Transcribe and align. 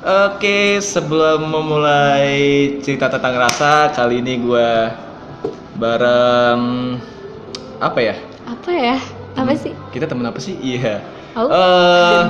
Oke, 0.00 0.80
sebelum 0.80 1.44
memulai 1.52 2.32
cerita 2.80 3.12
tentang 3.12 3.36
rasa, 3.36 3.92
kali 3.92 4.24
ini 4.24 4.40
gue 4.40 4.70
bareng 5.76 6.96
apa 7.84 8.00
ya? 8.00 8.16
Apa 8.48 8.70
ya? 8.72 8.96
Apa 9.36 9.52
Hmm, 9.52 9.60
sih? 9.60 9.72
Kita 9.92 10.08
temen 10.08 10.24
apa 10.24 10.40
sih? 10.40 10.56
Iya. 10.56 11.04
Oh. 11.36 11.52
Eh, 11.52 12.22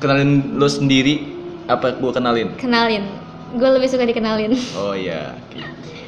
kenalin 0.00 0.56
lo 0.56 0.72
sendiri. 0.72 1.36
Apa 1.68 2.00
gue 2.00 2.12
kenalin? 2.16 2.56
Kenalin. 2.56 3.04
Gue 3.52 3.68
lebih 3.68 3.92
suka 3.92 4.08
dikenalin. 4.08 4.56
Oh 4.72 4.96
iya. 4.96 5.36
oke. 5.52 5.60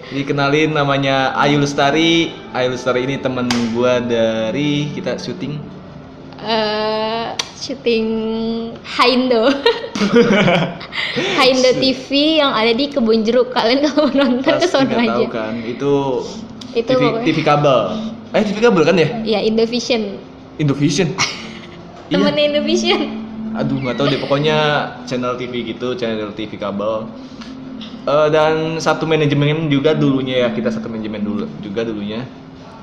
Jadi 0.08 0.22
kenalin 0.24 0.72
namanya 0.72 1.36
Ayu 1.36 1.60
Lestari. 1.60 2.32
Ayu 2.56 2.72
Lestari 2.72 3.04
ini 3.04 3.20
temen 3.20 3.44
gue 3.76 3.92
dari 4.08 4.88
kita 4.96 5.20
syuting. 5.20 5.60
Eh, 6.40 7.28
syuting 7.60 8.08
Haindo. 8.96 9.52
Haindo 11.38 11.70
TV 11.76 12.40
yang 12.40 12.52
ada 12.52 12.72
di 12.72 12.88
Kebun 12.88 13.22
Jeruk. 13.22 13.52
Kalian 13.52 13.84
kalau 13.86 14.08
nonton 14.12 14.54
ke 14.56 14.66
sono 14.66 14.88
nggak 14.88 15.04
aja. 15.04 15.12
tahu 15.14 15.26
kan? 15.28 15.54
Itu, 15.62 15.94
Itu 16.72 16.90
TV, 16.90 17.02
pokoknya. 17.02 17.24
TV 17.26 17.38
kabel. 17.44 17.78
Eh 18.30 18.42
TV 18.46 18.58
kabel 18.62 18.82
kan 18.86 18.96
ya? 18.96 19.08
Ya 19.26 19.40
Indovision. 19.44 20.16
Indovision. 20.58 21.10
Iya. 22.10 22.18
Temennya 22.26 22.44
Indovision. 22.50 23.00
Aduh 23.54 23.78
nggak 23.78 23.94
tahu 23.94 24.10
deh. 24.10 24.18
Pokoknya 24.18 24.58
channel 25.06 25.38
TV 25.38 25.62
gitu, 25.62 25.94
channel 25.94 26.34
TV 26.34 26.58
kabel. 26.58 27.06
Eh, 28.02 28.28
dan 28.34 28.82
satu 28.82 29.06
manajemen 29.06 29.70
juga 29.70 29.94
dulunya 29.94 30.42
ya 30.42 30.48
kita 30.50 30.74
satu 30.74 30.90
manajemen 30.90 31.22
dulu 31.22 31.46
juga 31.62 31.86
dulunya. 31.86 32.26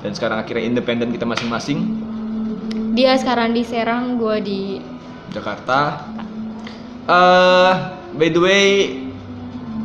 Dan 0.00 0.16
sekarang 0.16 0.40
akhirnya 0.40 0.64
independen 0.64 1.12
kita 1.12 1.28
masing-masing. 1.28 2.00
Dia 2.96 3.20
sekarang 3.20 3.52
di 3.52 3.68
Serang, 3.68 4.16
gue 4.16 4.36
di 4.40 4.60
Jakarta. 5.36 6.08
Eh 7.08 7.72
by 8.14 8.28
the 8.28 8.40
way, 8.40 8.66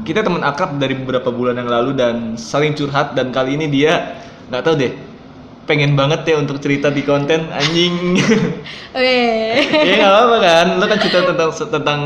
kita 0.03 0.19
teman 0.21 0.43
akrab 0.43 0.75
dari 0.75 0.93
beberapa 0.93 1.31
bulan 1.31 1.55
yang 1.55 1.71
lalu 1.71 1.95
dan 1.95 2.35
saling 2.35 2.75
curhat 2.75 3.15
dan 3.15 3.31
kali 3.31 3.55
ini 3.55 3.71
dia 3.71 4.19
nggak 4.51 4.63
tahu 4.63 4.75
deh 4.75 4.93
pengen 5.63 5.95
banget 5.95 6.27
ya 6.27 6.35
untuk 6.43 6.59
cerita 6.59 6.91
di 6.91 7.07
konten 7.07 7.47
anjing. 7.47 8.19
Weh. 8.99 9.63
ya 9.71 9.93
nggak 10.03 10.15
apa 10.27 10.37
kan, 10.43 10.67
lo 10.75 10.85
kan 10.85 10.99
cerita 10.99 11.19
tentang 11.23 11.49
tentang 11.55 12.01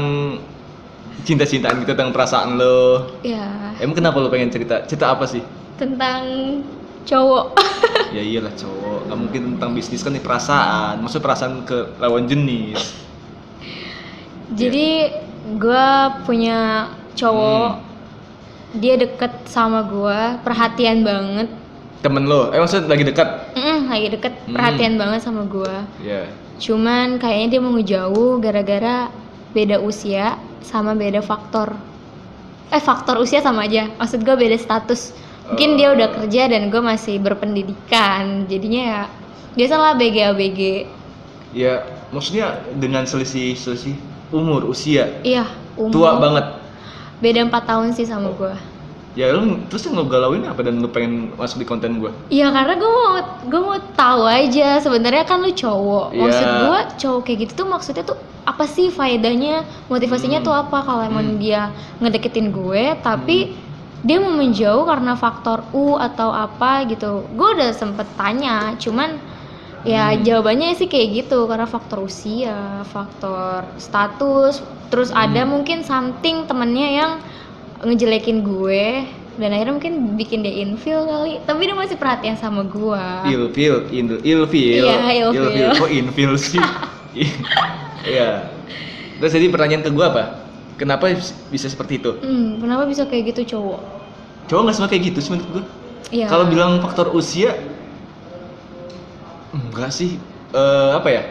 cinta-cintaan 1.26 1.82
gitu 1.82 1.92
tentang 1.98 2.14
perasaan 2.14 2.56
lo. 2.56 3.18
ya, 3.26 3.73
Emang 3.82 3.98
kenapa 3.98 4.22
lo 4.22 4.30
pengen 4.30 4.54
cerita? 4.54 4.86
Cerita 4.86 5.12
apa 5.12 5.26
sih? 5.26 5.42
tentang 5.78 6.22
cowok. 7.06 7.54
ya 8.14 8.22
iyalah 8.22 8.50
cowok, 8.58 9.10
nggak 9.10 9.20
mungkin 9.20 9.42
tentang 9.58 9.72
bisnis 9.78 10.02
kan 10.02 10.14
nih 10.14 10.22
perasaan. 10.26 11.02
Maksud 11.02 11.22
perasaan 11.22 11.66
ke 11.66 11.98
lawan 11.98 12.26
jenis. 12.26 13.07
Jadi 14.48 15.12
gue 15.56 15.88
punya 16.23 16.88
cowok, 17.14 17.72
Hmm. 17.73 17.84
dia 18.78 18.95
deket 18.95 19.31
sama 19.45 19.84
gue, 19.84 20.20
perhatian 20.44 21.04
banget. 21.04 21.48
Temen 22.00 22.23
lo, 22.23 22.54
eh 22.54 22.62
maksud 22.62 22.86
lagi 22.86 23.04
dekat? 23.04 23.58
Mm, 23.58 23.80
lagi 23.89 24.08
deket, 24.14 24.34
Hmm. 24.45 24.54
perhatian 24.54 24.95
banget 24.95 25.20
sama 25.20 25.44
gue. 25.44 25.76
Ya. 26.00 26.30
Cuman 26.58 27.17
kayaknya 27.17 27.48
dia 27.48 27.62
mau 27.62 27.73
ngejauh 27.73 28.39
gara-gara 28.39 29.09
beda 29.52 29.81
usia 29.81 30.38
sama 30.61 30.94
beda 30.94 31.20
faktor. 31.20 31.73
Eh 32.70 32.80
faktor 32.80 33.17
usia 33.17 33.39
sama 33.39 33.66
aja, 33.66 33.88
maksud 33.95 34.22
gue 34.22 34.36
beda 34.36 34.56
status. 34.56 35.11
Mungkin 35.48 35.80
dia 35.80 35.92
udah 35.92 36.08
Oh. 36.08 36.14
kerja 36.22 36.52
dan 36.52 36.67
gue 36.67 36.80
masih 36.80 37.20
berpendidikan, 37.20 38.45
jadinya 38.45 38.83
ya 38.83 39.02
biasalah 39.55 39.95
BG 39.95 40.17
ABG. 40.27 40.61
Ya, 41.52 41.82
maksudnya 42.11 42.60
dengan 42.76 43.08
selisih 43.08 43.55
selisih 43.55 43.95
umur, 44.30 44.67
usia, 44.67 45.20
Iya, 45.21 45.48
umur. 45.73 45.92
tua 45.92 46.11
banget. 46.17 46.45
Beda 47.17 47.39
4 47.42 47.64
tahun 47.64 47.88
sih 47.92 48.05
sama 48.05 48.30
gue. 48.32 48.54
Ya 49.17 49.33
lu 49.33 49.65
terus 49.65 49.82
yang 49.82 49.98
lo 49.98 50.05
galauin 50.05 50.45
apa 50.45 50.61
dan 50.61 50.77
lu 50.77 50.86
pengen 50.88 51.33
masuk 51.33 51.58
di 51.58 51.65
konten 51.65 51.98
gua? 51.98 52.14
Iya 52.30 52.54
karena 52.54 52.77
gue 52.77 52.86
mau 52.86 53.10
gue 53.49 53.61
mau 53.64 53.77
tahu 53.98 54.30
aja 54.30 54.77
sebenarnya 54.77 55.26
kan 55.26 55.42
lu 55.42 55.49
cowok. 55.49 56.14
Maksud 56.14 56.45
Iya. 56.45 56.58
gue 56.61 56.80
cowok 57.02 57.21
kayak 57.26 57.37
gitu 57.42 57.54
tuh 57.58 57.67
maksudnya 57.67 58.05
tuh 58.05 58.14
apa 58.45 58.64
sih 58.64 58.93
faedahnya, 58.93 59.66
motivasinya 59.89 60.37
Hmm. 60.37 60.45
tuh 60.45 60.54
apa 60.54 60.86
kalau 60.86 61.02
emang 61.02 61.33
Hmm. 61.33 61.42
dia 61.42 61.73
ngedeketin 61.98 62.54
gue 62.54 62.93
tapi 63.02 63.58
dia 64.05 64.21
mau 64.21 64.30
menjauh 64.32 64.86
karena 64.86 65.17
faktor 65.17 65.66
U 65.73 65.98
atau 65.98 66.30
apa 66.30 66.86
gitu. 66.86 67.26
Gue 67.33 67.58
udah 67.58 67.73
sempet 67.73 68.05
tanya, 68.14 68.77
cuman 68.77 69.17
ya 69.83 70.14
Hmm. 70.14 70.23
jawabannya 70.23 70.73
sih 70.73 70.86
kayak 70.86 71.26
gitu 71.26 71.45
karena 71.45 71.65
faktor 71.65 72.02
usia, 72.02 72.82
faktor 72.88 73.67
status, 73.77 74.61
terus 74.89 75.11
ada 75.11 75.43
Hmm. 75.43 75.60
mungkin 75.60 75.83
something 75.83 76.45
temennya 76.45 76.88
yang 76.89 77.11
ngejelekin 77.77 78.42
gue 78.42 79.05
dan 79.37 79.54
akhirnya 79.54 79.73
mungkin 79.77 79.93
bikin 80.17 80.42
dia 80.42 80.66
infil 80.66 81.05
kali 81.05 81.37
tapi 81.45 81.70
dia 81.70 81.77
masih 81.77 81.93
perhatian 81.93 82.33
sama 82.33 82.66
gue 82.66 83.05
Ilfil, 83.30 83.86
il, 83.93 84.17
ilfil, 84.26 84.82
Iya, 84.82 85.30
ilfil. 85.30 85.70
Kok 85.77 85.92
infil 85.93 86.32
sih? 86.36 86.58
Iya. 88.08 88.48
Terus 89.17 89.33
jadi 89.33 89.49
pertanyaan 89.49 89.83
ke 89.83 89.92
gua 89.92 90.08
apa? 90.10 90.23
Kenapa 90.77 91.10
bisa 91.49 91.67
seperti 91.67 91.98
itu? 91.98 92.17
hmm, 92.17 92.61
kenapa 92.61 92.86
bisa 92.86 93.04
kayak 93.04 93.33
gitu 93.33 93.58
cowok 93.58 93.82
Cowok 94.48 94.61
nggak 94.64 94.76
semua 94.77 94.89
kayak 94.89 95.04
gitu 95.11 95.20
sih 95.20 95.32
menurut 95.33 95.49
gua. 95.52 95.64
Iya. 96.08 96.27
Kalau 96.32 96.45
bilang 96.48 96.80
faktor 96.80 97.11
usia, 97.11 97.52
enggak 99.52 99.92
sih. 99.92 100.18
Eh, 100.52 100.90
apa 100.94 101.10
ya? 101.10 101.24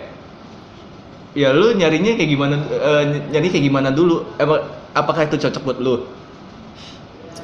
Ya 1.37 1.53
lu 1.53 1.72
nyarinya 1.72 2.16
kayak 2.16 2.31
gimana? 2.31 2.54
eh, 2.69 3.03
nyari 3.28 3.49
kayak 3.49 3.65
gimana 3.65 3.88
dulu? 3.91 4.25
Emang 4.37 4.65
apakah 4.93 5.25
itu 5.25 5.37
cocok 5.37 5.62
buat 5.62 5.78
lu? 5.78 5.94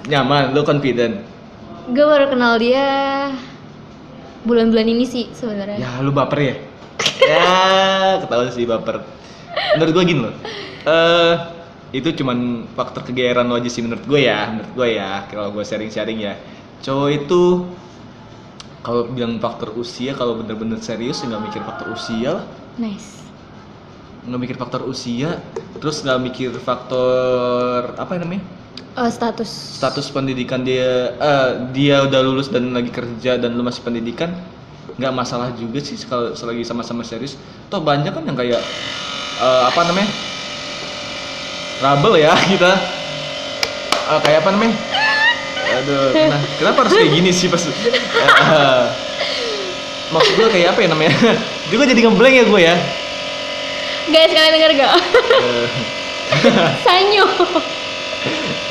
Nyaman, 0.09 0.50
lu 0.53 0.62
confident. 0.62 1.28
gue 1.83 1.99
baru 2.06 2.31
kenal 2.31 2.62
dia 2.62 2.87
bulan-bulan 4.47 4.87
ini 4.87 5.03
sih 5.03 5.34
sebenarnya 5.34 5.83
Ya 5.83 5.99
lu 5.99 6.15
baper 6.15 6.38
ya? 6.38 6.55
ya 7.19 7.50
ketahuan 8.22 8.50
sih 8.50 8.62
baper. 8.65 9.03
Menurut 9.75 9.93
gue 9.93 10.04
gini 10.06 10.21
loh. 10.22 10.34
eh 10.83 11.34
itu 11.93 12.09
cuman 12.16 12.65
faktor 12.72 13.03
kegeeran 13.04 13.47
lo 13.47 13.59
aja 13.59 13.66
sih 13.66 13.83
menurut 13.83 14.06
gue 14.06 14.21
ya, 14.22 14.49
menurut 14.49 14.72
gue 14.72 14.89
ya. 14.94 15.27
Kalau 15.27 15.50
gue 15.50 15.62
sharing-sharing 15.62 16.19
ya, 16.22 16.34
cowok 16.81 17.09
itu 17.12 17.43
kalau 18.82 19.06
bilang 19.06 19.38
faktor 19.38 19.70
usia, 19.78 20.12
kalau 20.19 20.43
bener-bener 20.43 20.78
serius 20.82 21.22
ya 21.22 21.31
nggak 21.31 21.43
mikir 21.50 21.62
faktor 21.62 21.94
usia 21.94 22.43
lah, 22.43 22.44
nice. 22.82 23.22
Nggak 24.26 24.41
mikir 24.43 24.56
faktor 24.59 24.82
usia, 24.91 25.38
terus 25.78 26.03
nggak 26.03 26.19
mikir 26.19 26.50
faktor 26.59 27.94
apa 27.94 28.19
namanya? 28.19 28.42
Eh, 28.98 29.10
status. 29.10 29.78
Status 29.78 30.10
pendidikan 30.10 30.66
dia 30.66 31.15
eh, 31.15 31.50
dia 31.71 32.03
udah 32.04 32.21
lulus 32.26 32.50
dan 32.50 32.75
lagi 32.75 32.91
kerja 32.91 33.38
dan 33.38 33.54
lu 33.54 33.62
masih 33.62 33.87
pendidikan 33.87 34.34
nggak 34.98 35.15
masalah 35.15 35.48
juga 35.56 35.81
sih 35.81 35.97
kalau 36.03 36.34
selagi 36.34 36.66
sama-sama 36.66 37.06
serius. 37.06 37.38
Toh 37.71 37.81
banyak 37.81 38.10
kan 38.10 38.26
yang 38.26 38.34
kayak 38.34 38.60
eh, 39.38 39.62
apa 39.71 39.81
namanya? 39.87 40.10
Trouble 41.78 42.19
ya 42.19 42.34
kita. 42.50 42.72
Eh, 44.10 44.21
kayak 44.26 44.42
apa 44.42 44.50
namanya 44.59 45.01
aduh 45.81 46.12
nah, 46.28 46.41
kenapa 46.60 46.78
harus 46.84 46.93
kayak 46.99 47.12
gini 47.15 47.31
sih 47.33 47.49
pas 47.49 47.62
Eh, 47.62 48.84
maksud 50.12 50.33
gue 50.37 50.49
kayak 50.53 50.77
apa 50.77 50.81
ya 50.84 50.88
namanya? 50.93 51.15
Jadi 51.69 51.75
gue 51.78 51.87
jadi 51.88 52.00
ngeblank 52.05 52.34
ya 52.37 52.44
gue 52.44 52.60
ya. 52.60 52.75
Guys 54.12 54.33
kalian 54.34 54.53
denger 54.53 54.71
gak? 54.77 54.93
Eh, 54.93 55.66
sanyo. 56.84 57.24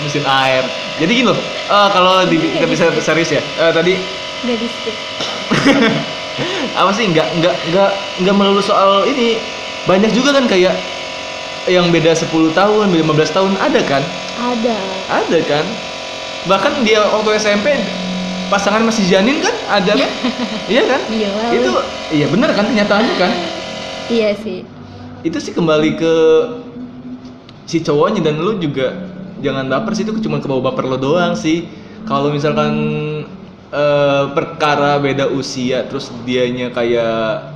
Mesin 0.06 0.22
air. 0.28 0.64
Jadi 1.02 1.12
gini 1.18 1.28
loh 1.32 1.40
eh, 1.72 1.88
kalau 1.90 2.22
kita 2.30 2.66
bisa 2.70 2.94
serius 3.02 3.32
ya. 3.34 3.42
Eh, 3.42 3.72
tadi 3.74 3.94
gak 4.42 4.58
di 4.58 4.68
skip 4.70 4.98
apa 6.80 6.90
sih 6.96 7.12
nggak 7.12 7.28
nggak 7.44 7.56
nggak 7.74 7.92
nggak 8.22 8.36
melulu 8.38 8.62
soal 8.62 9.04
ini. 9.10 9.42
Banyak 9.90 10.14
juga 10.14 10.38
kan 10.38 10.46
kayak 10.46 10.78
yang 11.66 11.90
beda 11.90 12.14
10 12.14 12.30
tahun 12.54 12.86
beda 12.94 13.06
15 13.06 13.34
tahun 13.34 13.52
ada 13.58 13.82
kan? 13.82 14.04
Ada. 14.38 14.78
Ada 15.10 15.40
kan 15.46 15.66
bahkan 16.46 16.82
dia 16.82 17.02
waktu 17.06 17.38
SMP 17.38 17.68
pasangan 18.50 18.82
masih 18.84 19.08
janin 19.08 19.40
kan 19.40 19.56
ada 19.70 19.94
kan? 19.96 20.12
Iya 20.72 20.84
kan? 20.88 21.02
Gila, 21.10 21.46
itu 21.52 21.70
lu. 21.70 21.82
iya 22.12 22.26
benar 22.32 22.50
kan 22.56 22.66
kenyataannya 22.70 23.16
kan? 23.20 23.32
Iya 24.12 24.36
sih. 24.36 24.68
Itu 25.24 25.38
sih 25.40 25.54
kembali 25.56 25.90
ke 25.96 26.14
si 27.66 27.80
cowoknya 27.82 28.20
dan 28.26 28.42
lu 28.42 28.58
juga 28.60 28.92
jangan 29.40 29.66
baper 29.70 29.94
sih 29.96 30.04
itu 30.06 30.14
cuma 30.22 30.42
kebawa 30.44 30.72
baper 30.72 30.86
lo 30.90 30.98
doang 31.00 31.34
sih. 31.38 31.66
Kalau 32.10 32.34
misalkan 32.34 32.74
eh, 33.72 34.24
perkara 34.34 34.98
beda 35.00 35.30
usia 35.32 35.86
terus 35.88 36.10
dianya 36.26 36.74
kayak 36.74 37.54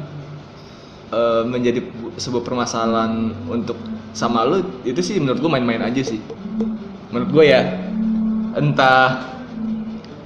eh, 1.11 1.43
menjadi 1.45 1.79
bu- 1.83 2.13
sebuah 2.17 2.43
permasalahan 2.45 3.33
untuk 3.49 3.77
sama 4.15 4.47
lu 4.47 4.63
itu 4.87 4.99
sih 5.03 5.19
menurut 5.19 5.39
gua 5.43 5.51
main-main 5.59 5.83
aja 5.83 6.01
sih. 6.01 6.19
Menurut 7.11 7.29
gua 7.31 7.43
ya 7.45 7.61
entah. 8.55 9.35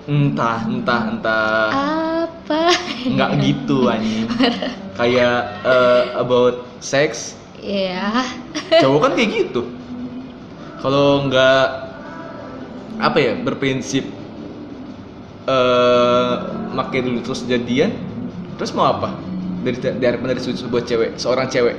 Entah 0.10 0.58
entah 0.66 1.02
entah. 1.14 1.70
Apa? 1.70 2.74
Nggak 3.06 3.32
gitu 3.46 3.90
anjing. 3.90 4.26
Kayak 4.98 5.38
eh, 5.66 6.04
about 6.18 6.66
sex. 6.82 7.36
Ya 7.60 8.24
cowok 8.80 9.00
kan 9.04 9.12
kayak 9.20 9.30
gitu. 9.36 9.68
Kalau 10.80 11.28
nggak 11.28 11.68
apa 13.00 13.18
ya 13.20 13.34
berprinsip 13.40 14.08
eh 15.50 16.34
makai 16.76 17.00
dulu 17.04 17.20
terus 17.24 17.44
jadian 17.48 17.92
terus 18.56 18.72
mau 18.72 18.88
apa? 18.88 19.12
Dari 19.60 19.76
dari 20.00 20.16
dari 20.16 20.40
sebuah 20.40 20.84
cewek 20.88 21.10
seorang 21.20 21.52
cewek 21.52 21.76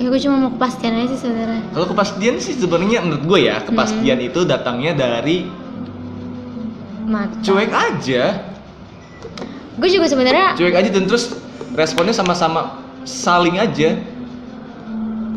ya 0.00 0.06
gue 0.08 0.20
cuma 0.24 0.36
mau 0.36 0.50
kepastian 0.56 0.92
aja 0.96 1.06
sih 1.12 1.20
sebenarnya 1.20 1.62
kalau 1.72 1.86
kepastian 1.92 2.34
sih 2.40 2.54
sebenarnya 2.56 3.00
menurut 3.04 3.24
gue 3.28 3.40
ya 3.46 3.56
kepastian 3.62 4.18
Hmm. 4.18 4.28
itu 4.32 4.40
datangnya 4.44 4.92
dari 4.96 5.36
mata. 7.02 7.34
cuek 7.42 7.70
aja. 7.70 8.24
Gue 9.76 9.88
juga 9.88 10.06
sebenarnya 10.08 10.56
cuek 10.56 10.74
aja 10.74 10.88
dan 10.88 11.04
terus 11.04 11.36
responnya 11.74 12.14
sama-sama 12.14 12.80
saling 13.04 13.58
aja. 13.58 13.98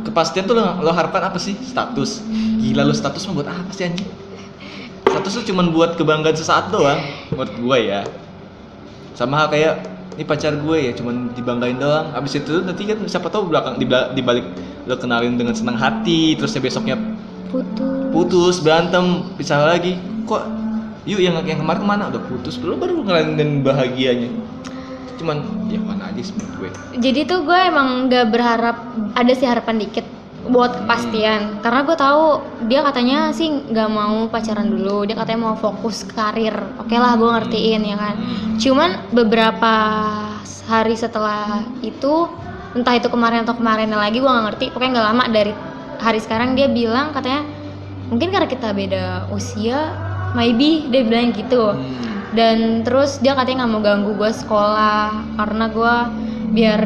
Kepastian 0.06 0.46
tuh 0.46 0.54
lo, 0.54 0.64
lo 0.86 0.92
harapkan 0.94 1.26
apa 1.26 1.42
sih? 1.42 1.58
Status. 1.58 2.22
Gila 2.62 2.86
lo 2.86 2.94
status 2.94 3.26
mah 3.26 3.34
buat 3.42 3.50
apa 3.50 3.72
sih 3.74 3.90
anjing? 3.90 4.08
Status 5.02 5.32
tuh 5.42 5.46
cuman 5.50 5.74
buat 5.74 5.98
kebanggaan 5.98 6.38
sesaat 6.38 6.70
doang 6.70 7.02
menurut 7.34 7.54
gue 7.58 7.78
ya. 7.90 8.02
Sama 9.18 9.42
hal 9.42 9.48
kayak 9.50 9.74
ini 10.16 10.24
pacar 10.24 10.56
gue 10.56 10.78
ya 10.80 10.92
cuman 10.96 11.36
dibanggain 11.36 11.76
doang. 11.76 12.16
Abis 12.16 12.40
itu 12.40 12.64
nanti 12.64 12.88
kan 12.88 13.00
siapa 13.06 13.28
tahu 13.28 13.52
belakang 13.52 13.76
di, 13.76 13.86
di 13.88 14.22
balik 14.24 14.48
lo 14.88 14.96
kenalin 14.96 15.36
dengan 15.36 15.52
senang 15.52 15.76
hati 15.76 16.40
terusnya 16.40 16.62
besoknya 16.64 16.96
putus. 17.52 18.12
putus 18.16 18.56
berantem 18.64 19.28
pisah 19.36 19.62
lagi. 19.68 20.00
Kok 20.26 20.44
yuk 21.06 21.20
yang 21.20 21.38
yang 21.44 21.60
kemarin 21.60 21.80
ke 21.84 21.88
mana? 21.88 22.04
Udah 22.10 22.24
putus 22.26 22.56
lo 22.64 22.80
baru 22.80 23.04
ngelanin 23.04 23.62
bahagianya. 23.62 24.32
Cuman 25.20 25.68
ya 25.68 25.80
mana 25.80 26.12
aja 26.12 26.22
sih 26.24 26.34
menurut 26.36 26.56
gue. 26.60 26.70
Jadi 27.00 27.20
tuh 27.28 27.44
gue 27.44 27.60
emang 27.60 28.12
gak 28.12 28.32
berharap 28.32 28.78
ada 29.16 29.32
sih 29.36 29.48
harapan 29.48 29.84
dikit 29.84 30.08
buat 30.50 30.84
kepastian. 30.84 31.60
Karena 31.62 31.82
gue 31.86 31.98
tahu 31.98 32.26
dia 32.70 32.86
katanya 32.86 33.34
sih 33.34 33.50
nggak 33.50 33.90
mau 33.90 34.30
pacaran 34.30 34.70
dulu. 34.70 35.06
Dia 35.10 35.18
katanya 35.18 35.52
mau 35.52 35.56
fokus 35.58 36.06
karir. 36.06 36.54
Oke 36.78 36.96
lah 36.98 37.18
gue 37.18 37.30
ngertiin 37.30 37.82
ya 37.86 37.98
kan? 37.98 38.16
Cuman 38.62 38.90
beberapa 39.12 39.74
hari 40.66 40.98
setelah 40.98 41.62
itu 41.82 42.30
entah 42.76 42.98
itu 42.98 43.08
kemarin 43.08 43.48
atau 43.48 43.56
kemarin 43.56 43.90
lagi 43.94 44.22
gue 44.22 44.30
nggak 44.30 44.46
ngerti. 44.54 44.66
Pokoknya 44.74 44.92
nggak 45.02 45.08
lama 45.14 45.24
dari 45.32 45.54
hari 46.00 46.20
sekarang 46.20 46.54
dia 46.54 46.68
bilang 46.68 47.16
katanya 47.16 47.48
mungkin 48.12 48.30
karena 48.30 48.46
kita 48.46 48.70
beda 48.76 49.06
usia 49.34 49.96
maybe 50.38 50.86
dia 50.92 51.02
bilang 51.02 51.34
gitu. 51.34 51.74
Hmm. 51.74 52.04
dan 52.36 52.84
terus 52.84 53.24
dia 53.24 53.32
katanya 53.32 53.64
nggak 53.64 53.72
mau 53.72 53.80
ganggu 53.80 54.12
gue 54.20 54.28
sekolah 54.28 55.24
karena 55.40 55.66
gue 55.72 55.96
biar 56.52 56.82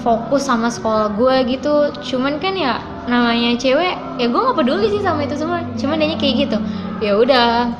fokus 0.00 0.46
sama 0.46 0.70
sekolah 0.70 1.18
gue 1.18 1.58
gitu. 1.58 1.90
Cuman 2.14 2.38
kan 2.38 2.54
ya 2.54 2.78
namanya 3.10 3.58
cewek 3.58 3.94
ya 4.16 4.26
gue 4.30 4.40
nggak 4.40 4.58
peduli 4.58 4.86
sih 4.88 5.02
sama 5.02 5.26
itu 5.26 5.34
semua. 5.34 5.66
Cuman 5.74 5.98
dia 5.98 6.18
kayak 6.18 6.34
gitu 6.48 6.58
ya 7.00 7.16
udah 7.16 7.72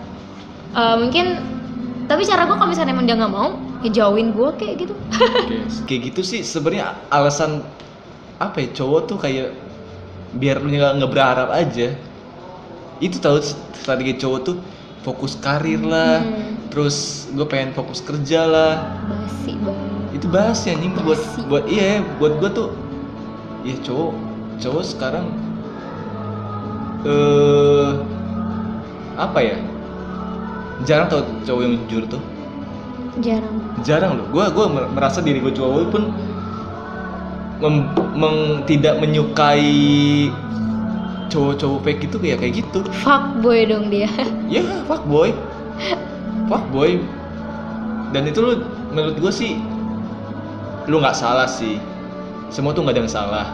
Eh, 0.71 0.97
mungkin 1.03 1.27
tapi 2.07 2.23
cara 2.27 2.47
gue 2.47 2.55
kalau 2.55 2.71
misalnya 2.71 2.95
emang 2.95 3.07
dia 3.07 3.19
nggak 3.19 3.33
mau 3.35 3.59
ya 3.83 3.91
jauhin 3.91 4.31
gue 4.31 4.49
kayak 4.55 4.87
gitu. 4.87 4.95
Oke. 4.95 5.87
kayak 5.87 6.01
gitu 6.11 6.21
sih 6.23 6.41
sebenarnya 6.47 6.95
alasan 7.11 7.67
apa 8.39 8.62
ya 8.62 8.69
cowok 8.71 9.01
tuh 9.11 9.19
kayak 9.19 9.51
biar 10.39 10.62
lu 10.62 10.71
nggak 10.71 11.03
nggak 11.03 11.11
berharap 11.11 11.51
aja. 11.51 11.95
Itu 13.03 13.19
tahu 13.19 13.43
strategi 13.75 14.23
cowok 14.23 14.41
tuh 14.47 14.57
fokus 15.03 15.35
karir 15.39 15.83
lah. 15.83 16.23
Hmm. 16.23 16.49
terus 16.71 17.27
gue 17.35 17.43
pengen 17.51 17.75
fokus 17.75 17.99
kerja 17.99 18.47
lah. 18.47 19.03
Basi 19.11 19.59
banget 19.59 19.89
itu 20.20 20.28
bahas 20.28 20.61
ya 20.69 20.76
anjing 20.76 20.93
buat 21.00 21.17
Basi. 21.17 21.40
buat 21.49 21.64
iya 21.64 22.05
buat 22.20 22.37
gua 22.37 22.50
tuh. 22.52 22.70
Ya 23.64 23.72
cowok. 23.81 24.12
Cowok 24.61 24.84
sekarang 24.84 25.26
eh 27.08 27.90
apa 29.17 29.38
ya? 29.40 29.56
Jarang 30.84 31.08
tau 31.08 31.25
cowok 31.44 31.61
yang 31.64 31.75
jujur 31.88 32.05
tuh. 32.06 32.22
Jarang. 33.25 33.56
Jarang 33.81 34.12
loh. 34.20 34.26
Gua 34.28 34.52
gua 34.52 34.69
mer- 34.69 34.93
merasa 34.93 35.25
diri 35.25 35.40
gue 35.40 35.52
cowok 35.52 35.88
pun 35.88 36.12
mem- 37.61 37.88
meng- 38.12 38.61
tidak 38.64 39.00
menyukai 39.00 40.28
cowok-cowok 41.31 41.81
fake 41.81 42.02
itu 42.08 42.16
kayak 42.20 42.38
kayak 42.44 42.55
gitu. 42.61 42.78
Fuck 43.00 43.40
boy 43.40 43.64
dong 43.64 43.88
dia. 43.88 44.08
Ya 44.52 44.61
fuck 44.84 45.05
boy. 45.08 45.32
Fuck 46.50 46.64
boy. 46.69 47.00
Dan 48.11 48.26
itu 48.26 48.43
lu 48.43 48.52
menurut 48.90 49.16
gue 49.16 49.31
sih 49.31 49.55
lu 50.90 50.98
nggak 50.98 51.14
salah 51.14 51.46
sih. 51.46 51.78
Semua 52.50 52.75
tuh 52.75 52.82
nggak 52.82 52.98
ada 52.98 53.02
yang 53.06 53.12
salah. 53.12 53.46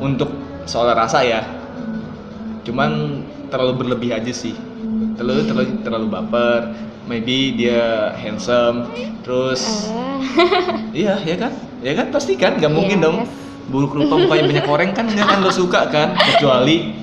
Untuk 0.00 0.32
soal 0.64 0.88
rasa 0.96 1.20
ya. 1.20 1.44
Cuman 2.64 3.20
terlalu 3.52 3.84
berlebih 3.84 4.16
aja 4.16 4.32
sih. 4.32 4.56
Terlalu 5.20 5.44
terlalu 5.44 5.66
terlalu 5.84 6.06
baper. 6.08 6.60
Maybe 7.04 7.52
dia 7.52 8.16
handsome. 8.16 8.88
Terus 9.20 9.92
Ah, 9.92 10.16
iya 10.96 11.20
ya 11.20 11.36
kan? 11.36 11.52
Ya 11.84 11.92
kan? 11.92 12.08
Pasti 12.08 12.40
kan? 12.40 12.56
Nggak 12.56 12.72
mungkin 12.72 12.98
Yes. 12.98 13.04
dong 13.04 13.18
buruk 13.64 13.92
rupa 13.92 14.16
mukanya 14.16 14.44
banyak 14.48 14.64
koreng 14.64 14.90
kan? 14.96 15.04
Nggak 15.04 15.28
kan? 15.28 15.38
Lo 15.44 15.52
suka 15.52 15.92
kan? 15.92 16.16
Kecuali 16.16 16.96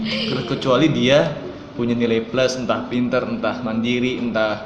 kecuali 0.50 0.90
dia 0.90 1.30
punya 1.78 1.94
nilai 1.94 2.26
plus 2.26 2.58
entah 2.58 2.90
pinter 2.90 3.22
entah 3.22 3.62
mandiri 3.62 4.18
entah 4.18 4.66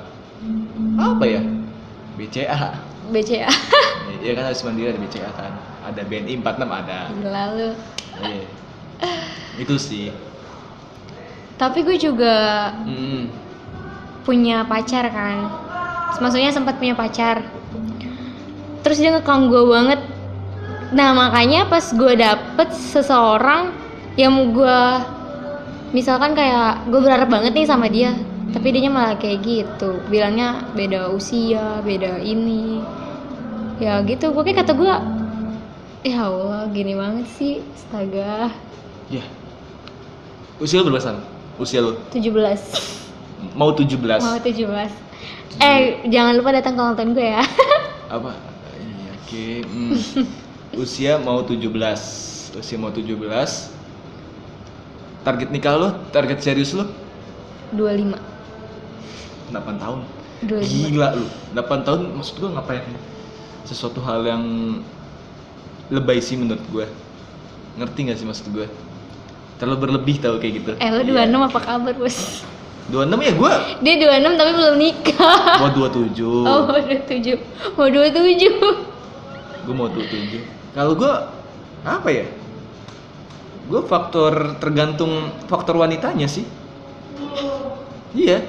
apa 0.96 1.24
ya? 1.28 1.44
BCA 2.16 2.80
BCA 3.12 3.52
ya 4.26 4.34
kan 4.34 4.50
harus 4.50 4.66
mandiri 4.66 4.90
ada 4.90 5.00
BCA 5.00 5.30
kan. 5.38 5.54
Ada 5.86 6.02
BNI 6.02 6.34
46 6.42 6.66
ada. 6.66 7.00
Gila 7.14 7.44
lu. 7.54 7.70
Iya. 8.26 8.46
itu 9.56 9.76
sih. 9.78 10.08
Tapi 11.56 11.84
gue 11.88 11.96
juga 11.96 12.36
Mm. 12.84 13.32
punya 14.26 14.66
pacar 14.66 15.08
kan. 15.14 15.48
Maksudnya 16.20 16.52
sempat 16.52 16.82
punya 16.82 16.98
pacar. 16.98 17.46
Terus 18.82 18.98
dia 19.00 19.14
ngekang 19.16 19.48
gue 19.48 19.64
banget. 19.64 20.02
Nah 20.92 21.12
makanya 21.14 21.68
pas 21.70 21.86
gue 21.92 22.14
dapet 22.18 22.70
seseorang 22.72 23.72
yang 24.16 24.56
gue 24.56 24.80
misalkan 25.92 26.36
kayak 26.36 26.88
gue 26.88 27.00
berharap 27.04 27.28
banget 27.32 27.52
nih 27.56 27.68
sama 27.68 27.88
dia 27.92 28.16
tapi 28.56 28.72
dia 28.72 28.88
malah 28.88 29.20
kayak 29.20 29.44
gitu. 29.44 30.00
Bilangnya 30.08 30.64
beda 30.72 31.12
usia 31.12 31.84
beda 31.84 32.24
ini 32.24 32.80
ya 33.82 34.00
gitu 34.08 34.32
gue 34.32 34.44
kayak 34.46 34.64
kata 34.64 34.74
gue 34.76 34.94
ya 36.06 36.30
Allah 36.30 36.70
gini 36.70 36.94
banget 36.94 37.28
sih 37.36 37.60
astaga. 37.76 38.54
Ya. 39.12 39.26
Usia 40.62 40.80
lu 40.80 40.88
berapa 40.88 41.04
San? 41.04 41.18
usia 41.56 41.80
lu? 41.80 41.96
17 42.12 43.56
mau 43.56 43.72
17 43.72 43.96
mau 44.20 44.36
17 44.40 45.64
eh 45.64 46.04
jangan 46.12 46.34
lupa 46.36 46.52
datang 46.52 46.76
ke 46.76 46.82
ulang 46.84 46.98
tahun 47.00 47.12
gue 47.16 47.28
ya. 47.32 47.44
Apa? 48.16 48.32
Iya 48.76 49.12
oke 49.16 49.46
hmm. 49.64 49.92
usia 50.84 51.16
mau 51.24 51.40
17 51.48 51.72
usia 52.60 52.76
mau 52.76 52.92
17 52.92 53.16
target 55.24 55.50
nikah 55.50 55.76
lo 55.80 55.90
target 56.12 56.44
serius 56.44 56.76
lo 56.76 56.92
25 57.72 58.20
8 59.56 59.56
tahun. 59.56 60.00
25 60.44 60.92
gila 60.92 61.16
lu. 61.16 61.26
8 61.56 61.88
tahun 61.88 62.02
maksud 62.20 62.36
gua 62.44 62.60
ngapain 62.60 62.84
sesuatu 63.66 64.00
hal 64.06 64.24
yang 64.26 64.44
lebay 65.92 66.22
sih 66.22 66.38
menurut 66.38 66.64
gua. 66.72 66.86
Ngerti 67.76 68.00
gak 68.08 68.18
sih 68.22 68.26
maksud 68.26 68.48
gua? 68.56 68.68
Terlalu 69.60 69.78
berlebih 69.90 70.16
tau 70.22 70.40
kayak 70.40 70.54
gitu. 70.62 70.72
Eh 70.80 70.90
lo 70.90 71.02
26 71.04 71.50
apa 71.52 71.60
kabar 71.60 71.94
bos? 71.98 72.46
26 72.94 73.18
ya 73.18 73.34
gua? 73.34 73.54
Dia 73.82 73.94
26 73.98 74.40
tapi 74.40 74.52
belum 74.54 74.76
nikah. 74.78 75.40
Mau 75.58 75.70
27 75.74 76.22
oh 76.22 76.60
mau 76.70 76.80
27 76.80 77.76
mau 77.76 77.88
27 77.90 78.96
gue 79.66 79.74
mau 79.74 79.90
27 79.90 80.78
kalau 80.78 80.94
gue 80.94 81.14
apa 81.82 82.10
ya? 82.12 82.28
Gue 83.66 83.82
faktor 83.90 84.62
tergantung 84.62 85.34
faktor 85.50 85.82
wanitanya 85.82 86.30
sih. 86.30 86.46
Iya. 88.14 88.46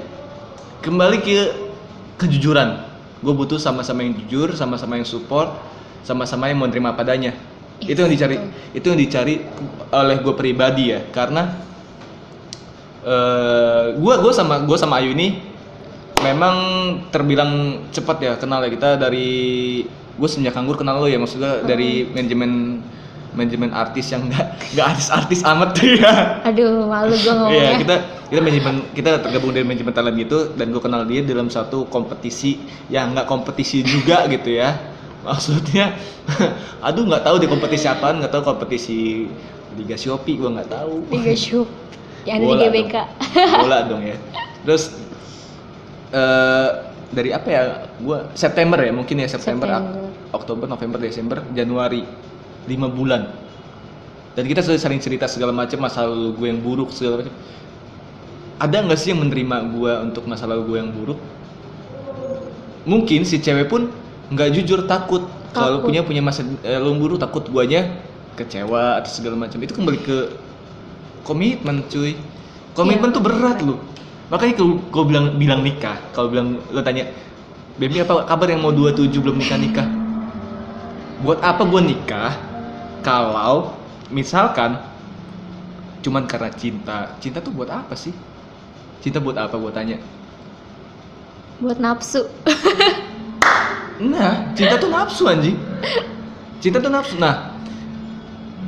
Kembali 0.85 1.23
ke 1.25 1.55
kejujuran 2.21 2.85
gue 3.21 3.33
butuh 3.33 3.57
sama-sama 3.57 4.05
yang 4.05 4.15
jujur 4.25 4.53
sama-sama 4.53 5.01
yang 5.01 5.09
support 5.09 5.57
sama-sama 6.05 6.49
yang 6.53 6.61
menerima 6.61 6.93
padanya 6.97 7.33
itu 7.85 7.97
yang 7.97 8.13
dicari 8.13 8.37
itu 8.73 8.87
yang 8.89 9.01
dicari 9.01 9.35
oleh 9.93 10.17
gue 10.21 10.35
pribadi 10.37 10.97
ya 10.97 11.01
karena 11.13 11.57
gue 13.97 14.15
gue 14.19 14.33
sama 14.35 14.67
gue 14.67 14.79
sama 14.81 14.99
Ayu 14.99 15.15
ini 15.15 15.39
memang 16.25 16.57
terbilang 17.13 17.85
cepat 17.93 18.17
ya 18.19 18.33
kenal 18.41 18.65
ya 18.65 18.71
kita 18.73 18.99
dari 18.99 19.29
gue 20.17 20.29
semenjak 20.29 20.57
nganggur 20.57 20.81
kenal 20.81 21.05
lo 21.05 21.07
ya 21.07 21.21
maksudnya 21.21 21.63
dari 21.63 22.09
manajemen 22.09 22.81
manajemen 23.37 23.71
artis 23.71 24.11
yang 24.11 24.27
nggak 24.27 24.47
nggak 24.73 24.87
artis-artis 24.97 25.41
amat 25.45 25.69
tuh 25.77 26.01
ya. 26.01 26.41
Aduh 26.43 26.89
malu 26.89 27.13
gue 27.13 27.29
Iya 27.29 27.35
ngomongnya 27.37 27.73
kita 27.79 27.97
kita 28.33 28.41
manajemen 28.41 28.75
kita 28.97 29.11
tergabung 29.21 29.53
dari 29.53 29.63
manajemen 29.69 29.93
talent 29.93 30.17
gitu 30.17 30.57
dan 30.57 30.73
gue 30.73 30.83
kenal 30.83 31.05
dia 31.05 31.21
dalam 31.23 31.53
satu 31.53 31.87
kompetisi 31.93 32.59
yang 32.89 33.13
nggak 33.13 33.29
kompetisi 33.29 33.85
juga 33.85 34.25
gitu 34.35 34.57
ya. 34.57 34.75
Maksudnya 35.23 35.95
aduh 36.87 37.05
nggak 37.05 37.23
tahu 37.23 37.37
di 37.39 37.47
kompetisi 37.47 37.87
apaan 37.87 38.25
nggak 38.25 38.33
tahu 38.33 38.43
kompetisi 38.43 39.29
Liga 39.77 39.95
Shopee 40.01 40.41
gua 40.41 40.57
nggak 40.57 40.73
tahu. 40.73 41.05
Liga 41.13 41.37
Shoop 41.45 41.69
yang 42.27 42.43
ada 42.43 42.43
di 42.43 42.49
Bola 42.51 42.63
GBK 42.67 42.95
bola 43.63 43.79
dong 43.87 44.03
ya. 44.03 44.17
Terus 44.67 44.83
eh 46.11 46.71
dari 47.07 47.31
apa 47.31 47.49
ya 47.53 47.63
gua 48.03 48.33
September 48.35 48.83
ya 48.83 48.91
mungkin 48.91 49.23
ya 49.23 49.29
September, 49.31 49.69
September. 49.71 50.35
Oktober 50.35 50.67
November 50.67 50.99
Desember 50.99 51.39
Januari 51.55 52.03
lima 52.67 52.87
bulan. 52.91 53.31
Dan 54.37 54.45
kita 54.45 54.61
sudah 54.61 54.77
sering 54.77 55.01
cerita 55.01 55.25
segala 55.25 55.51
macam 55.51 55.81
masa 55.81 56.05
lalu 56.05 56.37
gue 56.37 56.47
yang 56.53 56.61
buruk 56.61 56.93
segala 56.93 57.25
macam. 57.25 57.33
Ada 58.61 58.77
nggak 58.85 58.99
sih 59.01 59.09
yang 59.17 59.21
menerima 59.25 59.57
gue 59.73 59.93
untuk 60.05 60.29
masa 60.29 60.45
lalu 60.45 60.63
gue 60.75 60.79
yang 60.83 60.91
buruk? 60.93 61.19
Mungkin 62.87 63.25
si 63.27 63.41
cewek 63.41 63.67
pun 63.67 63.89
nggak 64.31 64.53
jujur 64.55 64.85
takut. 64.85 65.25
Kalau 65.57 65.81
Takut. 65.81 65.89
punya 65.89 66.05
punya 66.05 66.21
masa 66.21 66.45
eh, 66.63 66.77
lalu 66.77 67.01
buruk 67.01 67.19
takut 67.19 67.49
guanya 67.49 67.89
kecewa 68.37 69.01
atau 69.01 69.09
segala 69.09 69.41
macam. 69.41 69.57
Itu 69.57 69.73
kembali 69.73 69.99
ke 70.05 70.17
komitmen 71.25 71.89
cuy. 71.89 72.15
Komitmen 72.77 73.09
Iya. 73.09 73.17
tuh 73.17 73.23
berat 73.25 73.59
loh 73.65 73.81
makanya 74.27 74.59
kalau 74.59 74.83
gue 74.83 75.05
bilang 75.07 75.27
bilang 75.39 75.61
nikah 75.63 75.95
kalau 76.11 76.27
bilang 76.27 76.59
lo 76.75 76.83
tanya 76.83 77.07
baby 77.79 78.03
apa 78.03 78.27
kabar 78.27 78.51
yang 78.51 78.59
mau 78.59 78.75
27 78.75 79.23
belum 79.23 79.39
nikah 79.39 79.55
nikah 79.55 79.87
buat 81.23 81.39
apa 81.47 81.63
gue 81.63 81.81
nikah 81.95 82.35
kalau 83.07 83.79
misalkan 84.11 84.83
cuman 86.03 86.27
karena 86.27 86.51
cinta. 86.51 87.15
Cinta 87.23 87.39
tuh 87.39 87.55
buat 87.55 87.71
apa 87.71 87.95
sih? 87.95 88.11
Cinta 88.99 89.23
buat 89.23 89.39
apa 89.39 89.55
gue 89.55 89.71
tanya? 89.71 89.99
Buat 91.63 91.79
nafsu. 91.79 92.27
Nah 93.97 94.53
cinta 94.53 94.77
tuh 94.77 94.93
nafsu 94.93 95.25
anjing. 95.25 95.57
Cinta 96.61 96.85
tuh 96.85 96.93
nafsu. 96.93 97.17
Nah 97.17 97.57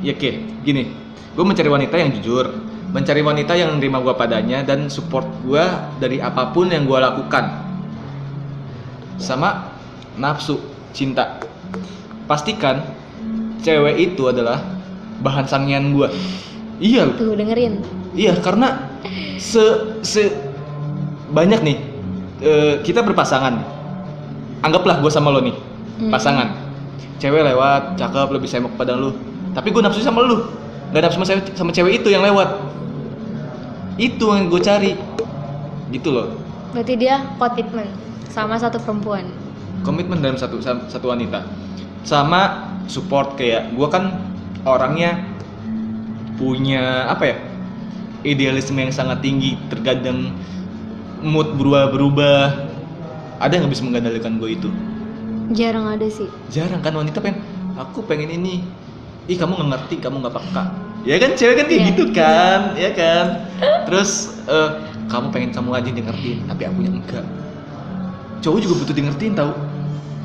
ya 0.01 0.17
oke 0.17 0.31
gini. 0.65 0.89
Gue 1.37 1.45
mencari 1.45 1.69
wanita 1.69 2.01
yang 2.01 2.09
jujur 2.17 2.49
mencari 2.89 3.21
wanita 3.21 3.53
yang 3.53 3.77
menerima 3.77 4.01
gue 4.01 4.15
padanya 4.17 4.59
dan 4.65 4.89
support 4.89 5.29
gue 5.45 5.61
dari 6.01 6.17
apa 6.17 6.49
pun 6.49 6.73
yang 6.73 6.89
gue 6.89 6.97
lakukan. 6.97 7.45
Sama 9.21 9.69
nafsu 10.17 10.57
cinta. 10.97 11.37
Pastikan 12.25 12.98
cewek 13.61 13.95
itu 13.99 14.23
adalah 14.27 14.63
bahan 15.19 15.45
sangian 15.45 15.91
gue 15.91 16.07
iya 16.79 17.07
tuh 17.15 17.35
dengerin 17.35 17.79
Iya, 18.09 18.41
karena 18.41 18.89
se 19.37 19.61
se 20.01 20.33
banyak 21.29 21.61
nih 21.61 21.77
eh, 22.41 22.73
kita 22.81 23.05
berpasangan. 23.05 23.61
Anggaplah 24.59 24.97
gue 24.99 25.11
sama 25.13 25.29
lo 25.29 25.39
nih, 25.45 25.53
Hmm. 26.01 26.09
pasangan. 26.09 26.57
Cewek 27.21 27.45
lewat, 27.45 27.95
cakep, 27.95 28.27
lebih 28.33 28.49
sembok 28.49 28.73
pada 28.75 28.97
lu. 28.97 29.13
Tapi 29.53 29.69
gue 29.69 29.81
nafsu 29.85 30.01
sama 30.01 30.25
lu. 30.25 30.41
Gak 30.89 31.05
nafsu 31.05 31.21
sama 31.21 31.27
cewek, 31.29 31.43
sama 31.53 31.71
cewek 31.71 32.01
itu 32.01 32.09
yang 32.09 32.25
lewat. 32.25 32.49
Itu 34.01 34.33
yang 34.33 34.49
gue 34.49 34.61
cari. 34.63 34.91
Gitu 35.93 36.09
loh. 36.09 36.33
berarti 36.69 36.93
dia 36.97 37.25
komitmen 37.37 37.89
sama 38.29 38.53
satu 38.53 38.77
perempuan 38.77 39.25
Komitmen 39.81 40.21
dalam 40.21 40.37
satu 40.37 40.61
satu 40.61 41.05
wanita. 41.09 41.41
Sama 42.03 42.71
support 42.89 43.37
kayak 43.37 43.75
gue 43.75 43.87
kan 43.91 44.17
orangnya 44.65 45.19
punya 46.39 47.05
apa 47.09 47.25
ya? 47.25 47.37
idealisme 48.19 48.75
yang 48.75 48.91
sangat 48.91 49.23
tinggi 49.23 49.55
terkadang 49.71 50.35
mood 51.23 51.55
berubah-berubah 51.55 52.67
ada 53.39 53.53
yang 53.55 53.71
bisa 53.71 53.79
mengendalikan 53.87 54.35
gue 54.35 54.59
itu? 54.59 54.67
Jarang 55.55 55.87
ada 55.87 56.03
sih. 56.11 56.27
Jarang 56.51 56.83
kan 56.83 56.91
wanita 56.99 57.23
pengen 57.23 57.39
aku 57.79 58.03
pengen 58.03 58.27
ini. 58.35 58.59
Ih 59.31 59.39
kamu 59.39 59.55
nggak 59.55 59.69
ngerti 59.71 59.95
kamu 60.03 60.19
nggak 60.19 60.35
peka. 60.35 60.63
Ya 61.07 61.15
kan 61.15 61.31
cewek 61.39 61.63
kan 61.63 61.65
kayak 61.71 61.79
Iya. 61.79 61.89
gitu 61.95 62.03
kan 62.11 62.59
ya 62.75 62.91
kan? 62.91 63.25
Terus 63.87 64.35
eh, 64.51 64.69
kamu 65.07 65.31
pengen 65.31 65.51
kamu 65.55 65.69
aja 65.79 65.89
ngertiin 65.95 66.39
tapi 66.43 66.63
aku 66.67 66.79
yang 66.83 66.99
enggak. 66.99 67.23
Cowok 68.43 68.59
juga 68.59 68.73
butuh 68.83 68.95
di 68.95 69.03
ngertiin 69.07 69.35
tahu 69.35 69.51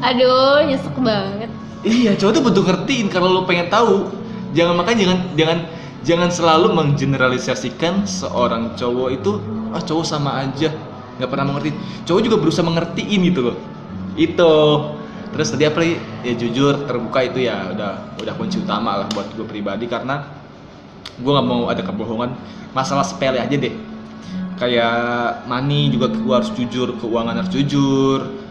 aduh 0.03 0.61
nyesek 0.67 0.93
banget 1.01 1.49
Iya, 1.85 2.17
cowok 2.17 2.33
tuh 2.33 2.43
butuh 2.49 2.65
ngertiin 2.65 3.07
kalau 3.13 3.29
lo 3.29 3.43
pengen 3.45 3.69
tahu. 3.69 4.09
Jangan 4.57 4.75
makanya 4.81 5.05
jangan 5.05 5.21
jangan 5.37 5.59
jangan 6.01 6.29
selalu 6.33 6.67
menggeneralisasikan 6.73 8.09
seorang 8.09 8.73
cowok 8.73 9.09
itu 9.13 9.37
ah 9.75 9.83
cowok 9.85 10.05
sama 10.07 10.41
aja 10.41 10.73
nggak 11.21 11.29
pernah 11.29 11.45
mengerti. 11.53 11.77
Cowok 12.09 12.21
juga 12.25 12.37
berusaha 12.41 12.65
mengertiin 12.65 13.21
gitu 13.29 13.41
loh. 13.53 13.57
Itu. 14.17 14.53
Terus 15.35 15.51
tadi 15.51 15.67
apa? 15.67 15.83
Ya 16.23 16.35
jujur, 16.39 16.87
terbuka 16.87 17.21
itu 17.27 17.45
ya 17.45 17.69
udah 17.75 18.17
udah 18.23 18.35
kunci 18.39 18.63
utama 18.63 19.03
lah 19.03 19.07
buat 19.11 19.29
gue 19.35 19.45
pribadi 19.45 19.91
karena 19.91 20.23
gue 21.21 21.31
nggak 21.31 21.47
mau 21.47 21.69
ada 21.69 21.83
kebohongan. 21.85 22.33
Masalah 22.73 23.05
sepele 23.05 23.43
aja 23.43 23.53
deh. 23.53 23.75
Kayak 24.55 25.43
money 25.51 25.91
juga 25.91 26.15
gue 26.15 26.35
harus 26.35 26.55
jujur, 26.55 26.95
keuangan 27.03 27.35
harus 27.43 27.51
jujur, 27.51 28.44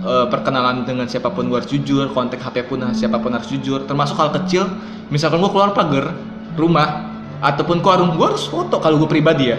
eh, 0.00 0.26
perkenalan 0.28 0.84
dengan 0.88 1.06
siapa 1.06 1.30
pun 1.32 1.48
gue 1.48 1.56
harus 1.60 1.70
jujur, 1.70 2.10
kontak 2.16 2.40
HP 2.40 2.66
pun 2.68 2.80
siapa 2.92 3.20
pun 3.20 3.32
harus 3.32 3.48
jujur, 3.48 3.84
termasuk 3.84 4.16
hal 4.16 4.32
kecil, 4.42 4.68
misalkan 5.08 5.40
gue 5.40 5.50
keluar 5.52 5.72
pagar 5.76 6.16
rumah 6.56 7.12
ataupun 7.40 7.80
ke 7.80 7.88
warung, 7.88 8.16
gue 8.16 8.26
harus 8.26 8.44
foto 8.48 8.80
kalau 8.80 9.00
gue 9.00 9.08
pribadi 9.08 9.52
ya. 9.54 9.58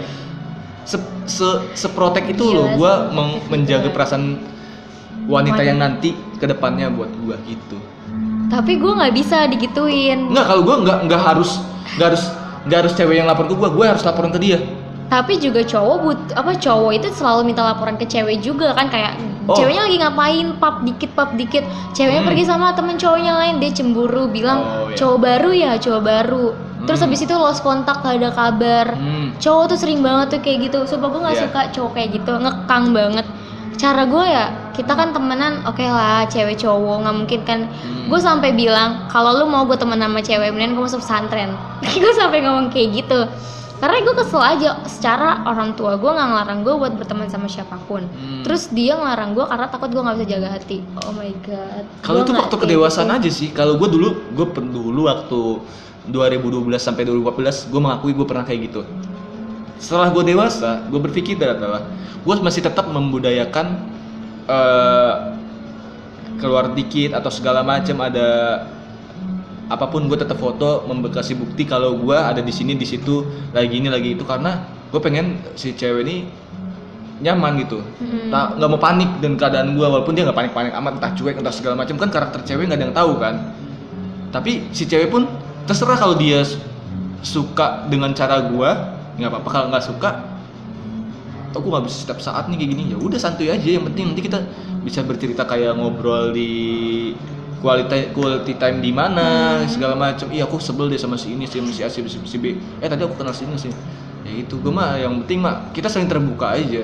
Se, 0.82 0.98
se, 1.30 1.46
seprotek 1.78 2.34
itu 2.34 2.42
Gila 2.42 2.58
loh, 2.58 2.66
sih, 2.66 2.74
gue 2.78 2.92
menjaga 3.54 3.88
perasaan 3.94 4.38
wanita 5.30 5.62
yang 5.62 5.78
nanti 5.78 6.14
ke 6.38 6.46
depannya 6.50 6.90
buat 6.90 7.10
gue 7.22 7.36
gitu. 7.46 7.78
tapi 8.50 8.76
gue 8.76 8.92
nggak 8.92 9.14
bisa 9.14 9.46
digituin 9.48 10.28
Enggak, 10.28 10.44
kalau 10.50 10.62
gue 10.66 10.76
nggak 10.84 10.98
nggak 11.08 11.22
harus 11.22 11.62
nggak 11.96 12.08
harus 12.12 12.24
nggak 12.66 12.78
harus 12.84 12.92
cewek 12.98 13.14
yang 13.18 13.26
lapor 13.30 13.46
ke 13.46 13.54
gue, 13.54 13.68
gue 13.70 13.86
harus 13.86 14.02
laporan 14.02 14.30
ke 14.34 14.40
dia. 14.42 14.58
Tapi 15.12 15.36
juga 15.36 15.60
cowok 15.60 15.96
but 16.00 16.20
apa 16.32 16.56
cowok 16.56 16.90
itu 16.96 17.12
selalu 17.12 17.44
minta 17.44 17.60
laporan 17.60 18.00
ke 18.00 18.08
cewek 18.08 18.40
juga 18.40 18.72
kan 18.72 18.88
kayak 18.88 19.12
Oh. 19.42 19.52
ceweknya 19.52 19.82
lagi 19.82 19.96
ngapain 19.98 20.46
pap 20.56 20.80
dikit 20.80 21.10
pap 21.12 21.34
dikit 21.34 21.60
ceweknya 21.92 22.22
Hmm. 22.22 22.30
pergi 22.30 22.44
sama 22.46 22.72
temen 22.72 22.94
cowoknya 22.94 23.34
lain 23.34 23.58
dia 23.58 23.70
cemburu 23.70 24.30
bilang 24.30 24.62
Oh, 24.62 24.88
iya. 24.88 24.94
cowok 24.94 25.18
baru 25.18 25.50
ya 25.50 25.70
cowok 25.76 26.00
baru 26.00 26.46
terus 26.82 26.98
Hmm. 26.98 27.10
habis 27.10 27.20
itu 27.20 27.34
lost 27.34 27.60
kontak 27.60 28.00
gak 28.00 28.16
ada 28.16 28.30
kabar 28.30 28.94
Hmm. 28.94 29.34
cowok 29.36 29.64
tuh 29.68 29.78
sering 29.78 29.98
banget 29.98 30.26
tuh 30.30 30.40
kayak 30.40 30.70
gitu 30.70 30.86
sumpah 30.86 31.10
gue 31.10 31.20
nggak 31.20 31.36
Iya. 31.36 31.42
suka 31.44 31.60
cowok 31.68 31.90
kayak 31.92 32.08
gitu 32.16 32.32
ngekang 32.32 32.84
banget 32.90 33.26
cara 33.74 34.02
gue 34.06 34.24
ya 34.24 34.44
kita 34.70 34.92
kan 34.94 35.08
temenan 35.10 35.52
oke 35.66 35.82
lah 35.82 36.22
cewek 36.24 36.54
cowok 36.56 36.96
nggak 37.02 37.16
mungkin 37.18 37.40
kan 37.42 37.60
Hmm. 37.66 38.06
gue 38.08 38.20
sampai 38.22 38.54
bilang 38.54 39.10
kalau 39.10 39.34
lu 39.34 39.44
mau 39.44 39.66
gue 39.66 39.74
temen 39.74 39.98
sama 39.98 40.22
cewek 40.22 40.54
mendingan 40.54 40.72
gue 40.72 40.84
masuk 40.86 41.02
pesantren 41.02 41.50
gue 42.00 42.12
sampai 42.14 42.40
ngomong 42.40 42.70
kayak 42.70 42.94
gitu 42.96 43.26
karena 43.82 43.98
gue 43.98 44.14
kesel 44.14 44.38
aja 44.38 44.78
secara 44.86 45.42
orang 45.42 45.74
tua 45.74 45.98
gue 45.98 46.06
nggak 46.06 46.28
ngelarang 46.30 46.60
gue 46.62 46.74
buat 46.78 46.92
berteman 46.94 47.26
sama 47.26 47.50
siapa 47.50 47.82
pun 47.82 48.06
Hmm. 48.06 48.46
terus 48.46 48.70
dia 48.70 48.94
ngelarang 48.94 49.34
gue 49.34 49.42
karena 49.42 49.66
takut 49.66 49.90
gue 49.90 49.98
nggak 49.98 50.16
bisa 50.16 50.26
jaga 50.30 50.48
hati 50.54 50.78
oh 51.02 51.10
my 51.10 51.34
god 51.42 51.82
Kalau 51.98 52.22
itu 52.22 52.30
waktu 52.30 52.54
kedewasaan 52.56 53.10
gitu. 53.10 53.18
aja 53.18 53.30
sih. 53.34 53.48
Kalau 53.50 53.74
gue 53.74 53.88
dulu, 53.90 54.08
gue 54.30 54.46
dulu 54.54 55.10
waktu 55.10 55.40
2012 56.06 56.78
sampai 56.78 57.02
2014, 57.02 57.70
gue 57.70 57.80
mengakui 57.80 58.12
gue 58.12 58.26
pernah 58.26 58.42
kayak 58.42 58.60
gitu. 58.70 58.82
Setelah 59.78 60.10
gue 60.10 60.22
dewasa, 60.24 60.86
gue 60.86 61.00
berpikir 61.00 61.34
adalah 61.38 61.82
gue 62.22 62.34
masih 62.38 62.62
tetap 62.62 62.86
membudayakan 62.86 63.66
eh, 64.46 65.12
keluar 66.38 66.70
dikit 66.70 67.14
atau 67.14 67.30
segala 67.30 67.62
macam 67.62 67.98
ada 68.02 68.62
apa 69.72 69.88
pun 69.88 70.04
gue 70.04 70.18
tetap 70.20 70.36
foto 70.36 70.84
membekasi 70.84 71.32
bukti 71.32 71.64
kalau 71.64 71.96
gue 71.96 72.12
ada 72.12 72.44
di 72.44 72.52
sini 72.52 72.76
di 72.76 72.84
situ 72.84 73.24
lagi 73.56 73.80
ini 73.80 73.88
lagi 73.88 74.12
itu. 74.12 74.24
Karena 74.28 74.68
gue 74.92 75.00
pengen 75.00 75.40
si 75.56 75.72
cewek 75.72 76.04
ini 76.04 76.28
nyaman 77.24 77.56
gitu. 77.64 77.80
Nggak 78.28 78.68
mau 78.68 78.76
panik 78.76 79.24
dan 79.24 79.40
keadaan 79.40 79.72
gue 79.72 79.86
walaupun 79.86 80.12
dia 80.12 80.28
nggak 80.28 80.36
panik 80.36 80.52
panik 80.52 80.72
amat 80.76 80.92
entah 81.00 81.12
cuek 81.16 81.40
entah 81.40 81.54
segala 81.54 81.74
macam 81.80 81.96
kan 81.96 82.12
karakter 82.12 82.44
cewek 82.44 82.68
nggak 82.68 82.78
ada 82.78 82.86
yang 82.90 82.96
tahu 82.96 83.12
kan. 83.16 83.34
Tapi 84.28 84.68
si 84.76 84.84
cewek 84.84 85.08
pun 85.08 85.24
terserah 85.64 85.96
kalau 85.96 86.18
dia 86.20 86.44
su- 86.44 86.60
suka 87.22 87.88
dengan 87.88 88.12
cara 88.12 88.44
gue 88.44 88.70
nggak 89.16 89.30
apa-apa. 89.32 89.48
Kalau 89.48 89.66
nggak 89.72 89.84
suka 89.88 90.10
aku 91.52 91.68
nggak 91.68 91.84
bisa 91.88 91.96
setiap 92.08 92.18
saat 92.20 92.48
nih 92.52 92.60
kayak 92.60 92.70
gini. 92.76 92.82
Ya 92.92 92.98
udah 92.98 93.18
santuy 93.20 93.48
aja 93.48 93.64
yang 93.64 93.88
penting 93.88 94.12
nanti 94.12 94.24
kita 94.24 94.42
bisa 94.82 95.00
bercerita 95.06 95.46
kayak 95.46 95.78
ngobrol 95.78 96.34
di 96.34 96.50
quality 97.62 98.10
quality 98.10 98.58
time 98.58 98.82
di 98.82 98.90
mana 98.90 99.24
segala 99.64 99.94
macam 99.94 100.26
iya 100.28 100.44
aku 100.44 100.58
sebel 100.58 100.90
deh 100.90 100.98
sama 100.98 101.14
si 101.14 101.32
ini 101.32 101.46
si 101.46 101.62
si 101.70 101.80
A 101.80 101.88
si, 101.88 102.02
si, 102.04 102.18
si 102.18 102.36
B. 102.36 102.58
Eh 102.82 102.88
tadi 102.90 103.06
aku 103.06 103.14
kenal 103.14 103.30
si 103.30 103.46
ini 103.46 103.54
sih. 103.54 103.70
Ya 104.26 104.42
itu 104.42 104.58
gue 104.58 104.72
mah 104.74 104.98
yang 104.98 105.22
penting 105.22 105.38
mah 105.40 105.70
kita 105.70 105.86
saling 105.86 106.10
terbuka 106.10 106.58
aja. 106.58 106.82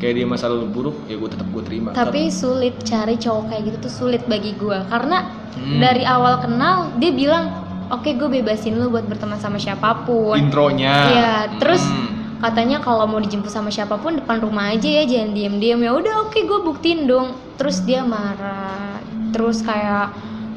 Kayak 0.00 0.14
dia 0.18 0.26
masa 0.26 0.50
lalu 0.50 0.66
buruk 0.66 0.96
ya 1.06 1.14
gue 1.14 1.30
tetap 1.30 1.46
gue 1.46 1.62
terima. 1.62 1.92
Tapi 1.92 2.26
sulit 2.26 2.74
cari 2.82 3.14
cowok 3.14 3.52
kayak 3.52 3.62
gitu 3.68 3.76
tuh 3.86 3.92
sulit 3.92 4.24
bagi 4.26 4.56
gue 4.56 4.80
karena 4.88 5.44
Hmm. 5.52 5.84
dari 5.84 6.00
awal 6.00 6.40
kenal 6.40 6.96
dia 6.96 7.12
bilang 7.12 7.52
oke 7.92 8.08
gue 8.08 8.24
bebasin 8.24 8.72
lu 8.72 8.88
buat 8.88 9.04
berteman 9.04 9.36
sama 9.36 9.60
siapa 9.60 10.08
pun. 10.08 10.32
Intronya. 10.32 10.96
Iya, 11.12 11.32
terus 11.60 11.84
Hmm. 11.84 12.40
katanya 12.40 12.80
kalau 12.80 13.04
mau 13.04 13.20
dijemput 13.20 13.52
sama 13.52 13.68
siapa 13.68 14.00
pun 14.00 14.16
depan 14.16 14.40
rumah 14.40 14.72
aja 14.72 14.88
ya 14.88 15.04
jangan 15.04 15.36
diem-diem. 15.36 15.76
Ya 15.76 15.92
udah 15.92 16.14
oke 16.24 16.40
gue 16.40 16.58
buktiin 16.64 17.04
dong. 17.04 17.36
Terus 17.60 17.84
dia 17.84 18.00
marah 18.00 18.91
terus 19.32 19.64
kayak 19.64 20.12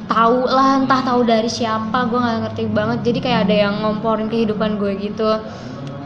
tahu 0.06 0.46
lah 0.46 0.78
entah 0.82 1.02
tahu 1.02 1.26
dari 1.26 1.50
siapa 1.50 2.06
gue 2.06 2.18
nggak 2.18 2.38
ngerti 2.46 2.62
banget. 2.70 2.98
Jadi 3.02 3.18
kayak 3.24 3.40
ada 3.50 3.56
yang 3.68 3.74
ngomporin 3.82 4.30
kehidupan 4.30 4.78
gue 4.78 4.92
gitu. 5.02 5.40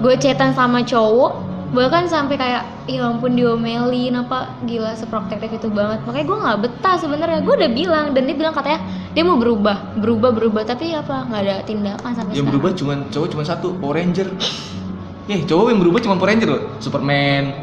Gue 0.00 0.16
chatan 0.16 0.56
sama 0.56 0.80
cowok 0.80 1.52
bahkan 1.70 2.02
sampai 2.10 2.34
kayak 2.34 2.66
ya 2.90 3.06
ampun 3.06 3.38
diomelin 3.38 4.18
apa 4.18 4.58
gila 4.66 4.96
seprotektif 4.96 5.54
itu 5.54 5.68
banget. 5.70 6.02
Makanya 6.08 6.26
gue 6.26 6.38
nggak 6.42 6.58
betah 6.66 6.96
sebenarnya. 6.98 7.40
Gue 7.44 7.54
udah 7.60 7.70
bilang 7.70 8.06
dan 8.16 8.22
dia 8.26 8.36
bilang 8.36 8.54
katanya 8.56 8.80
dia 9.12 9.22
mau 9.22 9.36
berubah 9.36 9.94
berubah 10.00 10.30
berubah. 10.34 10.62
Tapi 10.66 10.96
apa 10.96 11.28
nggak 11.28 11.40
ada 11.46 11.56
tindakan 11.68 12.10
sampai 12.16 12.32
yang 12.34 12.48
sekarang. 12.48 12.50
berubah 12.50 12.70
cuman 12.74 12.98
cowok 13.12 13.28
cuma 13.36 13.42
satu 13.44 13.66
Power 13.76 14.00
Ranger. 14.00 14.28
Eh 15.30 15.46
cowok 15.46 15.66
yang 15.70 15.78
berubah 15.78 16.00
cuma 16.02 16.14
Power 16.18 16.30
Ranger 16.32 16.48
loh 16.48 16.62
Superman. 16.82 17.54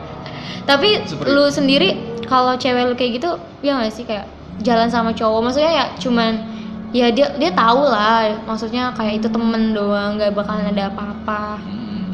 Tapi 0.64 0.90
Seperti 1.04 1.32
lu 1.32 1.46
sendiri 1.52 1.90
kalau 2.28 2.56
cewek 2.56 2.84
lu 2.88 2.94
kayak 2.96 3.12
gitu 3.20 3.30
ya 3.66 3.80
nggak 3.80 3.92
sih 3.92 4.06
kayak 4.06 4.37
jalan 4.62 4.90
sama 4.90 5.12
cowok. 5.14 5.40
Maksudnya 5.50 5.72
ya 5.72 5.86
cuman 5.98 6.32
ya 6.96 7.08
dia 7.12 7.34
dia 7.38 7.52
tahu 7.54 7.82
lah. 7.88 8.42
Maksudnya 8.46 8.94
kayak 8.94 9.24
itu 9.24 9.28
temen 9.30 9.76
doang 9.76 10.18
nggak 10.18 10.34
bakalan 10.34 10.72
ada 10.72 10.90
apa-apa. 10.94 11.62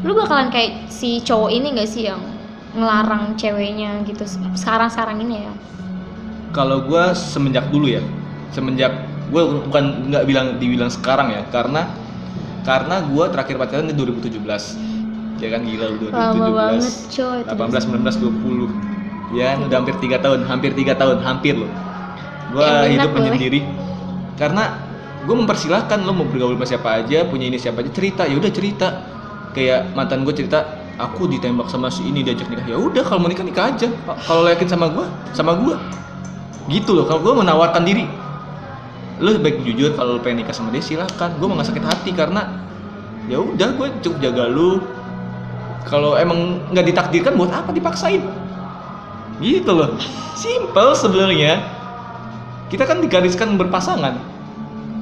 Lu 0.04 0.12
bakalan 0.12 0.52
kayak 0.52 0.92
si 0.92 1.24
cowok 1.24 1.48
ini 1.48 1.72
gak 1.80 1.88
sih 1.88 2.12
yang 2.12 2.20
ngelarang 2.76 3.38
ceweknya 3.40 4.04
gitu 4.04 4.26
sekarang 4.52 4.92
sekarang 4.92 5.16
ini 5.24 5.48
ya? 5.48 5.52
Kalau 6.52 6.84
gue 6.84 7.04
semenjak 7.16 7.72
dulu 7.72 7.88
ya 7.88 8.04
semenjak 8.54 8.94
gue 9.34 9.42
bukan 9.66 10.14
nggak 10.14 10.24
bilang 10.30 10.46
dibilang 10.62 10.86
sekarang 10.86 11.34
ya 11.34 11.42
karena 11.50 11.90
karena 12.62 13.02
gue 13.02 13.24
terakhir 13.34 13.56
pacaran 13.58 13.90
di 13.90 13.94
2017 13.98 15.42
ya 15.42 15.48
kan 15.50 15.60
gila 15.66 15.86
lu 15.90 15.96
2017 16.06 16.14
lama 16.14 16.48
banget 16.54 16.94
coy 17.10 17.38
itu 17.42 17.50
18 17.50 17.90
19 17.90 19.34
20 19.34 19.34
ya 19.34 19.44
kan 19.52 19.58
udah 19.66 19.76
hampir 19.82 19.94
tiga 19.98 20.16
tahun 20.22 20.40
hampir 20.46 20.70
tiga 20.78 20.94
tahun 20.94 21.18
hampir 21.26 21.58
loh 21.58 21.72
gue 22.54 22.68
hidup 22.94 23.10
boleh. 23.10 23.34
menyendiri. 23.34 23.60
Karena 24.38 24.78
gue 25.24 25.34
mempersilahkan 25.34 25.98
lo 26.06 26.12
mau 26.14 26.26
bergaul 26.28 26.54
sama 26.54 26.66
siapa 26.68 26.88
aja 27.02 27.26
punya 27.26 27.50
ini 27.50 27.58
siapa 27.58 27.82
aja 27.82 27.90
cerita. 27.90 28.22
Ya 28.24 28.38
udah 28.38 28.52
cerita. 28.54 28.88
Kayak 29.54 29.94
mantan 29.94 30.22
gue 30.22 30.34
cerita 30.34 30.82
aku 30.98 31.26
ditembak 31.26 31.66
sama 31.66 31.90
si 31.90 32.06
ini 32.06 32.22
diajak 32.22 32.46
nikah. 32.50 32.66
Ya 32.66 32.78
udah 32.78 33.02
kalau 33.02 33.26
mau 33.26 33.30
nikah 33.30 33.46
nikah 33.46 33.74
aja. 33.74 33.90
Kalau 34.26 34.46
lo 34.46 34.48
yakin 34.50 34.68
sama 34.70 34.86
gue 34.94 35.06
sama 35.34 35.58
gue 35.58 35.74
gitu 36.70 36.96
loh 36.96 37.04
kalau 37.04 37.20
gue 37.20 37.34
menawarkan 37.42 37.82
diri. 37.82 38.06
Lo 39.22 39.30
baik 39.38 39.62
jujur 39.62 39.94
kalau 39.94 40.18
lo 40.18 40.20
pengen 40.22 40.42
nikah 40.42 40.54
sama 40.54 40.70
dia 40.74 40.82
silahkan 40.82 41.34
gue 41.38 41.46
mau 41.46 41.58
nggak 41.58 41.70
sakit 41.70 41.84
hati 41.86 42.10
karena 42.14 42.66
ya 43.30 43.40
udah 43.40 43.68
gue 43.78 43.88
cukup 44.04 44.18
jaga 44.20 44.44
lu 44.50 44.82
kalau 45.86 46.16
emang 46.16 46.64
nggak 46.72 46.86
ditakdirkan 46.90 47.36
buat 47.38 47.52
apa 47.52 47.70
dipaksain? 47.70 48.24
Gitu 49.38 49.70
loh. 49.70 49.94
Simple 50.34 50.92
sebenarnya 50.98 51.73
kita 52.68 52.84
kan 52.88 52.98
digariskan 53.04 53.56
berpasangan. 53.60 54.20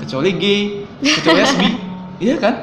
Kecuali 0.03 0.31
gay 0.35 0.61
kecuali 0.99 1.39
lesbi 1.43 1.69
iya 2.25 2.35
kan? 2.39 2.55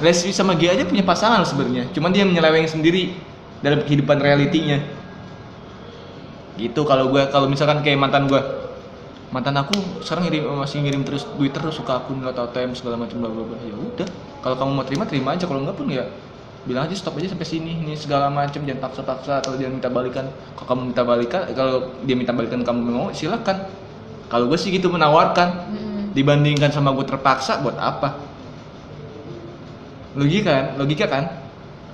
Lesbi 0.00 0.32
sama 0.32 0.56
gay 0.56 0.74
aja 0.74 0.86
punya 0.88 1.04
pasangan 1.06 1.44
sebenarnya. 1.46 1.86
Cuman 1.94 2.10
dia 2.10 2.26
menyeleweng 2.26 2.66
sendiri 2.66 3.14
dalam 3.60 3.84
kehidupan 3.84 4.18
realitinya. 4.18 4.80
Gitu 6.58 6.80
kalau 6.84 7.12
gue 7.14 7.22
kalau 7.30 7.46
misalkan 7.46 7.80
kayak 7.84 8.00
mantan 8.00 8.26
gue 8.26 8.40
mantan 9.30 9.54
aku 9.54 10.02
sekarang 10.02 10.26
ngirim 10.26 10.42
masih 10.58 10.82
ngirim 10.82 11.06
terus 11.06 11.22
duit 11.38 11.54
terus 11.54 11.78
suka 11.78 12.02
akun 12.02 12.18
nggak 12.18 12.34
tahu 12.34 12.50
ATM 12.50 12.74
segala 12.74 12.98
macam 12.98 13.22
bla 13.22 13.30
bla 13.30 13.44
bla. 13.46 13.58
Ya 13.62 13.76
udah. 13.78 14.08
Kalau 14.40 14.56
kamu 14.58 14.70
mau 14.74 14.84
terima 14.84 15.04
terima 15.06 15.28
aja. 15.38 15.44
Kalau 15.46 15.62
enggak 15.62 15.78
pun 15.78 15.86
ya 15.86 16.04
bilang 16.60 16.84
aja 16.84 16.92
stop 16.92 17.16
aja 17.16 17.28
sampai 17.28 17.44
sini 17.44 17.72
ini 17.78 17.94
segala 17.94 18.28
macam 18.28 18.60
jangan 18.60 18.84
paksa-paksa 18.84 19.40
atau 19.40 19.56
jangan 19.56 19.80
minta 19.80 19.88
balikan. 19.88 20.26
Kalau 20.54 20.66
kamu 20.68 20.80
minta 20.90 21.02
balikan 21.02 21.40
kalau 21.50 21.74
dia 22.04 22.14
minta 22.14 22.32
balikan 22.32 22.60
kamu 22.60 22.80
mau 22.84 23.08
silakan. 23.10 23.64
Kalau 24.26 24.44
gue 24.46 24.56
sih 24.56 24.70
gitu 24.70 24.88
menawarkan. 24.88 25.48
Hmm. 25.50 25.88
dibandingkan 26.10 26.68
sama 26.68 26.90
gue 26.90 27.06
terpaksa 27.06 27.62
buat 27.62 27.78
apa? 27.78 28.18
Logika 30.18 30.50
kan? 30.50 30.66
Logika 30.74 31.06
kan? 31.06 31.24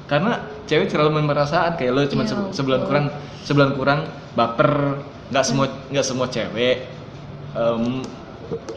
Karena 0.09 0.41
cewek 0.64 0.88
terlalu 0.88 1.21
main 1.21 1.29
perasaan 1.29 1.77
kayak 1.77 1.93
lo 1.93 2.01
cuma 2.07 2.25
Iya, 2.25 2.33
se- 2.33 2.53
sebulan 2.57 2.81
betul. 2.81 2.88
kurang 2.88 3.07
sebulan 3.45 3.71
kurang 3.77 4.01
baper 4.33 4.71
nggak 5.29 5.45
semua 5.45 5.67
nggak 5.91 6.07
semua 6.07 6.27
cewek 6.27 6.87
em, 7.53 8.01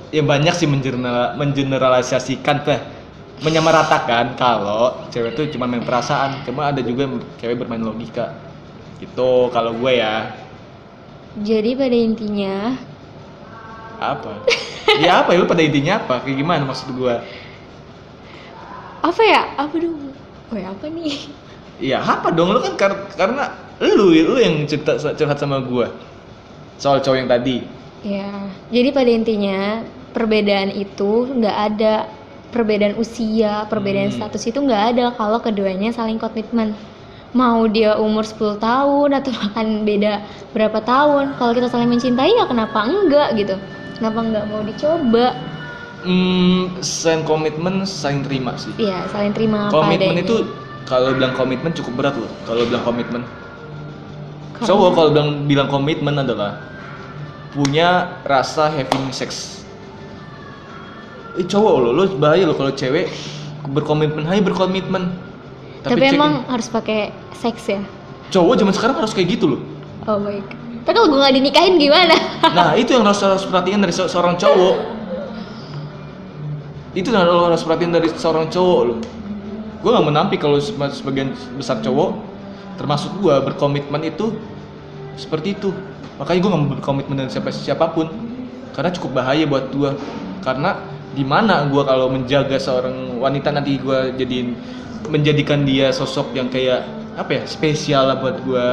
ya 0.09 0.21
banyak 0.21 0.53
sih 0.53 0.65
mengeneral- 0.65 1.37
mengeneralisasikan 1.37 2.57
teh 2.65 2.79
menyamaratakan 3.39 4.35
kalau 4.35 5.07
cewek 5.11 5.35
tuh 5.37 5.45
cuma 5.53 5.65
main 5.67 5.83
perasaan. 5.83 6.43
Cuma 6.45 6.71
ada 6.71 6.81
juga 6.83 7.07
cewek 7.39 7.55
bermain 7.59 7.81
logika. 7.81 8.35
Itu 8.99 9.49
kalau 9.55 9.75
gue 9.79 9.93
ya. 9.99 10.15
Jadi 11.39 11.71
pada 11.77 11.97
intinya 11.97 12.55
apa? 13.99 14.33
Ya 14.97 15.21
apa 15.23 15.29
ya? 15.35 15.39
Lu 15.41 15.47
pada 15.47 15.63
intinya 15.63 15.93
apa? 16.01 16.23
Kayak 16.23 16.37
gimana 16.41 16.63
maksud 16.67 16.89
gue 16.95 17.15
apa 18.99 19.21
ya? 19.23 19.41
Apa 19.55 19.75
dong? 19.79 19.97
Woi 20.51 20.63
apa 20.65 20.85
nih? 20.91 21.13
Iya 21.79 22.03
apa 22.03 22.27
dong? 22.35 22.51
Lu 22.51 22.59
kan 22.59 22.73
kar- 22.75 23.07
karena 23.15 23.43
lu 23.79 24.11
lu 24.11 24.35
yang 24.39 24.67
cerita 24.67 24.99
curhat 25.15 25.39
sama 25.39 25.63
gua. 25.63 25.87
Soal 26.79 26.99
cowok 27.03 27.17
yang 27.19 27.29
tadi. 27.31 27.57
ya 27.99 28.31
jadi 28.71 28.95
pada 28.95 29.11
intinya 29.11 29.83
perbedaan 30.15 30.71
itu 30.71 31.27
nggak 31.35 31.57
ada 31.67 32.07
perbedaan 32.49 32.95
usia 32.95 33.65
perbedaan 33.65 34.09
Hmm. 34.09 34.17
status 34.19 34.43
itu 34.45 34.57
nggak 34.57 34.83
ada 34.93 35.05
kalau 35.13 35.37
keduanya 35.37 35.89
saling 35.89 36.17
komitmen 36.17 36.73
mau 37.29 37.61
dia 37.65 37.93
umur 37.95 38.25
10 38.25 38.57
tahun 38.57 39.09
atau 39.13 39.29
bahkan 39.39 39.85
beda 39.85 40.21
berapa 40.49 40.81
tahun 40.81 41.37
kalau 41.37 41.53
kita 41.53 41.67
saling 41.67 41.85
mencintai 41.87 42.33
ya 42.33 42.45
kenapa 42.45 42.83
enggak 42.83 43.37
gitu 43.37 43.55
kenapa 43.95 44.17
enggak 44.19 44.43
mau 44.45 44.61
dicoba 44.61 45.27
Hmm, 45.99 46.79
selain 46.79 47.27
komitmen 47.27 47.83
saling 47.83 48.23
terima 48.23 48.55
sih. 48.55 48.71
Iya 48.79 49.03
saling 49.11 49.35
terima 49.35 49.67
komitmen 49.67 50.23
itu 50.23 50.47
kalau 50.87 51.11
bilang 51.11 51.35
komitmen 51.35 51.75
cukup 51.75 51.91
berat 51.99 52.15
loh. 52.15 52.31
Kalau 52.47 52.63
bilang 52.63 52.87
komitmen. 52.87 53.21
Karena- 54.55 54.63
Cowok 54.63 54.89
kalau 54.95 55.09
bilang 55.11 55.29
bilang 55.43 55.67
komitmen 55.67 56.15
adalah 56.15 56.55
punya 57.51 58.15
rasa 58.23 58.71
having 58.71 59.11
sex. 59.11 59.59
Eh 61.39 61.47
cowok 61.47 61.73
loh, 61.79 61.91
lo 61.93 62.03
bahaya 62.19 62.43
loh 62.43 62.53
kalau 62.53 62.69
cewek 62.69 63.07
berkomitmen, 63.65 64.23
hai 64.25 64.39
berkomitmen. 64.39 65.03
tapi, 65.79 65.95
cek- 66.01 66.11
emang 66.11 66.43
harus 66.45 66.67
pakai 66.67 67.07
seks 67.31 67.63
ya 67.65 67.79
cowok 68.27 68.53
zaman 68.57 68.73
sekarang 68.75 68.95
harus 68.99 69.09
kayak 69.09 69.31
gitu 69.31 69.45
loh. 69.47 69.61
oh 70.03 70.19
baik 70.19 70.43
tapi 70.83 70.91
kalau 70.91 71.07
gue 71.07 71.17
nggak 71.17 71.35
dinikahin 71.35 71.75
gimana 71.77 72.15
Nah 72.57 72.75
itu 72.75 72.91
yang 72.91 73.07
harus 73.07 73.23
harus 73.23 73.47
perhatian 73.47 73.79
dari 73.79 73.89
se- 73.89 74.05
seorang 74.05 74.35
cowok. 74.35 74.75
Itu 76.91 77.09
yang 77.09 77.23
lo 77.23 77.47
harus 77.47 77.61
perhatian 77.61 77.93
dari 77.93 78.09
seorang 78.09 78.49
cowok 78.49 78.79
lo. 78.83 78.95
Gue 79.79 79.89
gak 79.89 80.03
menampik 80.03 80.39
kalau 80.41 80.59
se- 80.59 80.75
sebagian 80.91 81.31
besar 81.55 81.79
cowok, 81.79 82.17
termasuk 82.75 83.15
gue 83.15 83.35
berkomitmen 83.39 84.03
itu 84.03 84.35
seperti 85.15 85.55
itu. 85.55 85.71
Makanya 86.17 86.39
gue 86.41 86.49
gak 86.49 86.59
mau 86.59 86.69
berkomitmen 86.73 87.15
dengan 87.15 87.31
siapa 87.31 87.49
siapa 87.49 87.87
pun, 87.89 88.09
karena 88.73 88.91
cukup 88.91 89.15
bahaya 89.15 89.45
buat 89.45 89.69
gue. 89.69 89.91
Karena 90.41 90.75
di 91.19 91.27
mana 91.27 91.67
gue 91.67 91.83
kalau 91.83 92.07
menjaga 92.07 92.55
seorang 92.55 93.19
wanita 93.19 93.51
nanti 93.51 93.75
gue 93.75 94.15
jadiin 94.15 94.55
menjadikan 95.11 95.67
dia 95.67 95.91
sosok 95.91 96.31
yang 96.31 96.47
kayak 96.47 96.87
apa 97.19 97.43
ya 97.43 97.43
spesial 97.43 98.07
lah 98.07 98.23
buat 98.23 98.39
gue 98.39 98.67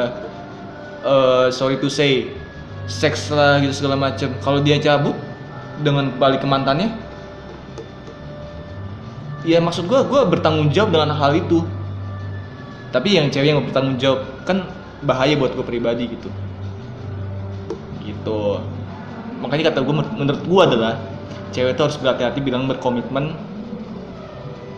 eh, 1.03 1.47
sorry 1.51 1.83
to 1.83 1.91
say 1.91 2.31
seks 2.87 3.35
lah 3.35 3.59
gitu 3.59 3.75
segala 3.75 3.99
macem. 3.99 4.31
Kalau 4.41 4.63
dia 4.63 4.79
cabut 4.79 5.19
dengan 5.83 6.09
balik 6.17 6.41
ke 6.41 6.49
mantannya 6.49 6.89
ya 9.47 9.63
maksud 9.63 9.87
gua 9.87 10.03
gua 10.07 10.27
bertanggung 10.27 10.71
jawab 10.71 10.95
dengan 10.95 11.11
hal 11.15 11.35
itu. 11.35 11.67
Tapi 12.95 13.19
yang 13.19 13.29
cewek 13.29 13.51
yang 13.51 13.61
bertanggung 13.67 13.99
jawab 13.99 14.23
kan 14.47 14.71
bahaya 15.03 15.35
buat 15.37 15.53
gue 15.53 15.67
pribadi 15.67 16.09
gitu. 16.09 16.31
Gitu. 18.01 18.41
Makanya 19.43 19.75
kata 19.75 19.85
gue 19.85 19.95
menurut 20.17 20.43
gue 20.47 20.63
adalah 20.63 20.95
cewek 21.51 21.75
itu 21.77 21.83
harus 21.83 21.97
berhati-hati 21.99 22.39
bilang 22.43 22.69
berkomitmen 22.69 23.35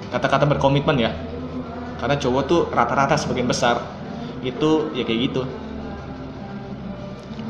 kata-kata 0.09 0.49
berkomitmen 0.49 0.97
ya 0.97 1.11
karena 1.99 2.17
cowok 2.17 2.43
tuh 2.47 2.61
rata-rata 2.71 3.19
sebagian 3.19 3.49
besar 3.51 3.83
itu 4.41 4.89
ya 4.95 5.03
kayak 5.03 5.21
gitu 5.33 5.43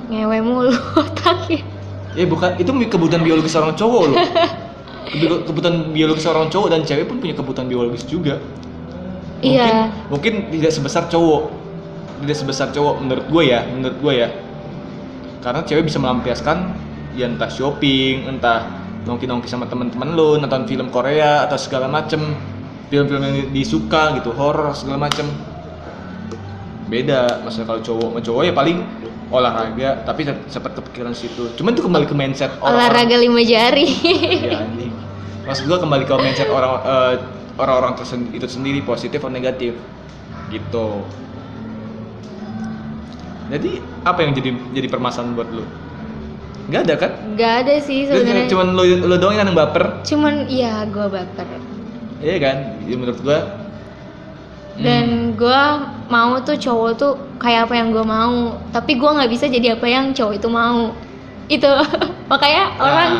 ngewe 0.08 0.38
mulu 0.40 0.72
otaknya 1.02 1.60
Ya 2.16 2.24
bukan 2.26 2.56
itu 2.58 2.72
kebutuhan 2.88 3.22
biologis 3.22 3.52
seorang 3.54 3.76
cowok 3.78 4.02
loh. 4.10 4.18
Kebu- 5.06 5.44
Kebutuhan 5.46 5.92
biologis 5.94 6.24
seorang 6.26 6.50
cowok 6.50 6.68
dan 6.72 6.80
cewek 6.82 7.06
pun 7.06 7.20
punya 7.20 7.36
kebutuhan 7.36 7.68
biologis 7.68 8.02
juga. 8.02 8.40
Mungkin, 9.38 9.54
Iya. 9.54 9.92
Mungkin 10.10 10.32
tidak 10.50 10.72
sebesar 10.74 11.06
cowok. 11.06 11.52
Tidak 12.24 12.34
sebesar 12.34 12.74
cowok 12.74 12.94
menurut 12.98 13.26
gue 13.28 13.42
ya, 13.46 13.62
menurut 13.70 13.96
gue 14.02 14.12
ya. 14.18 14.28
Karena 15.38 15.62
cewek 15.62 15.86
bisa 15.86 16.02
melampiaskan 16.02 16.74
ya 17.14 17.30
entah 17.30 17.46
shopping, 17.52 18.26
entah 18.26 18.66
nongki-nongki 19.08 19.48
sama 19.48 19.64
teman-teman 19.64 20.12
lo, 20.12 20.36
nonton 20.36 20.68
film 20.68 20.92
Korea 20.92 21.48
atau 21.48 21.56
segala 21.56 21.88
macem. 21.88 22.20
Film-film 22.88 23.20
yang 23.20 23.52
disuka 23.52 24.16
gitu, 24.16 24.32
horor 24.32 24.72
segala 24.76 25.08
macem. 25.08 25.28
Beda, 26.88 27.44
maksudnya 27.44 27.68
kalau 27.68 27.80
cowok 27.84 28.08
sama 28.12 28.20
cowok 28.24 28.42
ya 28.48 28.52
paling 28.56 28.78
olahraga 29.28 29.90
tapi 30.08 30.24
sempat 30.48 30.72
kepikiran 30.72 31.12
situ. 31.12 31.52
Cuman 31.56 31.76
itu 31.76 31.84
kembali 31.84 32.08
ke 32.08 32.16
mindset 32.16 32.52
orang 32.64 32.80
olahraga 32.80 33.16
lima 33.20 33.44
jari. 33.44 33.88
Ya 34.48 34.64
anjing. 34.64 34.92
Maksud 35.44 35.64
gua 35.68 35.78
kembali 35.84 36.04
ke 36.08 36.14
mindset 36.16 36.48
orang 36.48 36.72
eh, 36.80 37.14
orang-orang 37.60 37.92
itu 38.32 38.46
sendiri 38.48 38.80
positif 38.80 39.20
atau 39.20 39.28
negatif. 39.28 39.76
Gitu. 40.48 40.88
Jadi 43.52 43.70
apa 44.04 44.18
yang 44.24 44.32
jadi 44.32 44.50
jadi 44.72 44.88
permasalahan 44.88 45.36
buat 45.36 45.48
lu 45.52 45.64
nggak 46.68 46.82
ada 46.84 46.94
kan? 47.00 47.10
Nggak 47.34 47.52
ada 47.64 47.74
sih 47.80 48.04
sebenarnya. 48.04 48.44
cuman 48.52 48.66
lu 48.76 48.82
lu 49.08 49.16
doang 49.16 49.36
yang 49.40 49.56
baper? 49.56 50.04
Cuman 50.04 50.44
iya 50.52 50.84
gue 50.84 51.06
baper. 51.08 51.48
Iya 52.20 52.36
kan? 52.42 52.56
Ya, 52.84 52.94
menurut 52.98 53.18
gua 53.24 53.38
hmm, 53.40 54.82
dan 54.84 55.06
gue 55.34 55.62
mau 56.12 56.36
tuh 56.44 56.60
cowok 56.60 56.90
tuh 57.00 57.12
kayak 57.40 57.68
apa 57.70 57.74
yang 57.80 57.88
gue 57.90 58.04
mau. 58.04 58.60
Tapi 58.68 59.00
gue 59.00 59.10
nggak 59.10 59.30
bisa 59.32 59.48
jadi 59.48 59.80
apa 59.80 59.86
yang 59.88 60.12
cowok 60.12 60.34
itu 60.36 60.48
mau. 60.52 60.92
Itu. 61.48 61.72
Makanya 62.30 62.62
Nah. 62.76 62.84
orang 62.84 63.12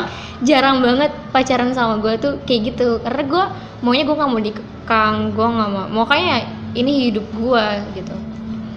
jarang 0.45 0.77
banget 0.79 1.11
pacaran 1.33 1.73
sama 1.73 1.97
gue 1.97 2.13
tuh 2.21 2.33
kayak 2.45 2.77
gitu. 2.77 3.01
Karena 3.01 3.23
gue 3.25 3.43
maunya 3.81 4.05
gue 4.05 4.13
nggak 4.13 4.29
mau 4.29 4.41
dikekang 4.41 5.15
gue 5.33 5.47
nggak 5.47 5.69
mau. 5.73 5.85
Makanya 6.05 6.45
ini 6.77 7.09
hidup 7.09 7.25
gue 7.33 7.65
gitu. 7.97 8.13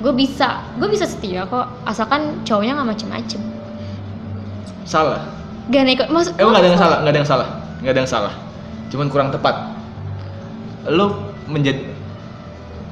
Gue 0.01 0.13
bisa. 0.17 0.65
Gue 0.81 0.89
bisa 0.89 1.05
setia 1.05 1.45
kok. 1.45 1.69
Asalkan 1.85 2.41
cowoknya 2.49 2.81
nggak 2.81 2.89
macem-macem 2.97 3.62
salah 4.85 5.23
gak 5.71 5.83
nekot 5.87 6.09
maksud 6.11 6.33
Emang 6.37 6.59
nggak 6.59 6.63
ada 6.63 6.71
yang 6.75 6.81
salah, 6.81 6.99
nggak 7.01 7.13
ada 7.13 7.21
yang 7.23 7.31
salah, 7.31 7.49
nggak 7.79 7.93
ada 7.93 8.01
yang 8.03 8.11
salah. 8.11 8.33
Cuman 8.91 9.07
kurang 9.09 9.29
tepat. 9.31 9.55
Lu 10.91 11.07
menjadi 11.47 11.87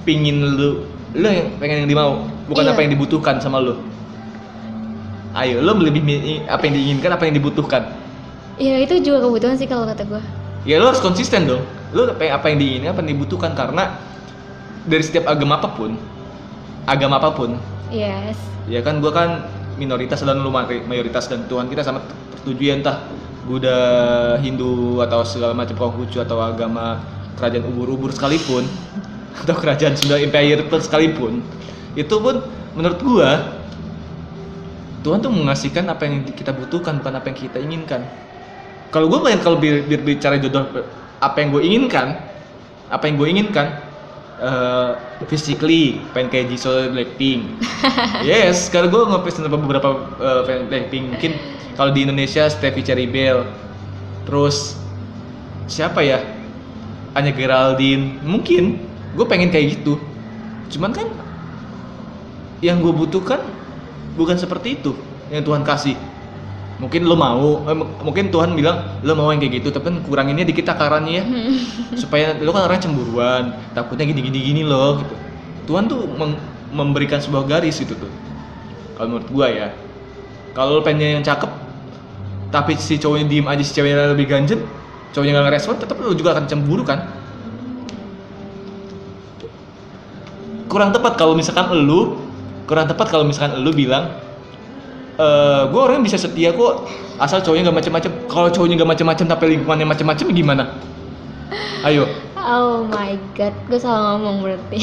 pingin 0.07 0.39
lu, 0.55 0.87
lu 1.19 1.27
yang 1.27 1.51
pengen 1.59 1.85
yang 1.85 1.91
dimau, 1.91 2.23
bukan 2.47 2.63
Iya. 2.63 2.73
apa 2.73 2.81
yang 2.87 2.91
dibutuhkan 2.95 3.43
sama 3.43 3.59
lu. 3.59 3.75
Ayo, 5.35 5.63
lu 5.63 5.83
lebih 5.83 6.03
apa 6.47 6.63
yang 6.67 6.75
diinginkan, 6.79 7.11
apa 7.15 7.27
yang 7.27 7.35
dibutuhkan. 7.39 7.83
ya 8.61 8.77
itu 8.77 9.01
juga 9.01 9.25
kebutuhan 9.25 9.57
sih 9.57 9.65
kalau 9.65 9.89
kata 9.89 10.05
gue 10.05 10.21
Ya 10.69 10.77
lu 10.77 10.85
harus 10.85 11.01
konsisten 11.01 11.49
dong. 11.49 11.65
Lu 11.97 12.05
apa 12.05 12.23
yang, 12.23 12.35
apa 12.37 12.47
yang 12.53 12.59
diinginkan, 12.61 12.91
apa 12.93 13.01
yang 13.03 13.11
dibutuhkan 13.17 13.51
karena 13.57 13.97
dari 14.85 15.01
setiap 15.03 15.27
agama 15.27 15.59
apa 15.59 15.69
pun, 15.75 15.97
agama 16.87 17.17
apa 17.19 17.31
pun, 17.35 17.57
yes 17.91 18.37
ya 18.71 18.81
kan 18.85 19.03
gua 19.03 19.13
kan 19.13 19.29
minoritas 19.81 20.21
dan 20.21 20.45
lu 20.45 20.53
mayoritas 20.53 21.25
dan 21.33 21.49
Tuhan 21.49 21.73
kita 21.73 21.81
sama 21.81 22.05
tertuju 22.37 22.77
entah 22.77 23.09
Buddha, 23.49 24.37
Hindu 24.45 25.01
atau 25.01 25.25
segala 25.25 25.57
macam 25.57 25.73
Konghucu 25.73 26.21
atau 26.21 26.45
agama 26.45 27.01
kerajaan 27.41 27.65
ubur-ubur 27.65 28.13
sekalipun 28.13 28.69
atau 29.41 29.57
kerajaan 29.57 29.97
Sunda 29.97 30.21
Empire 30.21 30.69
pun 30.69 30.81
sekalipun 30.85 31.33
itu 31.97 32.15
pun 32.21 32.45
menurut 32.77 33.01
gua 33.01 33.31
Tuhan 35.01 35.25
tuh 35.25 35.33
mengasihkan 35.33 35.89
apa 35.89 36.05
yang 36.05 36.29
kita 36.29 36.53
butuhkan 36.53 37.01
bukan 37.01 37.17
apa 37.17 37.33
yang 37.33 37.39
kita 37.41 37.57
inginkan. 37.57 38.05
Kalau 38.93 39.09
gua 39.09 39.25
pengen 39.25 39.41
kalau 39.41 39.57
bir, 39.57 39.81
bir- 39.89 40.05
bicara 40.05 40.37
jodoh 40.37 40.69
apa 41.21 41.37
yang 41.41 41.49
gue 41.53 41.63
inginkan 41.63 42.17
apa 42.89 43.05
yang 43.07 43.21
gue 43.21 43.29
inginkan 43.29 43.67
eh 44.41 44.91
physically 45.29 46.01
pengen 46.17 46.33
kayak 46.33 46.47
Jisoo 46.49 46.89
Blackpink. 46.91 47.61
Yes 48.29 48.73
karena 48.73 48.89
gue 48.89 49.03
ngefans 49.05 49.37
sama 49.37 49.61
beberapa 49.61 49.89
eh, 50.17 50.43
fan 50.49 50.67
Blackpink. 50.73 51.05
Mungkin 51.17 51.33
kalau 51.77 51.93
di 51.93 52.09
Indonesia 52.09 52.49
Steffi 52.49 52.81
Cherry 52.81 53.05
Bell. 53.05 53.45
Terus 54.25 54.81
siapa 55.69 56.01
ya? 56.01 56.25
Anya 57.13 57.37
Geraldine. 57.37 58.17
Mungkin 58.25 58.81
gue 59.13 59.27
pengen 59.29 59.53
kayak 59.53 59.81
gitu. 59.81 60.01
Cuman 60.73 60.97
kan 60.97 61.09
yang 62.65 62.81
gue 62.81 62.93
butuhkan 62.93 63.41
bukan 64.17 64.37
seperti 64.37 64.77
itu 64.81 64.93
yang 65.33 65.41
Tuhan 65.45 65.65
kasih 65.65 65.97
mungkin 66.81 67.05
lo 67.05 67.13
mau 67.13 67.61
eh, 67.69 67.77
mungkin 67.77 68.33
Tuhan 68.33 68.57
bilang 68.57 69.05
lo 69.05 69.13
mau 69.13 69.29
yang 69.29 69.45
kayak 69.45 69.61
gitu 69.61 69.69
tapi 69.69 69.93
kan 69.93 69.97
kuranginnya 70.09 70.49
dikit 70.49 70.65
takarannya 70.65 71.13
ya. 71.13 71.25
Supaya 71.95 72.33
lo 72.41 72.51
kan 72.57 72.65
orang 72.67 72.81
cemburuan 72.81 73.53
takutnya 73.77 74.09
gini 74.09 74.25
gini 74.25 74.39
gini 74.41 74.63
loh 74.65 75.05
gitu. 75.05 75.15
Tuhan 75.69 75.87
tuh 75.87 76.09
memberikan 76.73 77.21
sebuah 77.21 77.45
garis 77.45 77.77
gitu 77.79 77.93
tuh. 77.95 78.11
Kalau 78.97 79.13
menurut 79.13 79.29
gua 79.29 79.47
ya. 79.53 79.69
Kalau 80.57 80.81
lo 80.81 80.83
pengen 80.83 81.21
yang 81.21 81.25
cakep 81.25 81.53
tapi 82.51 82.75
si 82.81 82.99
cowoknya 82.99 83.31
diem 83.31 83.47
aja 83.47 83.63
si 83.63 83.71
ceweknya 83.71 84.11
lebih 84.11 84.27
ganjen 84.27 84.67
cowoknya 85.15 85.39
nggak 85.39 85.47
ngerespon 85.55 85.79
tetap 85.79 86.03
lo 86.03 86.17
juga 86.17 86.35
akan 86.35 86.49
cemburu 86.49 86.83
kan? 86.83 87.07
Kurang 90.67 90.97
tepat 90.97 91.21
kalau 91.21 91.37
misalkan 91.37 91.71
lu 91.77 92.19
kurang 92.65 92.87
tepat 92.89 93.11
kalau 93.11 93.27
misalkan 93.27 93.59
lu 93.61 93.75
bilang 93.75 94.17
eh 95.21 95.63
gue 95.69 95.81
orang 95.81 96.01
bisa 96.01 96.17
setia 96.17 96.57
kok. 96.57 96.89
Asal 97.21 97.45
cowoknya 97.45 97.69
nggak 97.69 97.79
macem-macem. 97.85 98.11
Kalau 98.33 98.49
cowoknya 98.49 98.81
nggak 98.81 98.91
macem-macem 98.97 99.27
tapi 99.29 99.45
lingkungannya 99.53 99.85
macem-macem 99.85 100.33
gimana? 100.33 100.81
Ayo. 101.85 102.09
Oh 102.41 102.89
my 102.89 103.21
god 103.37 103.53
gue 103.69 103.77
salah 103.77 104.17
ngomong 104.17 104.41
berarti. 104.41 104.81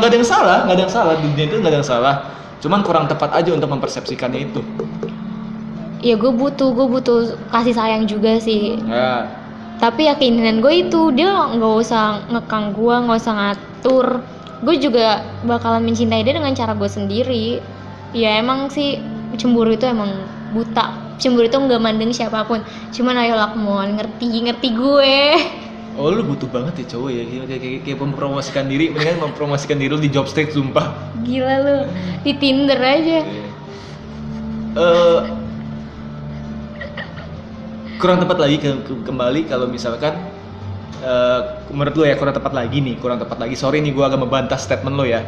Nggak 0.00 0.08
ada 0.08 0.16
yang 0.16 0.24
salah. 0.24 0.58
Nggak 0.64 0.76
ada 0.80 0.82
yang 0.88 0.94
salah. 0.96 1.12
Di 1.20 1.28
dunia 1.28 1.44
itu 1.44 1.56
nggak 1.60 1.72
ada 1.76 1.78
yang 1.84 1.88
salah. 1.88 2.14
Cuman 2.64 2.80
kurang 2.80 3.04
tepat 3.04 3.36
aja 3.36 3.52
untuk 3.52 3.68
mempersepsikannya 3.68 4.48
itu. 4.48 4.64
Ya 6.00 6.16
gue 6.16 6.32
butuh 6.32 6.72
gue 6.72 6.86
butuh 6.88 7.36
kasih 7.52 7.76
sayang 7.76 8.08
juga 8.08 8.40
sih. 8.40 8.80
Ya. 8.88 9.28
Tapi 9.76 10.08
ya 10.08 10.16
keinginan 10.16 10.64
gue 10.64 10.88
itu 10.88 11.12
dia 11.12 11.52
nggak 11.52 11.74
usah 11.84 12.24
ngekang 12.32 12.72
gue 12.72 12.94
nggak 12.96 13.18
usah 13.20 13.34
ngatur. 13.36 14.06
Gue 14.64 14.80
juga 14.80 15.20
bakalan 15.44 15.84
mencintai 15.84 16.24
dia 16.24 16.32
dengan 16.32 16.56
cara 16.56 16.72
gue 16.72 16.88
sendiri. 16.88 17.60
Ya 18.16 18.40
emang 18.40 18.72
sih 18.72 18.96
cemburu 19.36 19.70
itu 19.72 19.86
emang 19.86 20.26
buta. 20.50 21.16
Cemburu 21.16 21.48
itu 21.48 21.56
nggak 21.56 21.80
mandang 21.80 22.12
siapa 22.12 22.44
pun. 22.44 22.60
Cuman 22.92 23.16
ayolah 23.16 23.56
mohon 23.56 23.96
ngerti 23.96 24.26
ngerti 24.44 24.68
gue. 24.72 25.16
Oh 25.96 26.12
lu 26.12 26.20
butuh 26.28 26.44
banget 26.52 26.84
ya 26.84 26.96
cowok 26.96 27.08
ya. 27.08 27.22
Kayak, 27.24 27.46
kayak, 27.56 27.80
kayak 27.88 27.98
mempromosikan 28.04 28.68
diri. 28.68 28.92
Mendingan 28.92 29.16
mempromosikan 29.16 29.80
diri 29.80 29.96
lu 29.96 30.00
di 30.00 30.12
job 30.12 30.28
street 30.28 30.52
sumpah. 30.52 30.92
Gila 31.24 31.54
lu. 31.64 31.76
Di 32.20 32.32
Tinder 32.36 32.76
aja. 32.76 33.18
Eh 34.76 35.20
kurang 37.96 38.20
tepat 38.20 38.36
lagi 38.36 38.60
ke, 38.60 38.68
ke- 38.84 39.02
kembali 39.08 39.48
kalau 39.48 39.72
misalkan 39.72 40.20
eh 41.00 41.40
menurut 41.72 41.96
lo 41.96 42.04
ya 42.04 42.16
kurang 42.20 42.36
tepat 42.36 42.52
lagi 42.52 42.84
nih 42.84 43.00
kurang 43.00 43.16
tepat 43.16 43.40
lagi. 43.40 43.56
Sorry 43.56 43.80
nih 43.80 43.96
gua 43.96 44.12
agak 44.12 44.20
membantah 44.20 44.60
statement 44.60 45.00
lo 45.00 45.08
ya 45.08 45.24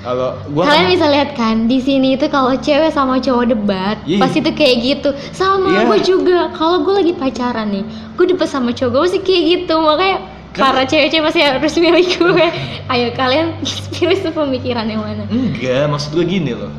kalau 0.00 0.36
gua 0.48 0.62
Kalian 0.64 0.82
kan- 0.82 0.92
bisa 0.92 1.06
lihat 1.08 1.30
kan 1.32 1.56
di 1.64 1.78
sini 1.78 2.14
itu 2.14 2.26
kalau 2.26 2.52
cewek 2.54 2.90
sama 2.90 3.16
cowok 3.16 3.44
debat, 3.48 3.96
Iya. 4.02 4.18
pasti 4.18 4.38
tuh 4.38 4.52
kayak 4.52 4.76
gitu. 4.78 5.08
Sama 5.30 5.70
Iya. 5.70 5.82
gue 5.84 5.98
juga. 6.00 6.38
Kalau 6.50 6.80
gue 6.80 6.94
lagi 6.96 7.12
pacaran 7.12 7.68
nih, 7.70 7.84
gue 8.12 8.26
debat 8.26 8.46
sama 8.46 8.70
cowok 8.70 8.90
gue 8.90 9.02
pasti 9.02 9.20
kayak 9.20 9.42
gitu. 9.48 9.74
Makanya 9.76 10.16
Kan- 10.50 10.62
para 10.62 10.82
cewek-cewek 10.82 11.24
pasti 11.24 11.40
harus 11.40 11.74
milih 11.82 12.06
gue. 12.06 12.46
Ayo 12.86 13.08
kalian 13.12 13.46
pilih 13.94 14.16
sepemikiran 14.16 14.84
yang 14.84 15.00
mana? 15.00 15.24
enggak 15.26 15.84
maksud 15.86 16.10
gua 16.12 16.24
gini 16.24 16.52
loh 16.52 16.70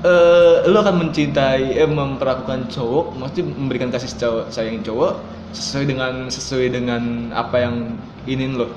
eh 0.00 0.68
lo 0.68 0.78
akan 0.78 1.00
mencintai 1.00 1.74
eh 1.74 1.88
memperlakukan 1.88 2.68
cowok 2.68 3.16
maksudnya 3.16 3.44
memberikan 3.50 3.88
kasih 3.88 4.12
cowok 4.14 4.44
sayang 4.48 4.78
cowok 4.78 5.16
sesuai 5.50 5.84
dengan 5.86 6.12
sesuai 6.28 6.66
dengan 6.68 7.02
apa 7.32 7.56
yang 7.58 7.96
ingin 8.22 8.52
lo 8.54 8.68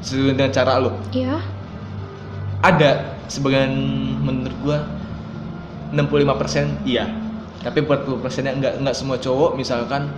sesuai 0.00 0.32
dengan 0.32 0.50
cara 0.50 0.78
lo 0.78 0.94
Iya. 1.10 1.42
Ada 2.62 3.18
sebagian 3.26 3.74
menurut 4.22 4.56
gua 4.62 4.78
65% 5.92 6.86
iya. 6.88 7.10
Tapi 7.62 7.84
40% 7.86 8.42
nya 8.42 8.52
enggak 8.54 8.74
enggak 8.80 8.96
semua 8.96 9.18
cowok 9.18 9.54
misalkan 9.54 10.10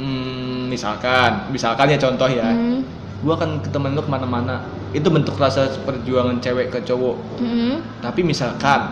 hmm, 0.00 0.68
misalkan 0.68 1.48
misalkan 1.52 1.92
ya 1.92 1.98
contoh 2.00 2.28
ya. 2.28 2.48
Hmm. 2.48 2.82
gua 3.22 3.38
akan 3.38 3.62
ke 3.62 3.70
temen 3.70 3.94
lu 3.94 4.02
ke 4.02 4.10
mana-mana. 4.10 4.66
Itu 4.90 5.08
bentuk 5.08 5.38
rasa 5.38 5.70
perjuangan 5.86 6.42
cewek 6.42 6.74
ke 6.74 6.82
cowok. 6.82 7.16
Hmm. 7.38 7.78
tapi 8.02 8.26
misalkan 8.26 8.90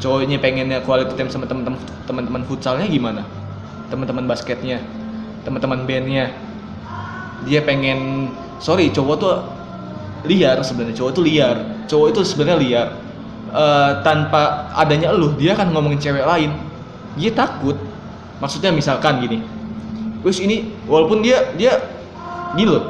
cowoknya 0.00 0.40
pengennya 0.40 0.80
quality 0.82 1.12
time 1.14 1.30
sama 1.30 1.44
teman-teman 1.46 1.78
teman-teman 2.08 2.42
futsalnya 2.42 2.88
gimana? 2.90 3.22
Teman-teman 3.92 4.26
basketnya 4.26 4.82
teman-teman 5.44 5.84
bandnya. 5.88 6.32
Dia 7.48 7.64
pengen 7.64 8.30
sorry 8.60 8.92
cowok 8.92 9.16
tuh 9.16 9.36
liar 10.26 10.60
sebenarnya 10.64 10.96
cowok 10.96 11.12
tuh 11.16 11.24
liar. 11.24 11.56
Cowok 11.86 12.06
itu 12.12 12.20
sebenarnya 12.24 12.58
liar. 12.60 12.88
Eh, 13.50 13.90
tanpa 14.06 14.70
adanya 14.78 15.10
lu 15.10 15.34
dia 15.34 15.58
akan 15.58 15.74
ngomongin 15.74 16.00
cewek 16.00 16.24
lain. 16.24 16.50
Dia 17.18 17.30
takut. 17.34 17.76
Maksudnya 18.40 18.72
misalkan 18.72 19.20
gini 19.20 19.60
terus 20.20 20.36
ini 20.40 20.68
walaupun 20.84 21.24
dia 21.24 21.48
dia 21.56 21.80
gini 22.52 22.68
loh 22.76 22.84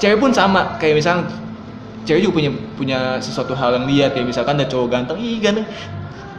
cewek 0.00 0.16
pun 0.16 0.32
sama. 0.32 0.80
Kayak 0.80 1.04
misalnya 1.04 1.24
cewek 2.08 2.24
juga 2.24 2.34
punya 2.40 2.50
punya 2.76 2.98
sesuatu 3.20 3.52
hal 3.52 3.76
yang 3.76 3.86
lihat 3.88 4.16
kayak 4.16 4.32
misalkan 4.32 4.56
ada 4.56 4.66
cowok 4.68 4.88
ganteng 4.88 5.20
ih 5.20 5.36
ganteng. 5.40 5.68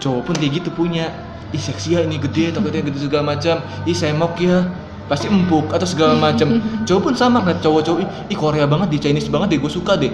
Cowok 0.01 0.21
pun 0.25 0.33
kayak 0.37 0.51
gitu 0.61 0.69
punya. 0.73 1.13
Ih 1.51 1.59
seksi 1.59 1.99
ya 1.99 2.01
ini 2.01 2.17
gede 2.17 2.55
takutnya 2.55 2.81
gede 2.81 2.99
segala 3.05 3.37
macam. 3.37 3.61
Ih 3.85 3.93
semok 3.93 4.33
ya 4.41 4.65
pasti 5.09 5.27
empuk 5.29 5.73
atau 5.73 5.87
segala 5.87 6.17
macam 6.17 6.61
cowok 6.87 7.01
pun 7.01 7.13
sama 7.17 7.41
kan 7.45 7.57
cowok-cowok 7.61 8.29
ih, 8.29 8.37
Korea 8.37 8.65
banget 8.65 8.93
di 8.93 8.97
Chinese 9.01 9.29
banget 9.31 9.55
deh 9.55 9.59
gue 9.61 9.71
suka 9.71 9.97
deh. 9.97 10.13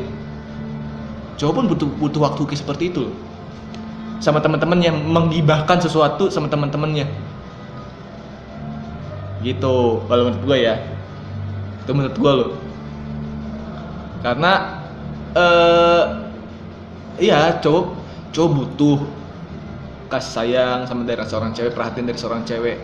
Cowok 1.38 1.54
pun 1.54 1.66
butuh 1.70 1.88
butuh 2.02 2.20
waktu 2.24 2.42
kayak 2.50 2.62
seperti 2.62 2.90
itu 2.90 3.10
loh. 3.10 3.14
Sama 4.18 4.42
teman-temannya 4.42 4.92
menggibahkan 4.94 5.78
sesuatu 5.84 6.34
sama 6.34 6.50
teman-temannya 6.50 7.06
gitu 9.46 10.02
kalau 10.10 10.22
menurut 10.28 10.44
gue 10.44 10.58
ya. 10.66 10.76
Itu 11.86 11.92
menurut 11.94 12.18
gue 12.18 12.32
loh. 12.34 12.52
Karena 14.26 14.82
eh 15.38 16.04
iya 17.22 17.62
cowok 17.62 17.86
cowok 18.34 18.50
butuh 18.54 18.98
kasih 20.08 20.32
sayang 20.34 20.80
sama 20.88 21.04
dari 21.04 21.22
seorang 21.22 21.52
cewek 21.52 21.76
perhatian 21.76 22.08
dari 22.08 22.18
seorang 22.18 22.42
cewek 22.48 22.80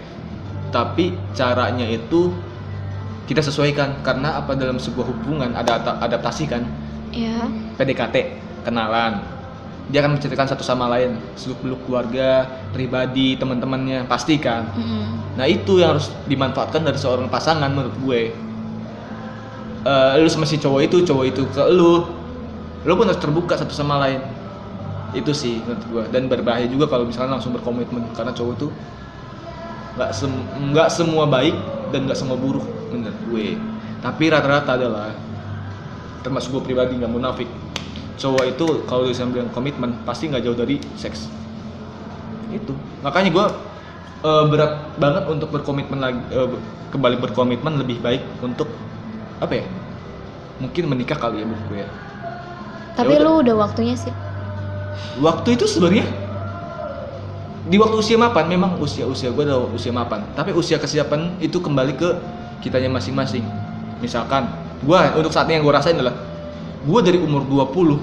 tapi 0.74 1.14
caranya 1.38 1.86
itu 1.86 2.34
kita 3.30 3.46
sesuaikan. 3.46 4.02
Karena 4.02 4.42
apa 4.42 4.58
dalam 4.58 4.82
sebuah 4.82 5.06
hubungan 5.06 5.54
ada 5.54 5.80
adaptasi 6.02 6.50
kan 6.50 6.66
ya 7.14 7.46
PDKT 7.78 8.16
kenalan. 8.66 9.22
Dia 9.92 10.00
akan 10.00 10.18
menceritakan 10.18 10.48
satu 10.50 10.64
sama 10.66 10.90
lain. 10.90 11.20
Seluk 11.38 11.62
beluk 11.62 11.80
keluarga 11.86 12.50
pribadi 12.74 13.38
teman-temannya. 13.38 14.10
Pasti 14.10 14.42
kan 14.42 14.68
Mm-mm. 14.74 15.38
Nah 15.38 15.46
itu 15.50 15.82
yang 15.82 15.98
harus 15.98 16.10
dimanfaatkan 16.30 16.82
dari 16.86 16.98
seorang 16.98 17.28
pasangan 17.28 17.70
menurut 17.70 17.96
gue. 18.02 18.22
Eh, 19.84 20.12
lu 20.16 20.30
sama 20.32 20.48
si 20.48 20.56
cowok 20.56 20.82
itu, 20.88 20.98
cowok 21.04 21.26
itu 21.28 21.44
ke 21.52 21.60
lu, 21.68 22.08
lu 22.88 22.92
pun 22.96 23.04
harus 23.04 23.20
terbuka 23.20 23.60
satu 23.60 23.76
sama 23.76 24.00
lain. 24.00 24.24
Itu 25.12 25.36
sih 25.36 25.60
menurut 25.68 25.84
gue. 25.92 26.04
Dan 26.16 26.32
berbahaya 26.32 26.64
juga 26.72 26.88
kalau 26.88 27.04
misalnya 27.04 27.36
langsung 27.36 27.52
berkomitmen. 27.52 28.08
Karena 28.16 28.32
cowok 28.32 28.54
itu 28.56 28.68
nggak 29.98 30.12
sem- 30.14 30.48
nggak 30.74 30.90
semua 30.90 31.26
baik 31.30 31.56
dan 31.94 32.06
nggak 32.10 32.18
semua 32.18 32.38
buruk 32.40 32.66
menurut 32.92 33.20
gue. 33.30 33.48
Tapi 34.02 34.24
rata-rata 34.34 34.76
adalah 34.78 35.14
termasuk 36.24 36.50
gue 36.60 36.64
pribadi 36.74 36.98
nggak 37.00 37.12
munafik. 37.14 37.50
Cowok 38.18 38.44
itu 38.56 38.66
kalau 38.90 39.10
bisa 39.10 39.26
bilang 39.28 39.50
komitmen 39.52 40.06
pasti 40.08 40.30
nggak 40.30 40.44
jauh 40.46 40.58
dari 40.58 40.80
seks. 40.96 41.30
Itu 42.52 42.74
makanya 43.02 43.30
gue 43.34 43.46
eh, 44.24 44.44
berat 44.52 44.74
banget 45.00 45.24
untuk 45.30 45.50
berkomitmen 45.52 46.00
lagi 46.00 46.22
ber- 46.32 46.64
kembali 46.94 47.18
berkomitmen 47.18 47.74
lebih 47.82 47.98
baik 48.06 48.22
untuk 48.46 48.70
apa 49.42 49.54
ya 49.58 49.66
mungkin 50.62 50.84
menikah 50.88 51.18
kali 51.18 51.42
ya 51.42 51.46
menurut 51.50 51.66
gue 51.68 51.80
ya 51.84 51.90
tapi 52.94 53.18
udah. 53.18 53.26
lu 53.26 53.32
udah 53.42 53.56
waktunya 53.58 53.96
sih 53.98 54.14
waktu 55.18 55.58
itu 55.58 55.66
sebenarnya 55.66 56.06
di 57.64 57.80
waktu 57.80 57.96
usia 57.96 58.20
mapan 58.20 58.46
memang 58.52 58.76
usia 58.76 59.08
usia 59.08 59.32
gue 59.32 59.44
udah 59.44 59.72
usia 59.72 59.96
mapan. 59.96 60.24
Tapi 60.36 60.52
usia 60.52 60.76
kesiapan 60.76 61.40
itu 61.40 61.64
kembali 61.64 61.96
ke 61.96 62.10
kitanya 62.60 62.92
masing-masing. 62.92 63.44
Misalkan 64.04 64.52
gue 64.84 65.00
untuk 65.16 65.32
saat 65.32 65.48
ini 65.48 65.60
yang 65.60 65.64
gue 65.64 65.74
rasain 65.74 65.96
adalah 65.96 66.16
gue 66.84 67.00
dari 67.00 67.16
umur 67.16 67.48
20 67.48 68.00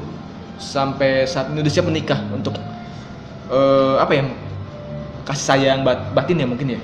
sampai 0.57 1.29
saat 1.29 1.53
ini 1.53 1.61
udah 1.61 1.73
siap 1.73 1.85
menikah 1.88 2.20
untuk 2.33 2.57
eh, 3.53 3.96
apa 4.01 4.12
ya 4.16 4.23
kasih 5.29 5.44
sayang 5.44 5.85
bat- 5.85 6.09
batin 6.16 6.40
ya 6.40 6.49
mungkin 6.49 6.77
ya. 6.77 6.81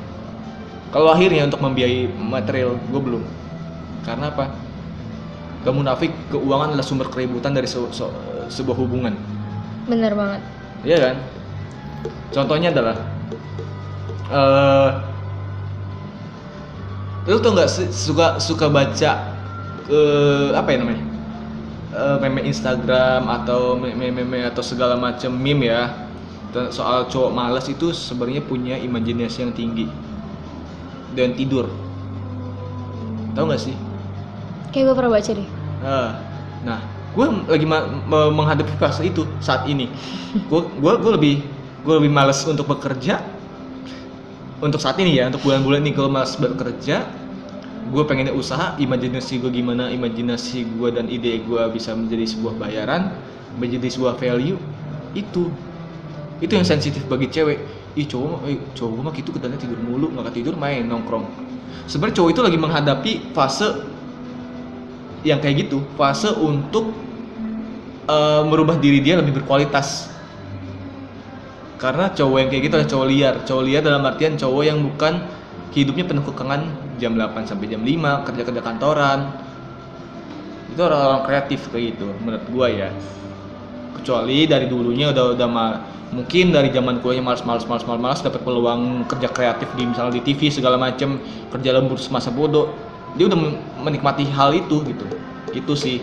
Kalau 0.93 1.13
akhirnya 1.13 1.49
untuk 1.49 1.61
membiayai 1.65 2.13
material 2.13 2.77
gue 2.77 3.01
belum. 3.01 3.23
Karena 4.05 4.29
apa? 4.31 4.53
Gak 5.65 5.75
munafik 5.75 6.13
keuangan 6.31 6.77
adalah 6.77 6.87
sumber 6.87 7.09
keributan 7.11 7.57
dari 7.57 7.67
se- 7.67 7.91
se- 7.91 8.17
sebuah 8.53 8.77
hubungan. 8.79 9.17
Bener 9.89 10.13
banget. 10.15 10.41
Iya 10.87 10.99
kan? 11.01 11.17
Contohnya 12.31 12.71
adalah 12.75 12.97
eh 14.27 14.91
lu 17.27 17.43
tau 17.43 17.55
nggak 17.55 17.71
suka 17.91 18.39
suka 18.39 18.67
baca 18.71 19.13
eh 19.91 20.49
apa 20.55 20.69
ya 20.71 20.79
namanya? 20.83 21.05
Eh, 21.97 22.17
meme 22.21 22.45
Instagram 22.45 23.25
atau 23.25 23.73
meme-meme 23.73 24.45
atau 24.45 24.61
segala 24.61 25.01
macam 25.01 25.33
meme 25.33 25.73
ya 25.73 26.07
soal 26.73 27.05
cowok 27.09 27.33
malas 27.37 27.69
itu 27.69 27.93
sebenarnya 27.93 28.41
punya 28.45 28.77
imajinasi 28.81 29.45
yang 29.45 29.53
tinggi 29.57 29.89
dan 31.17 31.33
tidur. 31.37 31.69
Tahu 33.33 33.45
nggak 33.49 33.61
sih? 33.61 33.77
Kayak 34.73 34.93
gue 34.93 34.95
pernah 34.97 35.13
baca 35.13 35.31
deh. 35.37 35.49
Nah, 35.85 36.11
nah, 36.65 36.79
gue 37.13 37.27
lagi 37.49 37.67
menghadapi 38.09 38.75
fase 38.77 39.09
itu 39.09 39.25
saat 39.41 39.65
ini. 39.65 39.89
Gue 40.53 40.69
gua 40.81 41.01
lebih 41.01 41.45
gue 41.87 41.95
lebih 42.03 42.11
malas 42.11 42.43
untuk 42.43 42.67
bekerja. 42.67 43.23
Untuk 44.59 44.83
saat 44.83 44.99
ini 44.99 45.23
ya, 45.23 45.31
untuk 45.31 45.47
bulan-bulan 45.47 45.87
ini 45.87 45.95
gue 45.95 46.09
malas 46.11 46.35
bekerja. 46.35 47.07
Gue 47.95 48.03
pengennya 48.03 48.35
usaha, 48.35 48.75
imajinasi 48.83 49.39
gue 49.39 49.51
gimana, 49.55 49.87
imajinasi 49.95 50.67
gue 50.67 50.89
dan 50.91 51.07
ide 51.07 51.39
gue 51.47 51.63
bisa 51.71 51.95
menjadi 51.95 52.27
sebuah 52.27 52.59
bayaran, 52.59 53.15
menjadi 53.63 53.87
sebuah 53.95 54.19
value. 54.19 54.59
Itu, 55.15 55.55
itu 56.43 56.51
yang 56.51 56.67
sensitif 56.67 57.07
bagi 57.07 57.31
cewek. 57.31 57.63
Ih 57.97 58.05
cowok, 58.11 58.45
eh, 58.51 58.59
cowok 58.75 58.99
mah 59.07 59.13
gitu 59.15 59.31
kedalnya 59.31 59.57
tidur 59.57 59.79
mulu, 59.79 60.11
nggak 60.11 60.35
tidur 60.35 60.59
main 60.59 60.83
nongkrong. 60.85 61.25
Sebenarnya 61.87 62.19
cowok 62.19 62.31
itu 62.35 62.43
lagi 62.43 62.59
menghadapi 62.59 63.13
fase 63.31 63.69
yang 65.23 65.39
kayak 65.39 65.71
gitu 65.71 65.81
fase 65.95 66.29
untuk 66.35 66.91
eh, 68.11 68.43
merubah 68.51 68.77
diri 68.77 68.99
dia 68.99 69.17
lebih 69.17 69.41
berkualitas 69.41 70.16
karena 71.77 72.09
cowok 72.09 72.37
yang 72.41 72.49
kayak 72.49 72.63
gitu 72.65 72.75
adalah 72.81 72.91
cowok 72.91 73.07
liar. 73.13 73.35
Cowok 73.45 73.65
liar 73.69 73.83
dalam 73.85 74.03
artian 74.09 74.33
cowok 74.41 74.63
yang 74.65 74.79
bukan 74.81 75.15
hidupnya 75.77 76.05
penuh 76.09 76.25
kekangan 76.25 76.61
jam 76.97 77.13
8 77.13 77.45
sampai 77.45 77.69
jam 77.69 77.85
5 77.85 78.25
kerja 78.25 78.43
kerja 78.49 78.63
kantoran. 78.65 79.29
Itu 80.73 80.81
orang-orang 80.81 81.23
kreatif 81.29 81.69
kayak 81.69 81.97
gitu 81.97 82.09
menurut 82.25 82.45
gua 82.49 82.67
ya. 82.73 82.89
Kecuali 84.01 84.49
dari 84.49 84.67
dulunya 84.73 85.13
udah 85.13 85.37
udah 85.37 85.49
ma- 85.49 85.81
mungkin 86.17 86.55
dari 86.55 86.73
zaman 86.73 87.03
kuliahnya 87.03 87.25
malas 87.25 87.43
malas 87.45 87.67
malas 87.69 87.85
malas 87.85 88.01
malas 88.01 88.21
dapat 88.25 88.41
peluang 88.41 89.05
kerja 89.11 89.29
kreatif 89.29 89.69
di 89.77 89.85
misalnya 89.85 90.17
di 90.17 90.23
TV 90.23 90.49
segala 90.49 90.81
macem 90.81 91.21
kerja 91.53 91.77
lembur 91.77 92.01
semasa 92.01 92.33
bodoh. 92.33 92.73
Dia 93.21 93.29
udah 93.29 93.37
men- 93.37 93.61
menikmati 93.85 94.25
hal 94.33 94.57
itu 94.57 94.81
gitu. 94.81 95.05
Itu 95.53 95.77
sih. 95.77 96.01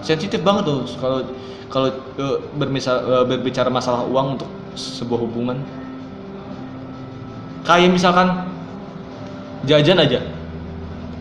Sensitif 0.00 0.40
banget 0.46 0.70
tuh 0.70 0.86
kalau 1.02 1.26
kalau 1.70 1.88
eh, 2.18 2.36
bermisal 2.54 2.96
eh, 3.02 3.24
berbicara 3.26 3.68
masalah 3.68 4.06
uang 4.06 4.38
untuk 4.38 4.48
sebuah 4.74 5.20
hubungan. 5.26 5.58
Kayak 7.66 7.94
misalkan 7.94 8.50
jajan 9.64 10.00
aja. 10.00 10.20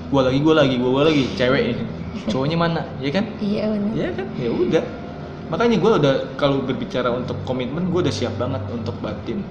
Gua 0.10 0.26
lagi 0.26 0.40
gua 0.42 0.66
lagi 0.66 0.76
gua, 0.82 0.90
gua 0.90 1.04
lagi 1.12 1.30
cewek 1.38 1.62
nih 1.74 1.78
cowoknya 2.30 2.58
mana? 2.58 2.82
Ya 3.02 3.10
kan? 3.14 3.26
Iya 3.38 3.64
bener 3.70 3.94
ya 3.94 4.10
kan? 4.14 4.28
Ya 4.38 4.50
udah. 4.50 4.84
Makanya 5.50 5.82
gue 5.82 5.92
udah 5.98 6.14
kalau 6.38 6.62
berbicara 6.62 7.10
untuk 7.10 7.34
komitmen 7.42 7.90
gue 7.90 8.06
udah 8.06 8.14
siap 8.14 8.38
banget 8.38 8.62
untuk 8.70 8.94
batin. 9.02 9.42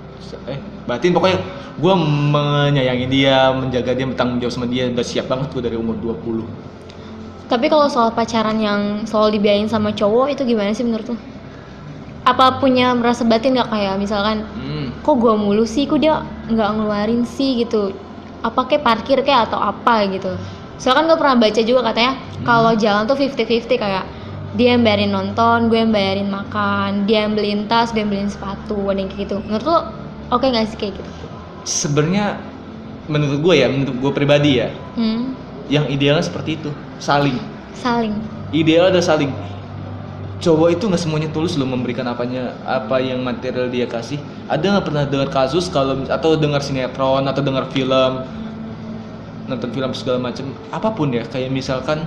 Eh 0.46 0.58
batin 0.88 1.12
pokoknya 1.12 1.38
gue 1.76 1.94
menyayangi 2.32 3.06
dia 3.12 3.52
menjaga 3.52 3.92
dia 3.92 4.08
bertanggung 4.08 4.40
jawab 4.40 4.54
sama 4.56 4.66
dia 4.72 4.88
udah 4.88 5.04
siap 5.04 5.28
banget 5.28 5.52
gue 5.52 5.62
dari 5.68 5.76
umur 5.76 6.00
20 6.00 6.48
tapi 7.48 7.68
kalau 7.68 7.88
soal 7.92 8.12
pacaran 8.12 8.56
yang 8.56 9.04
selalu 9.04 9.37
dibiayain 9.37 9.68
sama 9.68 9.92
cowok 9.92 10.32
itu 10.32 10.42
gimana 10.48 10.72
sih 10.72 10.84
menurut 10.88 11.12
lu 11.12 11.16
apa 12.28 12.60
punya 12.60 12.92
merasa 12.92 13.24
batin 13.24 13.56
nggak 13.56 13.72
kayak 13.72 13.94
misalkan 13.96 14.44
hmm. 14.44 15.00
kok 15.00 15.16
gua 15.16 15.34
mulu 15.34 15.64
sih? 15.64 15.88
Kok 15.88 15.98
dia 16.00 16.20
nggak 16.52 16.68
ngeluarin 16.76 17.24
sih? 17.24 17.64
gitu. 17.64 17.96
Apa 18.44 18.68
kayak 18.68 18.84
parkir 18.84 19.18
kayak 19.24 19.48
atau 19.50 19.58
apa 19.58 20.04
gitu. 20.12 20.36
Soalnya 20.78 21.02
kan 21.02 21.04
gue 21.10 21.18
pernah 21.18 21.36
baca 21.42 21.60
juga 21.66 21.80
katanya 21.90 22.12
kalau 22.46 22.72
jalan 22.78 23.02
tuh 23.10 23.18
50-50 23.18 23.82
kayak 23.82 24.04
dia 24.54 24.78
yang 24.78 24.86
bayarin 24.86 25.10
nonton 25.10 25.68
gue 25.68 25.76
yang 25.76 25.92
bayarin 25.92 26.30
makan 26.30 27.04
dia 27.04 27.26
yang 27.26 27.34
beliin 27.36 27.66
tas 27.68 27.90
gue 27.90 28.00
yang 28.00 28.08
beliin 28.08 28.30
sepatu 28.30 28.78
ada 28.86 29.02
yang 29.02 29.10
kayak 29.10 29.26
gitu. 29.26 29.36
Menurut 29.42 29.66
lo 29.66 29.78
oke 30.30 30.46
nggak 30.46 30.70
sih 30.70 30.78
kayak 30.78 30.94
gitu? 30.96 31.10
Sebenarnya 31.66 32.38
menurut 33.10 33.42
gue 33.42 33.54
ya 33.58 33.66
menurut 33.66 33.96
gue 33.98 34.12
pribadi 34.12 34.60
ya 34.60 34.68
hmm, 34.94 35.32
yang 35.66 35.84
idealnya 35.90 36.22
seperti 36.22 36.60
itu 36.62 36.70
saling. 37.02 37.36
Saling. 37.74 38.14
Ideal 38.54 38.94
ada 38.94 39.02
saling 39.02 39.34
cowok 40.38 40.68
itu 40.79 40.85
nggak 40.87 41.03
semuanya 41.03 41.29
tulus 41.35 41.59
loh 41.59 41.66
memberikan 41.66 42.07
apanya 42.07 42.55
apa 42.62 43.03
yang 43.03 43.22
material 43.22 43.66
dia 43.70 43.87
kasih. 43.90 44.18
Ada 44.46 44.79
nggak 44.79 44.87
pernah 44.87 45.05
dengar 45.05 45.29
kasus 45.31 45.66
kalau 45.70 46.07
atau 46.07 46.38
dengar 46.38 46.62
sinetron 46.62 47.27
atau 47.27 47.42
dengar 47.42 47.66
film 47.74 48.12
nonton 49.48 49.72
film 49.72 49.90
segala 49.96 50.20
macam 50.20 50.53
apa 50.68 50.92
pun 50.92 51.09
ya 51.09 51.24
kayak 51.24 51.48
misalkan 51.48 52.05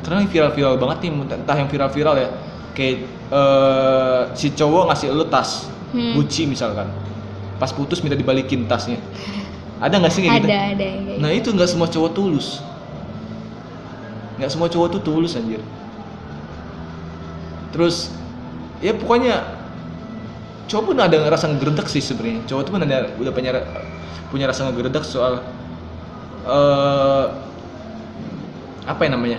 karena 0.00 0.24
viral-viral 0.24 0.80
banget 0.80 0.98
nih 1.04 1.10
entah 1.36 1.56
yang 1.60 1.68
viral-viral 1.68 2.16
ya 2.16 2.28
kayak 2.72 3.04
eh, 3.28 4.20
si 4.32 4.48
cowok 4.56 4.88
ngasih 4.88 5.12
lu 5.12 5.28
tas 5.28 5.68
Hmm. 5.90 6.14
Gucci 6.14 6.46
misalkan. 6.46 6.86
Pas 7.58 7.70
putus 7.74 8.00
minta 8.00 8.14
dibalikin 8.14 8.64
tasnya. 8.70 9.02
Ada 9.82 9.98
nggak 9.98 10.12
sih 10.12 10.22
kayak 10.22 10.44
gitu? 10.44 10.48
Ada 10.48 10.58
ada 10.76 10.88
Nah 11.18 11.30
itu 11.34 11.48
nggak 11.50 11.68
semua 11.68 11.88
cowok 11.90 12.10
tulus. 12.14 12.62
Nggak 14.38 14.50
semua 14.54 14.68
cowok 14.70 14.88
tuh 14.96 15.02
tulus 15.02 15.36
anjir 15.36 15.60
Terus 17.72 18.10
Ya 18.80 18.96
pokoknya 18.96 19.60
Cowok 20.70 20.94
pun 20.94 20.96
ada 21.02 21.18
rasa 21.26 21.50
ngegeredek 21.50 21.90
sih 21.90 21.98
sebenarnya. 21.98 22.46
Cowok 22.46 22.62
tuh 22.62 22.72
pun 22.78 22.82
ada 22.86 23.10
udah 23.18 23.32
punya 23.34 23.50
punya 24.30 24.46
rasa 24.46 24.70
ngegeredek 24.70 25.02
soal 25.02 25.42
eh 26.46 27.24
Apa 28.86 29.00
ya 29.06 29.10
namanya? 29.12 29.38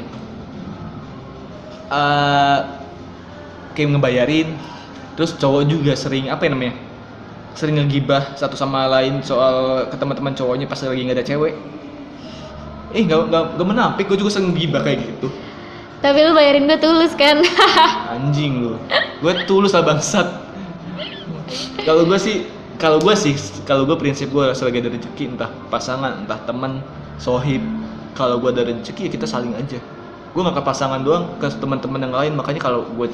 Eh 1.91 2.59
Kayak 3.71 3.89
ngebayarin. 3.95 4.49
Terus 5.15 5.31
cowok 5.39 5.63
juga 5.67 5.93
sering 5.95 6.27
apa 6.27 6.47
ya 6.47 6.51
namanya? 6.51 6.75
Sering 7.55 7.79
ngegibah 7.79 8.35
satu 8.35 8.55
sama 8.59 8.87
lain 8.87 9.23
soal 9.23 9.87
ke 9.91 9.95
teman-teman 9.99 10.35
cowoknya 10.35 10.67
pas 10.67 10.79
lagi 10.83 11.03
nggak 11.03 11.17
ada 11.19 11.27
cewek. 11.27 11.53
Eh 12.91 13.01
nggak 13.07 13.31
nggak 13.55 13.67
menampik 13.67 14.11
gue 14.11 14.19
juga 14.19 14.35
sering 14.35 14.51
ngegibah 14.51 14.83
kayak 14.83 14.99
gitu 14.99 15.31
Tapi 16.01 16.17
lu 16.25 16.33
bayarin 16.33 16.65
gue 16.65 16.79
tulus 16.81 17.13
kan? 17.13 17.45
anjing 18.17 18.65
lu. 18.65 18.73
Gue 19.21 19.37
tulus 19.45 19.77
lah 19.77 19.85
bangsat. 19.85 20.25
Kalau 21.85 22.09
gue 22.09 22.17
sih 22.17 22.49
kalau 22.81 22.97
gue 22.97 23.13
sih 23.13 23.37
kalau 23.69 23.85
gue 23.85 23.93
prinsip 23.93 24.33
gue 24.33 24.49
selagi 24.57 24.81
ada 24.81 24.89
rezeki 24.89 25.37
entah 25.37 25.53
pasangan 25.69 26.25
entah 26.25 26.41
teman 26.49 26.81
sohib 27.21 27.61
kalau 28.17 28.41
gue 28.41 28.49
ada 28.49 28.65
rezeki 28.65 29.07
ya 29.07 29.11
kita 29.13 29.29
saling 29.29 29.53
aja. 29.53 29.77
Gue 30.33 30.41
nggak 30.41 30.57
ke 30.57 30.63
pasangan 30.65 31.05
doang 31.05 31.37
ke 31.37 31.45
teman-teman 31.61 32.01
yang 32.01 32.13
lain. 32.17 32.33
Makanya 32.33 32.61
kalau 32.65 32.81
gue 32.97 33.13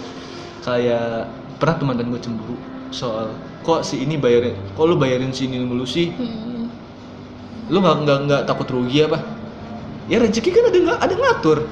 kayak 0.63 1.27
pernah 1.59 1.75
teman 1.75 1.99
gue 2.07 2.21
cemburu. 2.23 2.55
Soal 2.95 3.35
kok 3.67 3.83
si 3.83 3.99
ini 3.99 4.15
bayarin 4.15 4.55
kok 4.79 4.87
lu 4.87 4.95
bayarin 4.95 5.35
si 5.35 5.51
ini 5.51 5.59
mulu 5.59 5.83
sih? 5.83 6.15
Hmm. 6.15 6.71
lu 7.67 7.83
nggak 7.83 8.07
nggak 8.07 8.17
nggak 8.31 8.41
takut 8.47 8.63
rugi 8.71 9.03
apa? 9.03 9.19
Ya 10.07 10.23
rezeki 10.23 10.55
kan 10.55 10.71
ada 10.71 10.77
nggak 10.79 10.99
ada 11.03 11.15
ngatur 11.19 11.67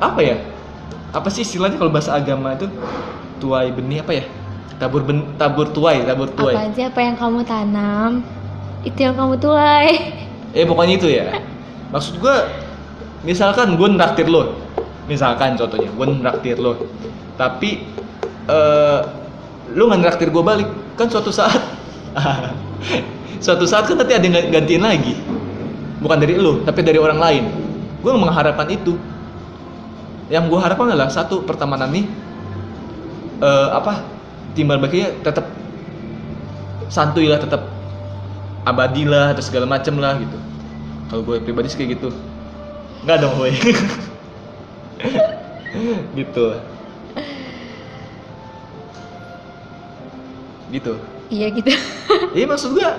apa 0.00 0.20
ya? 0.24 0.36
Apa 1.12 1.28
sih 1.28 1.44
istilahnya 1.44 1.76
kalau 1.76 1.92
bahasa 1.92 2.16
agama 2.16 2.56
itu? 2.56 2.66
Tuai 3.38 3.68
benih 3.70 4.00
apa 4.00 4.12
ya? 4.16 4.24
Tabur 4.80 5.04
ben, 5.04 5.36
tabur 5.36 5.68
tuai 5.68 6.00
tabur 6.08 6.32
tuai. 6.32 6.56
Apaan 6.56 6.72
sih 6.72 6.84
apa 6.88 7.00
yang 7.04 7.16
kamu 7.20 7.40
tanam? 7.44 8.24
Itu 8.80 8.98
yang 9.04 9.14
kamu 9.14 9.36
tuai. 9.36 9.92
eh 10.50 10.64
pokoknya 10.66 10.94
itu 10.96 11.08
ya. 11.12 11.36
Maksud 11.92 12.18
gua 12.18 12.48
misalkan 13.22 13.76
gue 13.76 13.88
nraktir 13.92 14.26
lo. 14.26 14.56
Misalkan 15.04 15.60
contohnya 15.60 15.92
gue 15.92 16.06
nraktir 16.24 16.56
lo. 16.56 16.80
Tapi 17.36 17.84
eh 18.48 19.00
lu 19.76 19.84
nggak 19.84 20.00
nraktir 20.00 20.28
gue 20.32 20.42
balik. 20.42 20.68
Kan 20.96 21.12
suatu 21.12 21.28
saat 21.28 21.60
suatu 23.44 23.68
saat 23.68 23.84
kan 23.84 24.00
nanti 24.00 24.16
ada 24.16 24.24
yang 24.24 24.48
gantiin 24.48 24.80
lagi. 24.80 25.12
Bukan 26.00 26.16
dari 26.16 26.40
lo 26.40 26.64
tapi 26.64 26.80
dari 26.80 26.96
orang 26.96 27.20
lain. 27.20 27.44
Gue 28.00 28.16
mengharapkan 28.16 28.64
itu 28.72 28.96
yang 30.30 30.46
gue 30.46 30.60
harapkan 30.62 30.94
adalah 30.94 31.10
satu 31.10 31.42
pertemanan 31.42 31.90
nih 31.90 32.06
eh 33.40 33.68
apa 33.74 34.06
timbal 34.54 34.78
baliknya 34.78 35.10
tetap 35.26 35.46
santuy 36.90 37.26
lah 37.30 37.38
tetap 37.42 37.62
abadi 38.66 39.04
lah 39.06 39.30
atau 39.34 39.42
segala 39.42 39.66
macem 39.66 39.98
lah 39.98 40.18
gitu. 40.20 40.38
Kalau 41.10 41.22
gue 41.26 41.40
pribadi 41.42 41.68
sih 41.70 41.78
kayak 41.78 41.90
gitu. 41.98 42.12
Nggak 43.06 43.18
dong 43.24 43.34
gue 43.40 43.50
gitu. 46.20 46.54
Gitu. 50.70 50.94
Iya 51.30 51.46
gitu. 51.54 51.70
Iya 52.36 52.46
maksud 52.46 52.78
gue 52.78 52.90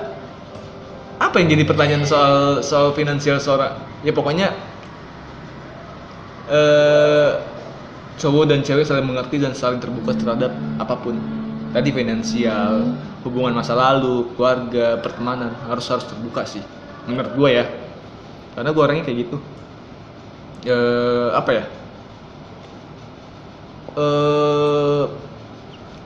apa 1.22 1.36
yang 1.40 1.48
jadi 1.54 1.64
pertanyaan 1.64 2.04
soal 2.04 2.60
soal 2.66 2.92
finansial 2.92 3.40
seorang? 3.40 3.72
Ya 4.04 4.12
pokoknya 4.12 4.52
eh 6.52 7.01
cowok 8.22 8.46
dan 8.52 8.60
cewek 8.62 8.86
saling 8.86 9.08
mengerti 9.10 9.36
dan 9.42 9.54
saling 9.58 9.82
terbuka 9.84 10.14
terhadap 10.14 10.52
apa 10.78 10.96
pun 11.04 11.16
tadi 11.74 11.90
finansial 11.90 12.74
hubungan 13.26 13.54
masa 13.58 13.74
lalu 13.74 14.30
keluarga 14.38 15.02
pertemanan 15.02 15.52
harus 15.70 15.86
harus 15.92 16.06
terbuka 16.06 16.46
sih 16.46 16.64
menurut 17.10 17.34
gue 17.40 17.50
ya 17.58 17.66
karena 18.56 18.70
gue 18.76 18.84
orangnya 18.84 19.04
kayak 19.08 19.20
gitu 19.28 19.38
eh 20.66 21.30
apa 21.34 21.50
ya 21.58 21.64
eh 23.98 25.06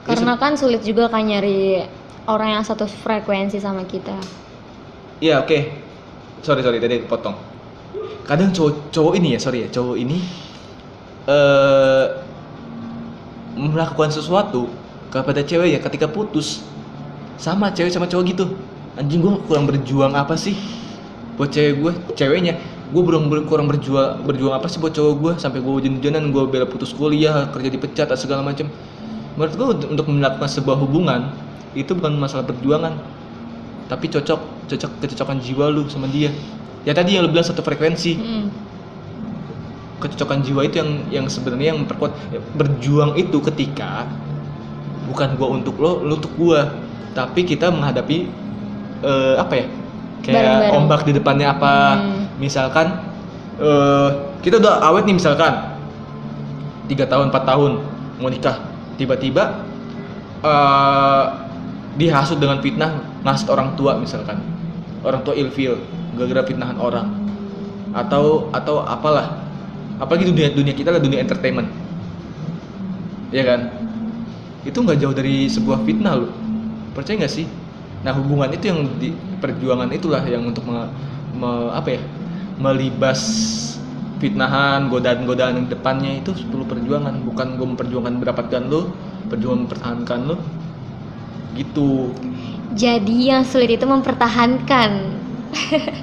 ya 0.06 0.16
Karena 0.16 0.32
kan 0.42 0.52
sulit 0.60 0.82
juga 0.88 1.04
kan 1.10 1.22
nyari 1.30 1.82
orang 2.32 2.48
yang 2.58 2.64
satu 2.68 2.86
frekuensi 2.86 3.58
sama 3.58 3.82
kita. 3.92 4.16
Iya 5.20 5.44
oke. 5.44 5.58
Sorry 6.44 6.62
sorry 6.64 6.78
tadi 6.80 6.96
potong. 7.08 7.36
Kadang 8.28 8.50
cowok 8.56 8.72
cowok 8.94 9.12
ini 9.18 9.28
ya 9.36 9.40
sorry 9.40 9.58
ya 9.66 9.68
cowok 9.70 9.96
ini 10.02 10.18
eh 11.26 12.06
melakukan 13.56 14.12
sesuatu 14.12 14.68
kepada 15.10 15.42
cewek 15.42 15.76
ya 15.76 15.80
ketika 15.82 16.06
putus. 16.06 16.62
Sama 17.36 17.68
cewek 17.74 17.92
sama 17.92 18.08
cowok 18.08 18.24
gitu. 18.30 18.44
Anjing 18.96 19.20
gue 19.20 19.32
kurang 19.44 19.68
berjuang 19.68 20.16
apa 20.16 20.38
sih 20.40 20.56
buat 21.36 21.52
cewek 21.52 21.84
gue 21.84 21.92
ceweknya 22.16 22.56
gue 22.88 23.02
belum 23.04 23.28
kurang 23.44 23.68
berjuang 23.68 24.24
berjuang 24.24 24.56
apa 24.56 24.72
sih 24.72 24.80
buat 24.80 24.96
cowok 24.96 25.14
gue 25.20 25.32
sampai 25.36 25.60
gue 25.60 25.68
hujan-hujanan 25.68 26.32
gue 26.32 26.42
bela 26.48 26.64
putus 26.64 26.96
kuliah 26.96 27.44
kerja 27.52 27.68
dipecat 27.68 28.08
dan 28.08 28.16
segala 28.16 28.40
macam 28.40 28.72
menurut 29.36 29.52
gue 29.52 29.66
untuk- 29.68 29.90
untuk 29.92 30.06
melakukan 30.08 30.48
sebuah 30.48 30.80
hubungan 30.80 31.28
itu 31.76 31.92
bukan 31.92 32.16
masalah 32.16 32.48
perjuangan. 32.48 32.96
Tapi 33.86 34.08
cocok 34.10 34.40
cocok 34.66 34.90
kecocokan 35.04 35.38
jiwa 35.44 35.68
lu 35.70 35.84
sama 35.92 36.08
dia. 36.08 36.32
Ya 36.88 36.96
tadi 36.96 37.14
yang 37.14 37.28
lu 37.28 37.30
bilang 37.30 37.44
satu 37.44 37.60
frekuensi. 37.60 38.16
Hmm. 38.16 38.48
Kecocokan 39.96 40.44
jiwa 40.44 40.60
itu 40.68 40.76
yang 40.82 40.90
yang 41.08 41.26
sebenarnya 41.26 41.74
yang 41.74 41.80
memperkuat. 41.84 42.12
Ya, 42.32 42.40
berjuang 42.54 43.16
itu 43.16 43.40
ketika 43.40 44.04
bukan 45.08 45.38
gua 45.40 45.48
untuk 45.56 45.76
lo 45.80 46.04
lo 46.04 46.20
untuk 46.20 46.32
gua. 46.36 46.68
Tapi 47.16 47.48
kita 47.48 47.72
menghadapi 47.72 48.28
eh, 49.00 49.34
apa 49.40 49.54
ya? 49.56 49.66
Kayak 50.20 50.36
Bareng-bareng. 50.36 50.76
ombak 50.76 51.00
di 51.08 51.12
depannya 51.16 51.46
apa. 51.52 51.74
Hmm. 51.96 52.24
misalkan 52.36 52.86
eh 53.56 54.10
kita 54.44 54.60
udah 54.60 54.84
awet 54.84 55.08
nih 55.08 55.16
misalkan. 55.16 55.76
Tiga 56.86 57.08
tahun 57.08 57.32
4 57.32 57.50
tahun 57.50 57.72
mau 58.20 58.28
nikah. 58.28 58.60
Tiba-tiba 59.00 59.64
eh 60.44 61.24
dihasut 61.96 62.36
dengan 62.36 62.60
fitnah 62.60 63.00
ngasut 63.24 63.48
orang 63.48 63.72
tua 63.80 63.96
misalkan. 63.96 64.36
Orang 65.00 65.24
tua 65.24 65.32
ilfil 65.32 65.80
gara-gara 66.20 66.44
fitnahan 66.44 66.76
orang. 66.76 67.08
Atau 67.96 68.52
atau 68.52 68.84
apalah 68.84 69.45
apalagi 70.00 70.28
dunia 70.28 70.52
dunia 70.52 70.74
kita 70.76 70.92
adalah 70.92 71.04
dunia 71.04 71.20
entertainment. 71.22 71.68
Ya 73.34 73.42
kan? 73.42 73.60
Itu 74.66 74.82
nggak 74.82 74.98
jauh 75.02 75.14
dari 75.14 75.46
sebuah 75.50 75.82
fitnah 75.86 76.14
loh. 76.26 76.32
Percaya 76.94 77.22
nggak 77.22 77.32
sih? 77.32 77.46
Nah 78.02 78.12
hubungan 78.14 78.50
itu 78.54 78.64
yang 78.70 78.80
di 78.98 79.12
perjuangan 79.42 79.90
itulah 79.92 80.22
yang 80.26 80.46
untuk 80.46 80.64
me- 80.66 80.90
me- 81.36 81.72
apa 81.74 81.98
ya? 81.98 82.00
Melibas 82.56 83.20
fitnahan 84.16 84.88
godaan-godaan 84.88 85.60
yang 85.60 85.68
depannya 85.68 86.22
itu 86.24 86.32
perlu 86.48 86.64
perjuangan. 86.64 87.20
Bukan 87.26 87.60
gue 87.60 87.66
memperjuangkan 87.76 88.12
mendapatkan 88.16 88.62
lo 88.68 88.92
perjuangan 89.28 89.68
mempertahankan 89.68 90.20
lo. 90.24 90.36
Gitu. 91.56 92.12
Jadi 92.76 93.32
yang 93.32 93.42
sulit 93.44 93.76
itu 93.76 93.86
mempertahankan. 93.88 94.90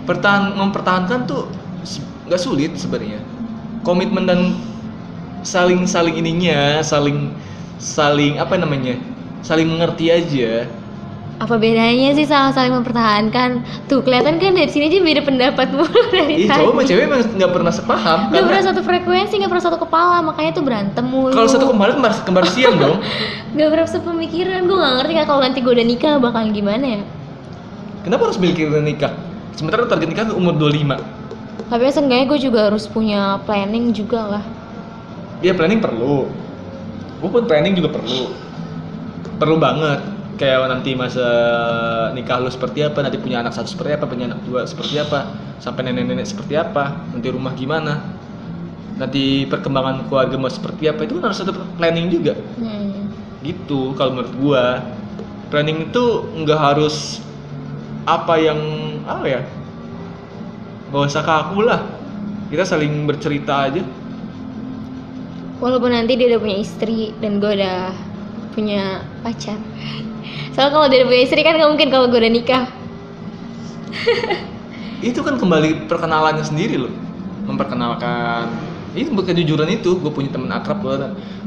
pertahan 0.10 0.58
mempertahankan 0.58 1.29
tuh 1.29 1.45
nggak 2.25 2.41
sulit 2.41 2.71
sebenarnya 2.79 3.19
komitmen 3.83 4.25
dan 4.25 4.55
saling 5.43 5.83
saling 5.83 6.15
ininya 6.15 6.79
saling 6.79 7.31
saling 7.77 8.39
apa 8.39 8.55
namanya 8.55 8.95
saling 9.43 9.67
mengerti 9.67 10.07
aja 10.07 10.65
Apa 11.33 11.59
bedanya 11.59 12.13
sih 12.13 12.23
sama 12.23 12.53
saling 12.53 12.71
mempertahankan? 12.71 13.65
Tuh 13.89 13.99
kelihatan 13.99 14.37
kan 14.37 14.53
dari 14.53 14.69
sini 14.69 14.87
aja 14.87 15.01
beda 15.01 15.21
pendapat 15.25 15.67
mulu 15.73 16.01
dari 16.15 16.39
Ih, 16.39 16.47
tadi. 16.47 16.61
cowok 16.61 16.71
sama 16.71 16.83
cewek 16.85 17.03
emang 17.03 17.21
nggak 17.25 17.51
pernah 17.51 17.73
sepaham 17.73 18.19
Gak 18.29 18.43
pernah 18.45 18.45
karena 18.53 18.61
satu 18.63 18.81
frekuensi, 18.85 19.33
gak 19.41 19.51
pernah 19.51 19.65
satu 19.65 19.77
kepala, 19.81 20.23
makanya 20.23 20.51
tuh 20.53 20.63
berantem 20.63 21.03
mulu. 21.03 21.33
kalau 21.33 21.49
satu 21.49 21.65
kembali 21.67 21.91
kembar 21.97 22.13
kembar 22.23 22.45
siang 22.47 22.77
dong 22.77 23.01
Gak 23.57 23.67
pernah 23.67 23.89
sepemikiran, 23.89 24.61
gue 24.63 24.77
gak 24.77 24.93
ngerti 25.01 25.13
kan 25.17 25.25
kalau 25.25 25.41
nanti 25.43 25.59
gue 25.59 25.73
udah 25.73 25.87
nikah 25.89 26.13
bakal 26.17 26.41
gimana 26.47 26.86
ya 26.86 27.01
kenapa 28.05 28.21
harus 28.23 28.38
mikirin 28.38 28.86
nikah 28.86 29.11
sementara 29.51 29.84
target 29.84 30.07
nikah 30.07 30.31
umur 30.31 30.53
25 30.55 30.95
Tapi 31.72 31.89
seenggaknya 31.89 32.26
gue 32.28 32.39
juga 32.39 32.59
harus 32.70 32.86
punya 32.86 33.39
planning 33.47 33.95
juga 33.95 34.39
lah 34.39 34.45
Iya 35.43 35.51
planning 35.59 35.84
perlu. 35.84 36.32
Gue 37.20 37.30
pun 37.30 37.43
planning 37.43 37.76
juga 37.76 37.99
perlu. 37.99 38.32
Perlu 39.36 39.59
banget. 39.59 39.99
Kayak 40.39 40.72
nanti 40.72 40.95
masa 40.95 41.28
nikah 42.16 42.39
lu 42.39 42.49
seperti 42.49 42.82
apa, 42.82 43.03
nanti 43.03 43.20
punya 43.20 43.43
anak 43.43 43.53
satu 43.53 43.70
seperti 43.70 43.99
apa, 43.99 44.07
punya 44.09 44.26
anak 44.32 44.41
dua 44.47 44.66
seperti 44.66 44.97
apa, 44.97 45.30
sampai 45.61 45.86
nenek-nenek 45.86 46.26
seperti 46.26 46.57
apa, 46.57 47.05
nanti 47.14 47.30
rumah 47.30 47.53
gimana, 47.53 48.01
nanti 48.97 49.45
perkembangan 49.45 50.09
keluarga 50.09 50.36
mau 50.41 50.49
seperti 50.49 50.89
apa 50.89 51.05
itu 51.05 51.22
kan 51.22 51.30
harus 51.30 51.45
ada 51.45 51.53
planning 51.78 52.09
juga. 52.09 52.34
hmm. 52.34 53.14
Gitu 53.45 53.93
kalau 53.99 54.18
menurut 54.18 54.34
gua. 54.39 54.64
Planning 55.53 55.93
itu 55.93 56.05
nggak 56.34 56.57
harus 56.57 57.22
apa 58.09 58.41
yang 58.41 58.57
apa 59.05 59.26
ya? 59.30 59.41
Gak 60.93 61.09
usah 61.09 61.25
kaku 61.25 61.65
lah. 61.65 61.81
Kita 62.53 62.69
saling 62.69 63.09
bercerita 63.09 63.65
aja. 63.65 63.81
Walaupun 65.57 65.89
nanti 65.89 66.13
dia 66.13 66.29
udah 66.29 66.37
punya 66.37 66.61
istri 66.61 67.09
dan 67.17 67.41
gue 67.41 67.49
udah 67.49 67.89
punya 68.53 69.01
pacar. 69.25 69.57
Soalnya 70.53 70.69
kalau 70.69 70.85
dia 70.93 71.01
udah 71.01 71.09
punya 71.09 71.23
istri 71.25 71.41
kan 71.41 71.57
gak 71.57 71.65
mungkin 71.65 71.89
kalau 71.89 72.13
gue 72.13 72.19
udah 72.21 72.29
nikah. 72.29 72.69
Itu 75.09 75.25
kan 75.25 75.41
kembali 75.41 75.89
perkenalannya 75.89 76.45
sendiri 76.45 76.77
loh. 76.77 76.93
Memperkenalkan 77.49 78.53
itu 78.93 79.09
kejujuran 79.09 79.73
itu. 79.73 79.97
Gue 79.97 80.13
punya 80.13 80.29
teman 80.29 80.53
akrab 80.53 80.85
gue 80.85 80.93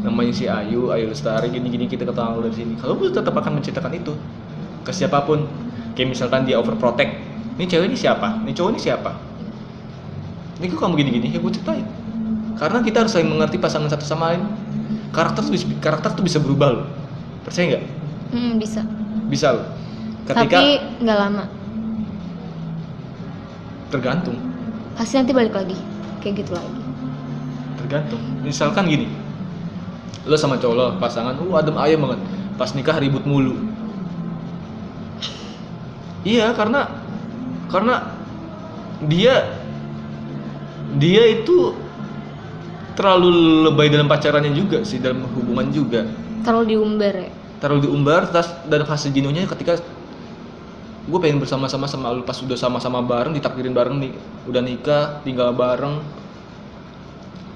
namanya 0.03 0.34
si 0.34 0.51
Ayu 0.51 0.90
Ayu 0.90 1.07
Lestari 1.07 1.55
gini 1.55 1.70
gini 1.70 1.86
kita 1.86 2.03
ketahui 2.03 2.51
dari 2.51 2.66
sini. 2.66 2.74
Kalau 2.82 2.99
gue 2.99 3.14
tetap 3.14 3.30
akan 3.30 3.62
menceritakan 3.62 3.94
itu 3.94 4.11
ke 4.82 4.90
siapa 4.90 5.22
pun. 5.22 5.47
Kayak 5.94 6.18
misalkan 6.18 6.42
dia 6.42 6.59
overprotect. 6.59 7.14
Ini 7.55 7.64
cewek 7.70 7.86
ini 7.94 7.97
siapa? 7.97 8.42
Ini 8.42 8.51
cowok 8.53 8.70
ini 8.74 8.80
siapa 8.82 9.26
ini 10.57 10.73
kok 10.73 10.81
kamu 10.81 10.95
gini 10.97 11.11
gini 11.21 11.27
ya 11.37 11.39
gue 11.41 11.53
ceritain. 11.53 11.87
Karena 12.57 12.81
kita 12.81 13.05
harus 13.05 13.13
saling 13.13 13.29
mengerti 13.29 13.61
pasangan 13.61 13.93
satu 13.93 14.05
sama 14.09 14.33
lain. 14.33 14.43
Karakter 15.13 15.45
tuh 15.45 15.53
bisa, 15.53 15.65
karakter 15.81 16.11
tuh 16.17 16.25
bisa 16.25 16.41
berubah 16.41 16.69
loh. 16.73 16.87
Percaya 17.45 17.77
nggak? 17.77 17.85
Hmm, 18.33 18.53
bisa. 18.57 18.81
bisa 19.29 19.53
loh. 19.53 19.67
Ketika 20.27 20.59
Tapi 20.59 20.81
nggak 21.05 21.19
lama. 21.19 21.45
tergantung. 23.87 24.37
Pasti 24.99 25.15
nanti 25.15 25.31
balik 25.31 25.55
lagi. 25.55 25.79
Kayak 26.21 26.43
gitu 26.43 26.53
lagi. 26.57 26.75
tergantung. 27.79 28.23
Misalkan 28.43 28.91
gini. 28.91 29.07
Lo 30.27 30.35
sama 30.35 30.59
cowok 30.59 30.75
lo 30.75 30.87
pasangan 30.99 31.39
uh 31.39 31.55
adem 31.55 31.77
ayem 31.79 32.03
banget. 32.03 32.21
Pas 32.59 32.73
nikah 32.75 32.99
ribut 32.99 33.23
mulu. 33.23 33.55
Iya 36.27 36.51
karena 36.59 36.91
karena 37.71 38.11
dia 39.07 39.56
dia 40.97 41.22
itu 41.28 41.76
terlalu 42.97 43.68
lebay 43.68 43.92
dalam 43.92 44.09
pacarannya 44.09 44.57
juga 44.57 44.80
sih 44.82 44.97
dalam 44.99 45.28
hubungan 45.36 45.68
juga. 45.68 46.09
Terlalu 46.42 46.64
diumbar 46.76 47.14
ya. 47.14 47.30
terlalu 47.57 47.88
diumbar 47.88 48.28
tas 48.28 48.53
dan 48.68 48.84
fase 48.84 49.09
jenuhnya 49.09 49.49
ketika 49.49 49.80
gue 51.09 51.18
pengen 51.24 51.40
bersama-sama 51.40 51.88
sama 51.88 52.12
lu 52.12 52.20
pas 52.20 52.36
udah 52.36 52.53
sama-sama 52.53 53.01
bareng 53.01 53.32
ditakdirin 53.32 53.72
bareng 53.72 53.97
nih 53.97 54.12
udah 54.44 54.62
nikah 54.64 55.05
tinggal 55.24 55.57
bareng. 55.57 56.05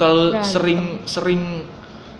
Terlalu 0.00 0.40
sering 0.40 0.82
sering 1.04 1.42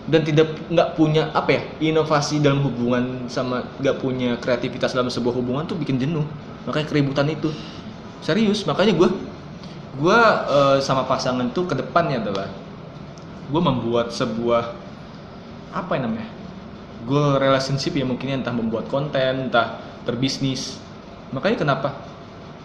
dan 0.05 0.21
tidak 0.21 0.53
nggak 0.69 0.93
punya 0.97 1.33
apa 1.33 1.49
ya 1.57 1.61
inovasi 1.93 2.41
dalam 2.41 2.61
hubungan 2.65 3.25
sama 3.29 3.65
nggak 3.81 3.97
punya 3.97 4.37
kreativitas 4.37 4.93
dalam 4.93 5.09
sebuah 5.09 5.33
hubungan 5.33 5.65
tuh 5.65 5.77
bikin 5.77 5.97
jenuh. 5.97 6.25
Makanya 6.69 6.85
keributan 6.85 7.29
itu. 7.33 7.49
Serius 8.21 8.69
makanya 8.69 8.93
gue 8.93 9.09
gue 10.01 10.19
eh, 10.49 10.77
sama 10.81 11.05
pasangan 11.05 11.45
tuh 11.53 11.69
ke 11.69 11.77
depannya 11.77 12.17
adalah 12.25 12.49
gue 13.51 13.61
membuat 13.61 14.09
sebuah 14.09 14.73
apa 15.71 15.91
yang 15.95 16.09
namanya 16.09 16.27
gue 17.05 17.25
relationship 17.37 17.93
ya 17.93 18.05
mungkin 18.05 18.41
entah 18.41 18.53
membuat 18.53 18.89
konten 18.89 19.49
entah 19.49 19.77
berbisnis 20.03 20.81
makanya 21.31 21.57
kenapa? 21.63 21.89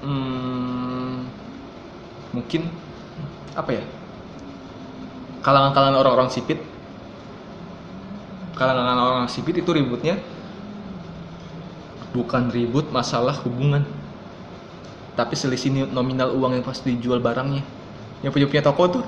Hmm, 0.03 1.24
mungkin 2.34 2.68
apa 3.57 3.70
ya 3.72 3.84
kalangan-kalangan 5.41 5.97
orang-orang 6.03 6.30
sipit. 6.34 6.59
Kalangan 8.59 8.99
orang 8.99 9.26
sipit 9.30 9.62
itu 9.62 9.70
ributnya 9.70 10.18
bukan 12.16 12.49
ribut 12.49 12.89
masalah 12.89 13.37
hubungan 13.45 13.84
tapi 15.17 15.35
selisih 15.35 15.89
nominal 15.91 16.37
uang 16.37 16.61
yang 16.61 16.64
pas 16.64 16.79
dijual 16.79 17.19
barangnya. 17.19 17.64
Yang 18.21 18.33
punya 18.37 18.47
punya 18.47 18.62
toko 18.64 18.85
tuh 19.01 19.03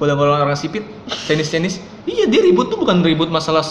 kalau 0.00 0.18
orang 0.18 0.50
orang 0.50 0.58
sipit 0.58 0.82
Chinese 1.30 1.52
Chinese 1.54 1.76
iya 2.10 2.26
dia 2.26 2.42
ribut 2.42 2.66
tuh 2.66 2.74
bukan 2.74 3.06
ribut 3.06 3.30
masalah 3.30 3.62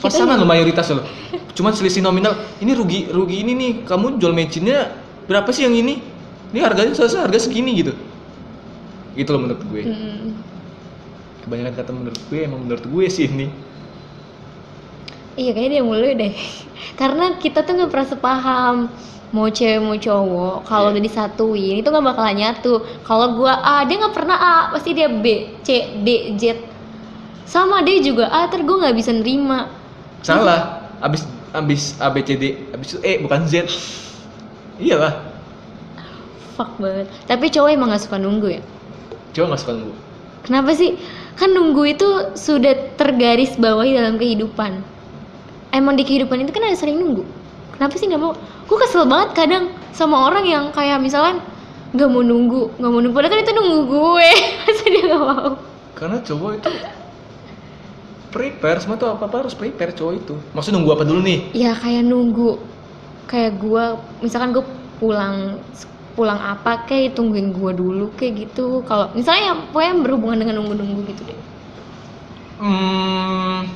pasangan 0.00 0.40
lo 0.40 0.48
mayoritas 0.48 0.88
lo 0.88 1.04
cuman 1.52 1.76
selisih 1.76 2.00
nominal 2.00 2.32
ini 2.64 2.72
rugi 2.72 3.12
rugi 3.12 3.44
ini 3.44 3.52
nih 3.52 3.72
kamu 3.84 4.16
jual 4.16 4.32
mecinnya 4.32 4.88
berapa 5.28 5.52
sih 5.52 5.68
yang 5.68 5.76
ini? 5.76 6.00
Ini 6.48 6.64
harganya 6.64 6.96
selesai 6.96 7.28
harga 7.28 7.44
segini 7.44 7.76
gitu. 7.76 7.92
Gitu 9.12 9.28
loh 9.28 9.44
menurut 9.44 9.62
gue. 9.68 9.82
Hmm. 9.84 10.32
kebanyakan 11.44 11.74
kata 11.80 11.90
menurut 11.96 12.20
gue 12.28 12.40
emang 12.44 12.60
menurut 12.64 12.84
gue 12.88 13.06
sih 13.12 13.28
ini. 13.28 13.52
Iya 15.38 15.52
kayaknya 15.54 15.70
dia 15.80 15.84
mulu 15.84 16.08
deh. 16.16 16.34
Karena 17.00 17.36
kita 17.36 17.62
tuh 17.62 17.72
nggak 17.76 17.90
pernah 17.92 18.08
sepaham 18.08 18.76
mau 19.28 19.48
cewek 19.52 19.80
mau 19.84 19.92
cowok 19.92 20.64
kalau 20.64 20.88
Iya. 20.88 20.92
udah 20.96 21.02
disatuin 21.04 21.74
itu 21.80 21.88
nggak 21.88 22.04
bakalan 22.04 22.36
nyatu. 22.40 22.80
Kalau 23.04 23.36
gua 23.36 23.60
A 23.60 23.84
dia 23.84 24.00
nggak 24.00 24.16
pernah 24.16 24.36
A 24.38 24.56
pasti 24.72 24.96
dia 24.96 25.08
B 25.12 25.52
C 25.60 26.00
D 26.00 26.32
Z. 26.40 26.64
Sama 27.44 27.84
dia 27.84 28.00
juga 28.00 28.28
A 28.32 28.48
ter 28.48 28.64
gua 28.64 28.88
nggak 28.88 28.96
bisa 28.96 29.12
nerima. 29.12 29.68
Salah. 30.24 30.88
Abis 31.04 31.28
abis 31.52 31.94
A 32.00 32.08
B 32.08 32.24
C 32.24 32.40
D 32.40 32.44
abis 32.72 32.96
itu 32.96 32.98
E 33.04 33.20
bukan 33.20 33.44
Z. 33.44 33.68
Iyalah. 34.80 35.28
Fuck 36.56 36.80
banget. 36.80 37.06
Tapi 37.28 37.52
cowok 37.52 37.70
emang 37.70 37.88
nggak 37.92 38.02
suka 38.08 38.16
nunggu 38.16 38.48
ya? 38.58 38.62
Coba 39.36 39.54
nggak 39.54 39.60
suka 39.60 39.72
nunggu. 39.76 39.94
Kenapa 40.48 40.72
sih? 40.72 40.96
Kan 41.36 41.52
nunggu 41.54 41.82
itu 41.94 42.08
sudah 42.34 42.96
tergaris 42.96 43.54
bawahi 43.60 43.94
dalam 43.94 44.16
kehidupan. 44.16 44.80
Emang 45.70 45.94
di 46.00 46.02
kehidupan 46.02 46.42
itu 46.42 46.50
kan 46.50 46.64
ada 46.64 46.74
sering 46.80 46.96
nunggu 46.96 47.22
kenapa 47.78 47.94
sih 47.94 48.10
nggak 48.10 48.20
mau? 48.20 48.34
Gue 48.66 48.76
kesel 48.82 49.06
banget 49.06 49.30
kadang 49.38 49.64
sama 49.94 50.26
orang 50.26 50.44
yang 50.44 50.64
kayak 50.74 50.98
misalkan 50.98 51.38
nggak 51.94 52.08
mau 52.10 52.20
nunggu 52.20 52.74
nggak 52.76 52.90
mau 52.90 53.00
nunggu. 53.00 53.14
Padahal 53.14 53.32
kan 53.38 53.40
itu 53.46 53.54
nunggu 53.54 53.78
gue. 53.86 54.30
Masa 54.66 54.84
dia 54.90 55.02
nggak 55.06 55.22
mau? 55.22 55.50
Karena 55.94 56.16
cowok 56.20 56.50
itu 56.58 56.70
prepare 58.28 58.78
semua 58.84 59.00
tuh 59.00 59.08
apa 59.08 59.24
apa 59.24 59.36
harus 59.46 59.54
prepare 59.54 59.94
cowok 59.94 60.14
itu. 60.18 60.34
Maksud 60.52 60.74
nunggu 60.74 60.90
apa 60.92 61.04
dulu 61.06 61.20
nih? 61.22 61.38
Ya 61.54 61.72
kayak 61.78 62.04
nunggu. 62.04 62.58
Kayak 63.30 63.62
gue 63.62 63.84
misalkan 64.20 64.52
gue 64.52 64.64
pulang 64.98 65.62
pulang 66.18 66.42
apa 66.42 66.82
kayak 66.82 67.14
tungguin 67.14 67.54
gue 67.54 67.70
dulu 67.78 68.10
kayak 68.18 68.50
gitu. 68.50 68.82
Kalau 68.84 69.14
misalnya 69.14 69.54
yang 69.54 69.58
pokoknya 69.70 69.94
berhubungan 70.02 70.38
dengan 70.42 70.54
nunggu-nunggu 70.60 71.00
gitu 71.14 71.22
deh. 71.30 71.40
Hmm, 72.58 73.70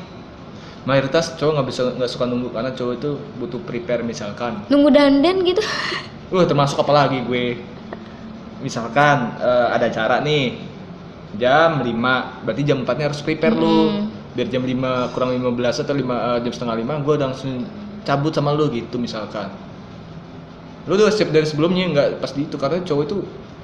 mayoritas 0.82 1.38
cowok 1.38 1.52
nggak 1.58 1.68
bisa 1.70 1.82
nggak 1.94 2.10
suka 2.10 2.24
nunggu 2.26 2.50
karena 2.50 2.70
cowok 2.74 2.92
itu 2.98 3.10
butuh 3.38 3.60
prepare 3.62 4.02
misalkan. 4.02 4.66
Nunggu 4.66 4.90
dandan 4.90 5.46
gitu? 5.46 5.62
Wah 6.34 6.46
termasuk 6.50 6.82
apa 6.82 6.92
lagi 6.92 7.22
gue. 7.22 7.58
Misalkan 8.62 9.38
eh, 9.38 9.68
ada 9.70 9.86
acara 9.90 10.22
nih 10.22 10.58
jam 11.38 11.80
5 11.80 12.44
berarti 12.44 12.62
jam 12.66 12.82
4 12.82 12.98
nya 12.98 13.04
harus 13.10 13.22
prepare 13.22 13.54
lu. 13.54 13.68
Hmm. 13.68 14.04
biar 14.32 14.48
jam 14.48 14.64
5 14.64 15.12
kurang 15.12 15.36
15 15.36 15.84
atau 15.84 15.92
5, 15.92 16.08
eh, 16.08 16.38
jam 16.48 16.52
setengah 16.56 16.76
5 16.80 17.04
gue 17.04 17.14
langsung 17.20 17.52
cabut 18.02 18.32
sama 18.32 18.56
lu 18.56 18.72
gitu 18.72 18.96
misalkan. 18.96 19.52
Lu 20.88 20.98
udah 20.98 21.12
siap 21.12 21.30
dari 21.30 21.46
sebelumnya 21.46 21.84
nggak 21.92 22.08
pas 22.18 22.32
di 22.32 22.48
itu 22.48 22.56
karena 22.56 22.80
cowok 22.80 23.02
itu 23.06 23.16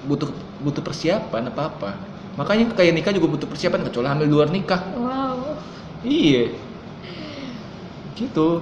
butuh 0.06 0.30
butuh 0.62 0.82
persiapan 0.84 1.50
apa 1.50 1.62
apa 1.66 1.90
makanya 2.38 2.70
kayak 2.70 2.94
nikah 2.94 3.10
juga 3.10 3.34
butuh 3.34 3.48
persiapan 3.50 3.82
kecuali 3.90 4.06
hamil 4.06 4.26
luar 4.30 4.48
nikah. 4.54 4.78
Wow. 4.94 5.58
Iya. 6.06 6.54
Gitu. 8.18 8.60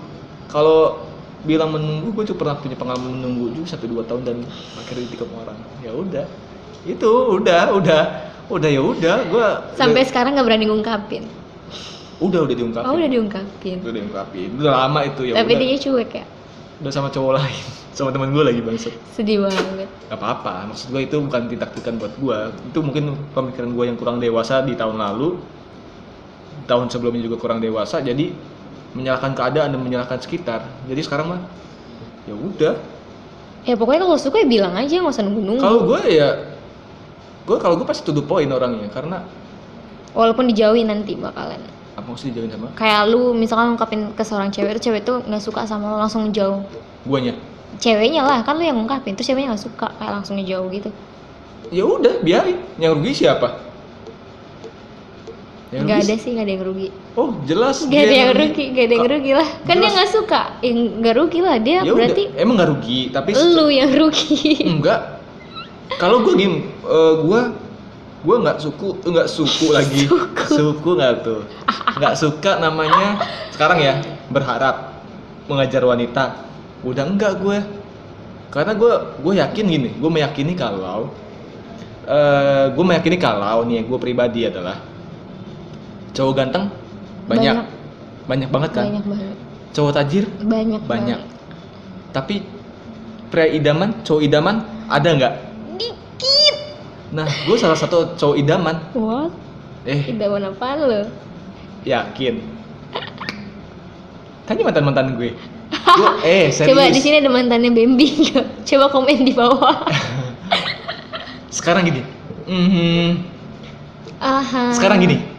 Kalau 0.52 1.00
bilang 1.48 1.72
menunggu, 1.72 2.12
gue 2.12 2.24
juga 2.28 2.44
pernah 2.44 2.56
punya 2.60 2.76
pengalaman 2.76 3.16
menunggu 3.16 3.56
juga 3.56 3.72
sampai 3.72 3.88
dua 3.88 4.02
tahun 4.04 4.22
dan 4.28 4.36
akhirnya 4.76 5.02
ditikam 5.08 5.32
orang. 5.32 5.58
Ya 5.80 5.96
udah. 5.96 6.26
Itu 6.84 7.40
udah, 7.40 7.72
udah, 7.72 8.02
udah 8.52 8.70
ya 8.70 8.82
udah. 8.84 9.16
Gue 9.32 9.46
sampai 9.74 10.04
sekarang 10.04 10.36
nggak 10.36 10.46
berani 10.46 10.68
ngungkapin 10.68 11.24
udah 12.16 12.48
udah 12.48 12.56
diungkapin. 12.56 12.88
oh 12.88 12.94
udah 12.96 13.10
diungkapin 13.12 13.76
Udah 13.84 13.94
diungkapin. 13.94 14.48
Udah 14.56 14.72
lama 14.72 15.00
itu 15.04 15.20
ya. 15.28 15.32
tapi 15.36 15.52
udah. 15.52 15.60
dia 15.68 15.76
cuek 15.76 16.10
ya 16.16 16.24
Udah 16.76 16.92
sama 16.92 17.08
cowok 17.08 17.32
lain, 17.40 17.64
sama 17.96 18.08
teman 18.12 18.28
gue 18.32 18.44
lagi 18.44 18.60
bangsat. 18.60 18.94
sedih 19.16 19.44
banget 19.44 19.88
Gak 20.12 20.18
apa-apa. 20.20 20.68
Maksud 20.72 20.92
gue 20.92 21.02
itu 21.08 21.16
bukan 21.18 21.48
tindak-tindakan 21.48 21.94
buat 21.96 22.12
gue. 22.20 22.38
Itu 22.68 22.78
mungkin 22.84 23.16
pemikiran 23.32 23.70
gue 23.72 23.84
yang 23.88 23.96
kurang 23.96 24.16
dewasa 24.20 24.60
di 24.60 24.76
tahun 24.76 25.00
lalu. 25.00 25.40
Tahun 26.68 26.86
sebelumnya 26.92 27.24
juga 27.24 27.36
kurang 27.40 27.64
dewasa. 27.64 28.04
Jadi 28.04 28.30
menyalahkan 28.96 29.36
keadaan 29.36 29.76
dan 29.76 29.80
menyalahkan 29.84 30.18
sekitar. 30.24 30.64
Jadi 30.88 31.00
sekarang 31.04 31.36
mah 31.36 31.40
ya 32.24 32.34
udah. 32.34 32.74
ya 33.66 33.74
pokoknya 33.74 34.06
kalau 34.06 34.18
suka 34.18 34.40
ya 34.42 34.46
bilang 34.46 34.74
aja 34.78 34.94
nggak 35.02 35.10
usah 35.10 35.24
nunggu-nunggu 35.26 35.62
Kalau 35.62 35.80
gue 35.90 36.00
ya 36.06 36.28
gue 37.46 37.56
kalau 37.58 37.74
gue 37.78 37.86
pasti 37.86 38.02
to 38.06 38.14
the 38.14 38.22
point 38.22 38.46
orangnya 38.50 38.86
karena 38.90 39.26
walaupun 40.14 40.46
dijauhin 40.50 40.86
nanti 40.86 41.18
bakalan 41.18 41.58
apa 41.98 42.06
mesti 42.06 42.30
dijauhin 42.30 42.50
sama 42.54 42.70
kayak 42.78 43.10
lu 43.10 43.34
misalkan 43.34 43.74
ngungkapin 43.74 44.14
ke 44.14 44.22
seorang 44.22 44.54
cewek 44.54 44.78
tuh 44.78 44.82
cewek 44.86 45.02
tuh 45.02 45.18
nggak 45.26 45.42
suka 45.42 45.66
sama 45.66 45.94
lo 45.94 45.98
langsung 45.98 46.30
jauh 46.30 46.62
guanya. 47.06 47.34
ceweknya 47.82 48.22
lah 48.22 48.46
kan 48.46 48.54
lu 48.54 48.62
yang 48.66 48.78
ngungkapin 48.78 49.18
terus 49.18 49.26
ceweknya 49.30 49.54
nggak 49.54 49.64
suka 49.66 49.86
kayak 49.98 50.12
langsung 50.14 50.38
jauh 50.42 50.66
gitu 50.70 50.90
Ya 51.66 51.82
udah, 51.82 52.22
biarin. 52.22 52.62
Yang 52.78 52.92
rugi 52.94 53.12
siapa? 53.26 53.58
Yang 55.74 55.82
nggak 55.82 55.98
rugi 55.98 56.06
ada 56.06 56.14
sih. 56.14 56.30
nggak 56.30 56.44
ada 56.46 56.52
yang 56.52 56.64
rugi. 56.64 56.88
Oh, 57.18 57.30
jelas. 57.42 57.76
Nggak 57.82 57.90
dia 57.90 58.06
ada 58.06 58.14
yang 58.14 58.32
rugi 58.38 58.64
nggak 58.70 58.84
ada 58.86 58.94
yang 58.94 59.08
rugi 59.10 59.32
lah. 59.34 59.48
Kan 59.66 59.74
dia 59.74 59.82
jelas. 59.82 59.94
nggak 59.98 60.10
suka. 60.14 60.40
Yang 60.62 60.78
nggak 61.02 61.14
rugi 61.18 61.38
lah 61.42 61.56
dia 61.58 61.72
Ya 61.74 61.80
udah, 61.82 61.94
berarti 61.98 62.22
emang 62.38 62.54
nggak 62.54 62.70
rugi, 62.70 63.00
tapi 63.10 63.30
lu 63.34 63.66
yang 63.66 63.90
rugi. 63.90 64.36
Enggak 64.78 65.00
kalau 65.96 66.22
gue 66.22 66.34
gini 66.38 66.58
eh, 66.66 67.14
gue 67.22 67.40
gue 68.26 68.36
nggak 68.42 68.58
suku 68.62 68.88
nggak 69.02 69.28
suku 69.30 69.66
lagi. 69.74 70.02
Suku. 70.56 70.90
Nggak 70.94 71.26
tuh? 71.26 71.42
Nggak 71.98 72.14
suka 72.14 72.52
namanya 72.62 73.18
sekarang 73.50 73.78
ya 73.82 73.94
berharap 74.30 75.02
mengajar 75.50 75.82
wanita. 75.82 76.46
Udah 76.86 77.02
enggak 77.02 77.42
gue 77.42 77.58
karena 78.54 78.72
gue 78.72 78.92
gue 79.20 79.32
yakin 79.36 79.64
gini 79.68 79.90
gue 80.00 80.10
meyakini 80.10 80.56
kalau 80.56 81.12
eh 82.08 82.72
gue 82.72 82.84
meyakini 82.86 83.18
kalau 83.20 83.66
nih 83.68 83.84
gue 83.84 83.98
pribadi 84.00 84.48
adalah 84.48 84.80
cowok 86.16 86.32
ganteng? 86.32 86.64
Banyak. 87.28 87.54
Banyak, 88.26 88.48
banget 88.48 88.70
kan? 88.72 88.84
Banyak 88.88 89.04
banget. 89.04 89.36
Cowok 89.76 89.92
tajir? 89.92 90.24
Banyak 90.40 90.82
banyak. 90.88 91.20
banget. 91.20 91.34
tapi 92.16 92.40
pria 93.28 93.44
idaman 93.52 93.92
cowok 94.00 94.24
idaman 94.24 94.64
ada 94.88 95.08
nggak? 95.12 95.34
Dikit. 95.76 96.56
Nah 97.12 97.28
gue 97.28 97.56
salah 97.60 97.76
satu 97.76 98.16
cowok 98.16 98.36
idaman. 98.40 98.80
What? 98.96 99.36
Eh. 99.84 100.16
Idaman 100.16 100.48
apaan 100.48 100.80
lo? 100.80 101.00
Yakin? 101.84 102.40
Tanya 104.48 104.62
mantan 104.64 104.84
mantan 104.88 105.06
gue. 105.20 105.36
Gue 105.36 106.08
eh 106.24 106.48
serius. 106.48 106.72
coba 106.72 106.88
di 106.88 107.00
sini 107.04 107.20
ada 107.20 107.28
mantannya 107.28 107.70
Bambi 107.76 108.32
coba 108.64 108.86
komen 108.88 109.28
di 109.28 109.36
bawah. 109.36 109.84
Sekarang 111.56 111.84
gini. 111.84 112.00
Mhm, 112.46 113.26
aha. 114.24 114.72
Sekarang 114.72 115.02
gini 115.02 115.35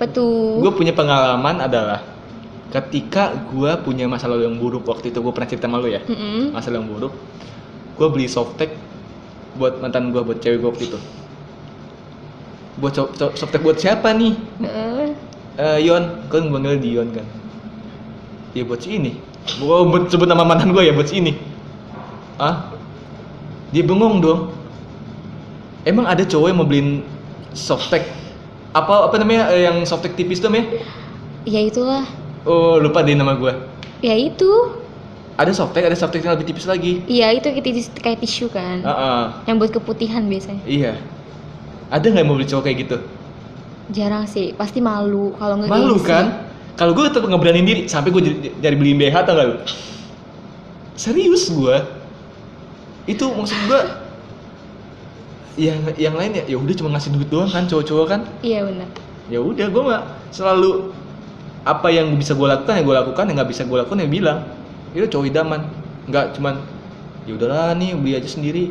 apa 0.00 0.08
tuh? 0.08 0.64
Gue 0.64 0.72
punya 0.72 0.96
pengalaman 0.96 1.60
adalah 1.60 2.00
ketika 2.72 3.36
gue 3.52 3.68
punya 3.84 4.08
masa 4.08 4.32
lalu 4.32 4.48
yang 4.48 4.56
buruk 4.56 4.88
waktu 4.88 5.12
itu 5.12 5.20
gue 5.20 5.28
pernah 5.28 5.44
cerita 5.44 5.68
sama 5.68 5.76
lu 5.76 5.92
ya? 5.92 6.00
Mm-mm. 6.08 6.56
masa 6.56 6.72
lalu 6.72 6.80
yang 6.80 6.88
buruk. 6.88 7.12
Gue 8.00 8.08
beli 8.08 8.24
softtek 8.24 8.72
buat 9.60 9.76
mantan 9.84 10.08
gue 10.08 10.24
buat 10.24 10.40
cewek 10.40 10.56
gue 10.56 10.68
waktu 10.72 10.84
itu. 10.88 10.98
Buat 12.80 12.96
so- 12.96 13.12
so- 13.12 13.36
softtek 13.36 13.60
buat 13.60 13.76
siapa 13.76 14.16
nih? 14.16 14.40
Heeh. 14.64 15.12
Eh, 15.60 15.78
Yon 15.84 16.24
kan 16.32 16.48
panggil 16.48 16.80
Dion 16.80 17.12
kan. 17.12 17.26
Ya 18.56 18.64
buat 18.64 18.80
si 18.80 18.96
ini. 18.96 19.20
Gue 19.60 19.76
buat 19.84 20.08
sebut 20.08 20.24
nama 20.24 20.48
mantan 20.48 20.72
gue 20.72 20.80
ya 20.80 20.96
buat 20.96 21.12
si 21.12 21.20
ini. 21.20 21.36
Ah 22.40 22.72
dia 23.68 23.84
bengong 23.84 24.24
dong. 24.24 24.40
Emang 25.84 26.08
ada 26.08 26.24
cowok 26.24 26.48
yang 26.48 26.56
mau 26.56 26.64
beliin 26.64 27.04
softtek 27.52 28.19
apa 28.70 29.10
apa 29.10 29.16
namanya 29.18 29.50
eh, 29.50 29.66
yang 29.66 29.82
softtek 29.82 30.14
tipis 30.14 30.38
tuh 30.38 30.50
ya 30.54 30.62
ya 31.44 31.60
itulah. 31.66 32.04
Oh 32.46 32.78
lupa 32.78 33.02
deh 33.02 33.18
nama 33.18 33.34
gue 33.34 33.52
ya 34.00 34.14
itu. 34.16 34.78
Ada 35.40 35.56
softtek 35.56 35.88
ada 35.88 35.96
softtek 35.96 36.20
yang 36.20 36.36
lebih 36.36 36.52
tipis 36.52 36.68
lagi. 36.68 37.00
Iya 37.08 37.32
itu 37.32 37.48
kayak 37.48 37.64
tis- 37.64 37.94
kayak 37.96 38.18
tisu 38.20 38.52
kan. 38.52 38.84
Ah, 38.84 38.92
ah. 38.92 39.22
yang 39.48 39.56
buat 39.56 39.72
keputihan 39.72 40.20
biasanya. 40.28 40.60
Iya. 40.68 41.00
Ada 41.88 42.12
nggak 42.12 42.20
yang 42.20 42.28
mau 42.28 42.36
beli 42.36 42.46
cowok 42.46 42.64
kayak 42.68 42.78
gitu? 42.84 42.96
Jarang 43.90 44.28
sih 44.28 44.52
pasti 44.54 44.78
malu 44.84 45.32
kalau 45.40 45.58
nggak 45.58 45.70
malu 45.72 45.96
gengsi. 45.96 46.12
kan? 46.12 46.26
Kalau 46.76 46.92
gue 46.92 47.04
tetap 47.08 47.24
ngeberanin 47.24 47.66
diri 47.66 47.82
sampai 47.88 48.08
gue 48.12 48.22
jadi 48.60 48.76
beliin 48.76 48.96
BH 49.00 49.16
tau 49.26 49.36
gak 49.36 49.46
lu? 49.48 49.56
Serius 50.96 51.48
gue 51.48 51.76
itu 53.08 53.24
maksud 53.24 53.58
gue 53.66 53.80
yang 55.58 55.82
yang 55.98 56.14
lain 56.14 56.36
ya 56.36 56.44
ya 56.46 56.56
udah 56.58 56.74
cuma 56.78 56.94
ngasih 56.94 57.10
duit 57.14 57.28
doang 57.30 57.50
kan 57.50 57.66
cowok-cowok 57.66 58.06
kan? 58.06 58.20
Iya 58.44 58.66
benar. 58.66 58.88
Ya 59.30 59.38
udah 59.42 59.66
gue 59.66 59.82
mah 59.82 60.00
selalu 60.30 60.94
apa 61.66 61.88
yang 61.90 62.10
bisa 62.14 62.34
gue 62.34 62.46
lakukan 62.46 62.74
yang 62.78 62.86
gue 62.86 62.96
lakukan 62.96 63.24
yang 63.26 63.36
nggak 63.38 63.50
bisa 63.50 63.62
gue 63.66 63.78
lakukan 63.78 63.98
ya 63.98 64.08
bilang. 64.10 64.38
Itu 64.94 65.06
cowok 65.10 65.26
idaman 65.26 65.60
nggak 66.06 66.38
cuman 66.38 66.54
ya 67.26 67.34
udahlah 67.34 67.74
nih 67.74 67.98
beli 67.98 68.12
aja 68.14 68.28
sendiri. 68.30 68.70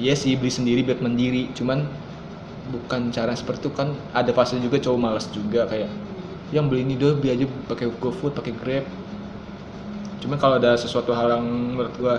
Iya 0.00 0.14
sih 0.16 0.36
beli 0.36 0.52
sendiri 0.52 0.80
biar 0.84 1.00
mandiri 1.00 1.52
cuman 1.52 1.84
bukan 2.70 3.10
cara 3.10 3.34
seperti 3.34 3.66
itu 3.66 3.70
kan 3.74 3.92
ada 4.14 4.30
fase 4.30 4.54
juga 4.62 4.78
cowok 4.78 4.98
malas 5.00 5.26
juga 5.28 5.66
kayak 5.66 5.90
yang 6.54 6.70
beli 6.70 6.86
ini 6.86 6.94
doh 6.94 7.18
beli 7.18 7.34
aja 7.34 7.44
pakai 7.66 7.90
GoFood 7.98 8.36
pakai 8.38 8.52
Grab. 8.54 8.84
Cuman 10.20 10.36
kalau 10.36 10.60
ada 10.60 10.76
sesuatu 10.76 11.10
hal 11.16 11.40
yang 11.40 11.46
menurut 11.46 11.94
gue 11.96 12.14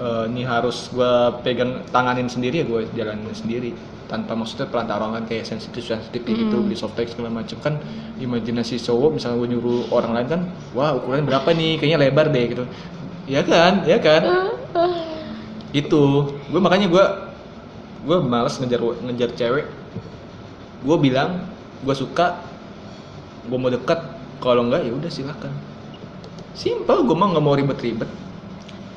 eh, 0.00 0.24
ini 0.30 0.42
harus 0.42 0.90
gue 0.90 1.12
pegang 1.42 1.82
tanganin 1.90 2.26
sendiri 2.26 2.62
ya 2.62 2.66
gue 2.66 2.80
jalanin 2.94 3.30
sendiri. 3.34 3.72
Tanpa 4.04 4.36
maksudnya 4.36 4.68
pelantaran 4.68 5.16
kayak 5.24 5.48
sensitif 5.48 5.80
sensitif 5.88 6.22
kayak 6.22 6.36
gitu 6.46 6.56
Mm. 6.60 6.64
beli 6.68 6.76
softtek 6.76 7.08
segala 7.08 7.40
macam 7.40 7.56
kan 7.64 7.80
imajinasi 8.20 8.76
cowok 8.76 9.16
misalnya 9.16 9.40
gue 9.40 9.48
nyuruh 9.56 9.88
orang 9.90 10.12
lain 10.12 10.28
kan 10.28 10.40
wah 10.76 10.92
ukurannya 10.92 11.24
berapa 11.24 11.48
nih? 11.56 11.80
Kayaknya 11.80 11.98
lebar 12.04 12.26
deh 12.28 12.44
gitu. 12.52 12.64
Ya 13.24 13.40
kan? 13.40 13.82
Ya 13.88 13.96
kan? 13.98 14.22
Itu. 15.80 16.36
Gue 16.52 16.60
makanya 16.60 16.86
gue 16.92 17.04
gue 18.04 18.18
males 18.20 18.54
ngejar 18.60 18.80
ngejar 18.80 19.30
cewek. 19.34 19.66
Gue 20.84 20.96
bilang 21.00 21.48
gue 21.80 21.94
suka 21.96 22.44
gue 23.48 23.56
mau 23.56 23.72
dekat 23.72 24.04
kalau 24.38 24.68
enggak 24.68 24.84
ya 24.84 24.92
udah 24.92 25.10
silakan. 25.10 25.52
Simpel 26.52 27.02
gue 27.08 27.16
mah 27.16 27.32
nggak 27.34 27.44
mau 27.44 27.56
ribet-ribet 27.56 28.06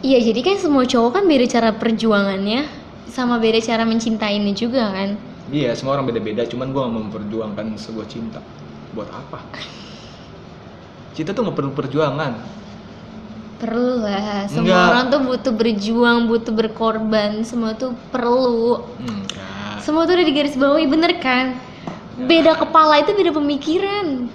iya 0.05 0.19
jadi 0.21 0.39
kan 0.41 0.55
semua 0.61 0.83
cowok 0.85 1.11
kan 1.21 1.23
beda 1.25 1.45
cara 1.47 1.69
perjuangannya 1.73 2.65
sama 3.09 3.41
beda 3.41 3.59
cara 3.63 3.83
mencintainya 3.87 4.53
juga 4.53 4.93
kan? 4.93 5.17
Iya 5.47 5.73
semua 5.79 5.95
orang 5.95 6.11
beda-beda 6.11 6.43
cuman 6.43 6.75
gue 6.75 6.81
gak 6.81 6.91
mau 6.91 7.01
memperjuangkan 7.07 7.65
sebuah 7.79 8.07
cinta. 8.11 8.39
Buat 8.93 9.09
apa? 9.09 9.39
Cinta 11.15 11.33
tuh 11.33 11.49
nggak 11.49 11.57
perlu 11.57 11.71
perjuangan. 11.73 12.33
Perlu 13.57 14.05
lah. 14.05 14.45
Semua 14.45 14.69
Enggak. 14.69 14.85
orang 14.93 15.05
tuh 15.09 15.21
butuh 15.25 15.53
berjuang 15.55 16.17
butuh 16.29 16.53
berkorban. 16.53 17.41
Semua 17.41 17.73
tuh 17.73 17.97
perlu. 18.13 18.85
Enggak 19.01 19.47
semua 19.87 20.03
tuh 20.03 20.19
udah 20.19 20.27
di 20.27 20.35
garis 20.35 20.59
bawahi 20.59 20.83
bener 20.83 21.15
kan? 21.23 21.55
Beda 22.19 22.59
kepala 22.59 22.99
itu 22.99 23.15
beda 23.15 23.31
pemikiran 23.31 24.27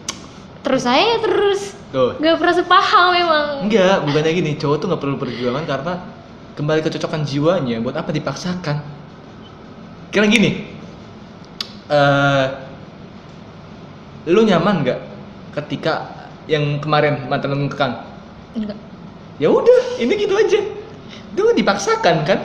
terus 0.63 0.83
saya 0.87 1.19
terus. 1.19 1.75
Tuh. 1.93 2.17
Gak 2.17 2.41
pernah 2.41 2.55
sepaham 2.57 3.11
emang. 3.13 3.47
Enggak 3.69 4.07
bukannya 4.09 4.33
gini 4.33 4.51
cowok 4.57 4.77
tuh 4.81 4.87
nggak 4.89 5.03
perlu 5.03 5.17
perjuangan 5.21 5.65
karena 5.69 5.95
kembali 6.57 6.81
kecocokan 6.81 7.23
jiwanya 7.29 7.77
buat 7.85 7.97
apa 7.99 8.11
dipaksakan? 8.11 8.77
Kira 10.13 10.27
gini 10.29 10.73
eh 11.93 12.47
lu 14.31 14.47
nyaman 14.47 14.87
nggak 14.87 14.99
ketika 15.61 16.09
yang 16.49 16.81
kemarin 16.81 17.27
mantan 17.29 17.53
lu 17.53 17.69
ngekang? 17.69 18.07
Enggak 18.57 18.79
ya 19.37 19.51
udah 19.51 19.99
ini 19.99 20.13
gitu 20.17 20.35
aja. 20.39 20.61
Itu 21.33 21.41
kan 21.43 21.57
dipaksakan 21.57 22.17
kan? 22.25 22.39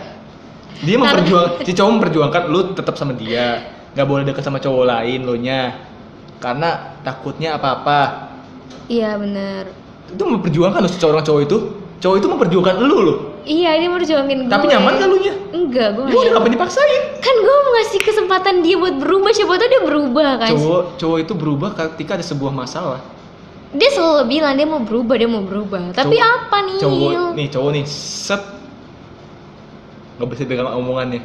Dia 0.83 0.97
Karena- 0.97 1.01
memperjuang 1.09 1.47
si 1.65 1.71
cowok 1.73 1.91
memperjuangkan 1.97 2.43
lu 2.49 2.59
tetap 2.77 2.95
sama 2.99 3.13
dia 3.17 3.63
nggak 3.97 4.07
boleh 4.07 4.23
deket 4.29 4.45
sama 4.45 4.61
cowok 4.61 4.85
lain 4.85 5.25
lo 5.25 5.33
nya 5.33 5.73
karena 6.37 6.97
takutnya 7.01 7.57
apa 7.57 7.67
apa 7.81 7.99
iya 8.87 9.17
bener. 9.17 9.67
Itu 10.07 10.23
memperjuangkan 10.23 10.79
lo 10.79 10.87
si 10.87 10.95
cowok 10.97 11.23
cowok 11.23 11.41
itu. 11.43 11.57
Cowok 11.97 12.15
itu 12.21 12.27
memperjuangkan 12.29 12.75
lu 12.79 12.97
lo 13.01 13.15
iya 13.47 13.79
dia 13.79 13.87
mau 13.87 13.95
perjuangin 13.97 14.45
gue. 14.45 14.51
tapi 14.51 14.67
nyaman 14.69 14.93
kan 14.99 15.07
lu 15.07 15.17
nya? 15.23 15.33
Enggak 15.55 15.95
gue 15.95 16.05
ya 16.11 16.13
udah 16.13 16.31
ngapain 16.37 16.53
dipaksain? 16.53 17.01
Kan 17.23 17.35
gue 17.39 17.55
mau 17.55 17.71
ngasih 17.79 17.99
kesempatan 18.03 18.55
dia 18.61 18.75
buat 18.75 18.95
berubah. 18.99 19.31
Siapa 19.31 19.55
tahu 19.55 19.69
dia 19.71 19.81
berubah 19.81 20.29
kan? 20.43 20.51
Cowok 20.51 20.81
cowok 20.99 21.17
itu 21.23 21.33
berubah 21.33 21.69
ketika 21.73 22.19
ada 22.19 22.25
sebuah 22.27 22.51
masalah. 22.51 22.99
Dia 23.71 23.89
selalu 23.91 24.31
bilang 24.31 24.53
dia 24.55 24.67
mau 24.67 24.83
berubah 24.83 25.15
dia 25.15 25.29
mau 25.31 25.43
berubah. 25.43 25.95
Tapi 25.95 26.15
Cowok- 26.19 26.35
apa 26.43 26.57
nih 26.63 26.77
cowok 26.77 27.11
nih 27.33 27.47
cowok 27.49 27.69
nih 27.71 27.85
set. 27.87 28.43
Nggak 30.19 30.27
bisa 30.33 30.41
pegang 30.45 30.69
omongannya. 30.69 31.21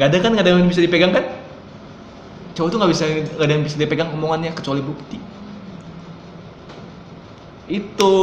Nggak 0.00 0.06
ada 0.08 0.16
kan 0.18 0.30
nggak 0.34 0.44
ada 0.44 0.50
yang 0.56 0.68
bisa 0.72 0.80
dipegang 0.80 1.12
kan 1.12 1.24
cowok 2.60 2.68
tuh 2.68 2.78
nggak 2.78 2.92
bisa 2.92 3.04
nggak 3.08 3.46
ada 3.48 3.52
yang 3.56 3.64
bisa 3.64 3.76
dipegang 3.80 4.12
omongannya 4.12 4.52
kecuali 4.52 4.84
bukti. 4.84 5.16
Itu. 7.70 8.14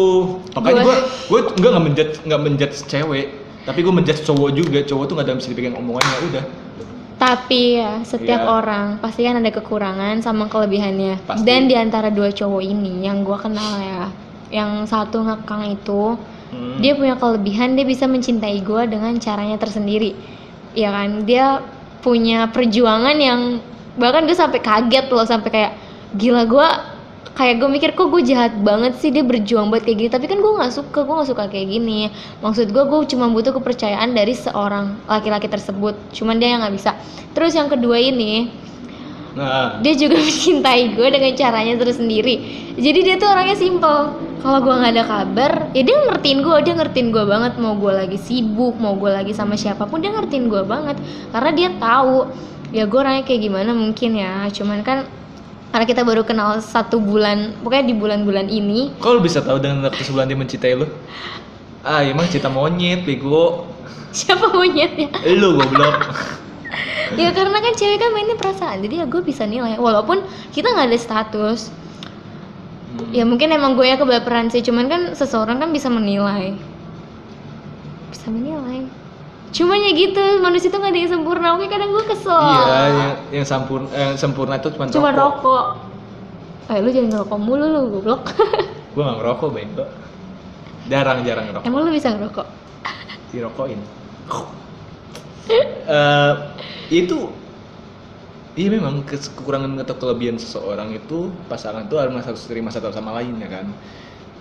Makanya 0.54 0.84
gue 0.86 0.96
gue 1.32 1.40
nggak 1.42 1.58
nggak 1.58 1.84
menjudge 1.84 2.14
nggak 2.28 2.42
menjudge 2.46 2.78
cewek 2.86 3.28
tapi 3.66 3.80
gue 3.84 3.94
menjudge 3.94 4.22
cowok 4.22 4.50
juga. 4.54 4.80
Cowok 4.86 5.04
tuh 5.10 5.14
nggak 5.18 5.26
ada 5.26 5.32
yang 5.34 5.40
bisa 5.42 5.50
dipegang 5.52 5.76
omongannya 5.76 6.18
udah. 6.30 6.46
Tapi 7.18 7.82
ya 7.82 8.06
setiap 8.06 8.46
Iya. 8.46 8.54
orang 8.54 8.86
pasti 9.02 9.26
kan 9.26 9.42
ada 9.42 9.50
kekurangan 9.50 10.22
sama 10.22 10.46
kelebihannya. 10.46 11.18
Pasti. 11.26 11.42
dan 11.50 11.66
di 11.66 11.74
antara 11.74 12.14
dua 12.14 12.30
cowok 12.30 12.62
ini 12.62 13.02
yang 13.02 13.26
gue 13.26 13.38
kenal 13.42 13.82
ya 13.82 14.14
yang 14.54 14.86
satu 14.86 15.26
ngekang 15.26 15.74
itu 15.74 16.16
Hmm. 16.48 16.80
dia 16.80 16.96
punya 16.96 17.20
kelebihan 17.20 17.76
dia 17.76 17.84
bisa 17.84 18.08
mencintai 18.08 18.64
gue 18.64 18.84
dengan 18.88 19.12
caranya 19.20 19.60
tersendiri. 19.60 20.16
Ya 20.78 20.96
kan? 20.96 21.28
Dia 21.28 21.60
punya 22.00 22.48
perjuangan 22.48 23.20
yang 23.20 23.60
bahkan 23.98 24.30
gue 24.30 24.38
sampai 24.38 24.62
kaget 24.62 25.06
loh 25.10 25.26
sampai 25.26 25.50
kayak 25.50 25.72
gila 26.16 26.46
gue 26.48 26.68
kayak 27.38 27.62
gue 27.62 27.70
mikir 27.70 27.90
kok 27.94 28.10
gue 28.10 28.26
jahat 28.26 28.58
banget 28.66 28.98
sih 28.98 29.14
dia 29.14 29.22
berjuang 29.22 29.70
buat 29.70 29.86
kayak 29.86 29.98
gini? 30.02 30.10
Tapi 30.10 30.26
kan 30.26 30.42
gue 30.42 30.52
nggak 30.58 30.74
suka 30.74 31.06
gue 31.06 31.14
nggak 31.14 31.30
suka 31.30 31.44
kayak 31.46 31.68
gini. 31.70 32.10
Maksud 32.42 32.74
gue 32.74 32.84
gue 32.90 33.00
cuma 33.14 33.30
butuh 33.30 33.54
kepercayaan 33.54 34.18
dari 34.18 34.34
seorang 34.34 34.98
laki-laki 35.06 35.46
tersebut. 35.46 35.94
Cuman 36.10 36.42
dia 36.42 36.58
yang 36.58 36.66
nggak 36.66 36.74
bisa. 36.74 36.98
Terus 37.38 37.54
yang 37.54 37.70
kedua 37.70 38.02
ini 38.02 38.50
nah. 39.38 39.78
dia 39.86 39.94
juga 39.94 40.18
mencintai 40.26 40.98
gue 40.98 41.08
dengan 41.14 41.32
caranya 41.38 41.74
tersendiri. 41.78 42.36
Jadi 42.74 43.00
dia 43.06 43.16
tuh 43.22 43.30
orangnya 43.30 43.54
simple. 43.54 44.26
Kalau 44.38 44.60
gue 44.62 44.74
nggak 44.74 44.94
ada 44.98 45.06
kabar 45.06 45.52
ya 45.74 45.82
dia 45.82 45.98
ngertiin 46.10 46.40
gue 46.42 46.58
dia 46.66 46.74
ngertiin 46.74 47.08
gue 47.14 47.22
banget. 47.22 47.54
Mau 47.62 47.78
gue 47.78 47.94
lagi 47.94 48.18
sibuk 48.18 48.82
mau 48.82 48.98
gue 48.98 49.14
lagi 49.14 49.38
sama 49.38 49.54
siapa 49.54 49.86
pun 49.86 50.02
dia 50.02 50.10
ngertiin 50.10 50.50
gue 50.50 50.66
banget. 50.66 50.98
Karena 51.30 51.54
dia 51.54 51.70
tahu 51.78 52.26
ya 52.72 52.84
gue 52.84 53.00
orangnya 53.00 53.24
kayak 53.24 53.42
gimana 53.48 53.72
mungkin 53.72 54.18
ya. 54.18 54.48
Cuman 54.52 54.84
kan 54.84 55.08
karena 55.72 55.86
kita 55.86 56.02
baru 56.08 56.24
kenal 56.24 56.64
satu 56.64 56.98
bulan 56.98 57.54
pokoknya 57.62 57.86
di 57.92 57.96
bulan-bulan 57.96 58.48
ini. 58.48 58.96
Kok 59.00 59.12
lu 59.20 59.22
bisa 59.24 59.44
tahu 59.44 59.60
dengan 59.60 59.86
waktu 59.88 60.02
sebulan 60.04 60.28
dia 60.32 60.38
mencintai 60.40 60.74
lu? 60.76 60.88
Ah 61.84 62.04
emang 62.04 62.28
cinta 62.28 62.52
monyet 62.52 63.04
bego. 63.08 63.68
Siapa 64.16 64.52
monyetnya? 64.52 65.12
Lu 65.38 65.60
goblok. 65.60 65.98
Ya 67.16 67.32
karena 67.32 67.64
kan 67.64 67.72
cewek 67.72 68.04
kan 68.04 68.12
mainnya 68.12 68.36
perasaan. 68.36 68.84
Jadi 68.84 69.00
ya 69.00 69.08
gue 69.08 69.24
bisa 69.24 69.48
nilai. 69.48 69.80
Walaupun 69.80 70.28
kita 70.52 70.76
nggak 70.76 70.92
ada 70.92 71.00
status. 71.00 71.72
Hmm. 71.72 73.16
ya 73.16 73.24
mungkin 73.24 73.56
emang 73.56 73.80
gue 73.80 73.88
ya 73.88 73.96
kebaperan 73.96 74.52
sih. 74.52 74.60
Cuman 74.60 74.92
kan 74.92 75.02
seseorang 75.16 75.56
kan 75.56 75.72
bisa 75.72 75.88
menilai. 75.88 76.60
Bisa 78.12 78.28
menilai 78.28 79.07
cuman 79.48 79.80
ya 79.80 79.92
gitu 79.96 80.24
manusia 80.44 80.68
tuh 80.68 80.80
nggak 80.84 80.92
ada 80.92 81.00
yang 81.00 81.12
sempurna. 81.12 81.48
Oke 81.56 81.66
kadang 81.72 81.90
gue 81.96 82.04
kesel. 82.08 82.36
Iya 82.36 82.80
yang 82.88 83.14
yang 83.32 83.46
sempurna 83.48 83.88
yang 83.96 84.16
sempurna 84.20 84.54
itu 84.60 84.70
cuma 84.76 84.86
cuma 84.92 85.12
rokok. 85.16 85.18
rokok. 85.18 85.66
Eh 86.68 86.78
lu 86.84 86.90
jangan 86.92 87.10
ngerokok 87.16 87.40
mulu 87.40 87.66
lu 87.66 87.80
goblok. 87.98 88.24
Gua 88.98 89.02
nggak 89.08 89.18
ngerokok 89.22 89.50
bego 89.54 89.86
jarang 90.88 91.20
jarang 91.24 91.46
ngerokok. 91.52 91.68
Emang 91.68 91.82
lu 91.84 91.92
bisa 91.92 92.08
ngerokok? 92.16 92.48
Dirokokin. 93.32 93.80
Eh, 95.88 96.34
itu 96.92 97.32
iya 98.60 98.68
memang 98.74 99.08
kekurangan 99.08 99.80
atau 99.80 99.96
kelebihan 99.96 100.36
seseorang 100.36 100.92
itu 100.92 101.32
pasangan 101.48 101.88
tuh 101.88 102.04
harus 102.04 102.20
harus 102.20 102.44
terima 102.50 102.68
satu 102.68 102.92
sama 102.92 103.16
lain 103.16 103.40
ya 103.40 103.48
kan? 103.48 103.72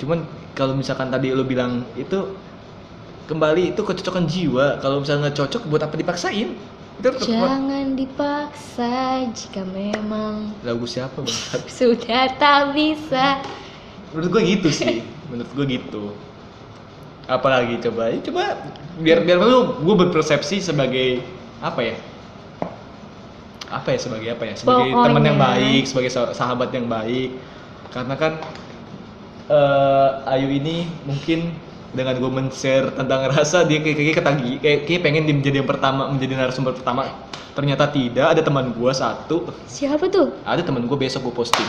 Cuman 0.02 0.26
kalau 0.58 0.74
misalkan 0.74 1.14
tadi 1.14 1.30
lo 1.30 1.46
bilang 1.46 1.86
itu 1.94 2.34
kembali 3.26 3.74
itu 3.74 3.80
kecocokan 3.82 4.24
jiwa. 4.30 4.78
Kalau 4.80 5.02
misalnya 5.02 5.28
nggak 5.30 5.36
cocok 5.42 5.62
buat 5.66 5.82
apa 5.82 5.94
dipaksain? 5.98 6.54
Itu 6.96 7.08
tetap 7.12 7.28
jangan 7.28 7.92
dipaksa 7.92 9.20
jika 9.36 9.62
memang 9.68 10.48
lagu 10.64 10.88
siapa 10.88 11.20
bang? 11.20 11.38
sudah 11.78 12.24
tak 12.40 12.72
bisa. 12.72 13.42
Menurut 14.14 14.28
gue 14.32 14.42
gitu 14.56 14.68
sih. 14.72 15.04
Menurut 15.30 15.50
gue 15.52 15.66
gitu. 15.76 16.04
Apalagi 17.26 17.82
coba 17.82 18.14
ya 18.14 18.22
coba 18.22 18.42
biar 19.02 19.18
biar 19.26 19.38
lu 19.42 19.82
gue 19.82 19.94
berpersepsi 20.06 20.62
sebagai 20.62 21.20
apa 21.60 21.80
ya? 21.82 21.96
Apa 23.66 23.92
ya 23.92 23.98
sebagai 23.98 24.30
apa 24.30 24.44
ya? 24.46 24.54
Sebagai 24.54 24.94
teman 24.94 25.22
yang 25.26 25.38
baik 25.42 25.82
sebagai 25.90 26.10
sah- 26.14 26.32
sahabat 26.32 26.70
yang 26.70 26.86
baik. 26.86 27.34
Karena 27.90 28.14
kan 28.14 28.38
eh 29.46 30.10
Ayu 30.32 30.48
ini 30.50 30.86
mungkin 31.06 31.54
dengan 31.92 32.14
gue 32.18 32.30
men-share 32.30 32.94
tentang 32.96 33.28
rasa 33.34 33.62
dia 33.68 33.78
kayak 33.82 33.96
kayak 33.98 34.16
ketagi 34.18 34.52
kayak, 34.58 34.78
kayak 34.88 35.00
pengen 35.04 35.22
dia 35.28 35.34
menjadi 35.36 35.56
yang 35.62 35.70
pertama 35.70 36.02
menjadi 36.10 36.32
narasumber 36.38 36.74
pertama. 36.74 37.06
Ternyata 37.56 37.88
tidak 37.88 38.36
ada 38.36 38.40
teman 38.44 38.68
gue 38.72 38.92
satu. 38.92 39.48
Siapa 39.64 40.12
tuh? 40.12 40.34
Ada 40.44 40.60
teman 40.60 40.84
gue 40.84 40.98
besok 40.98 41.30
gue 41.30 41.34
posting. 41.40 41.68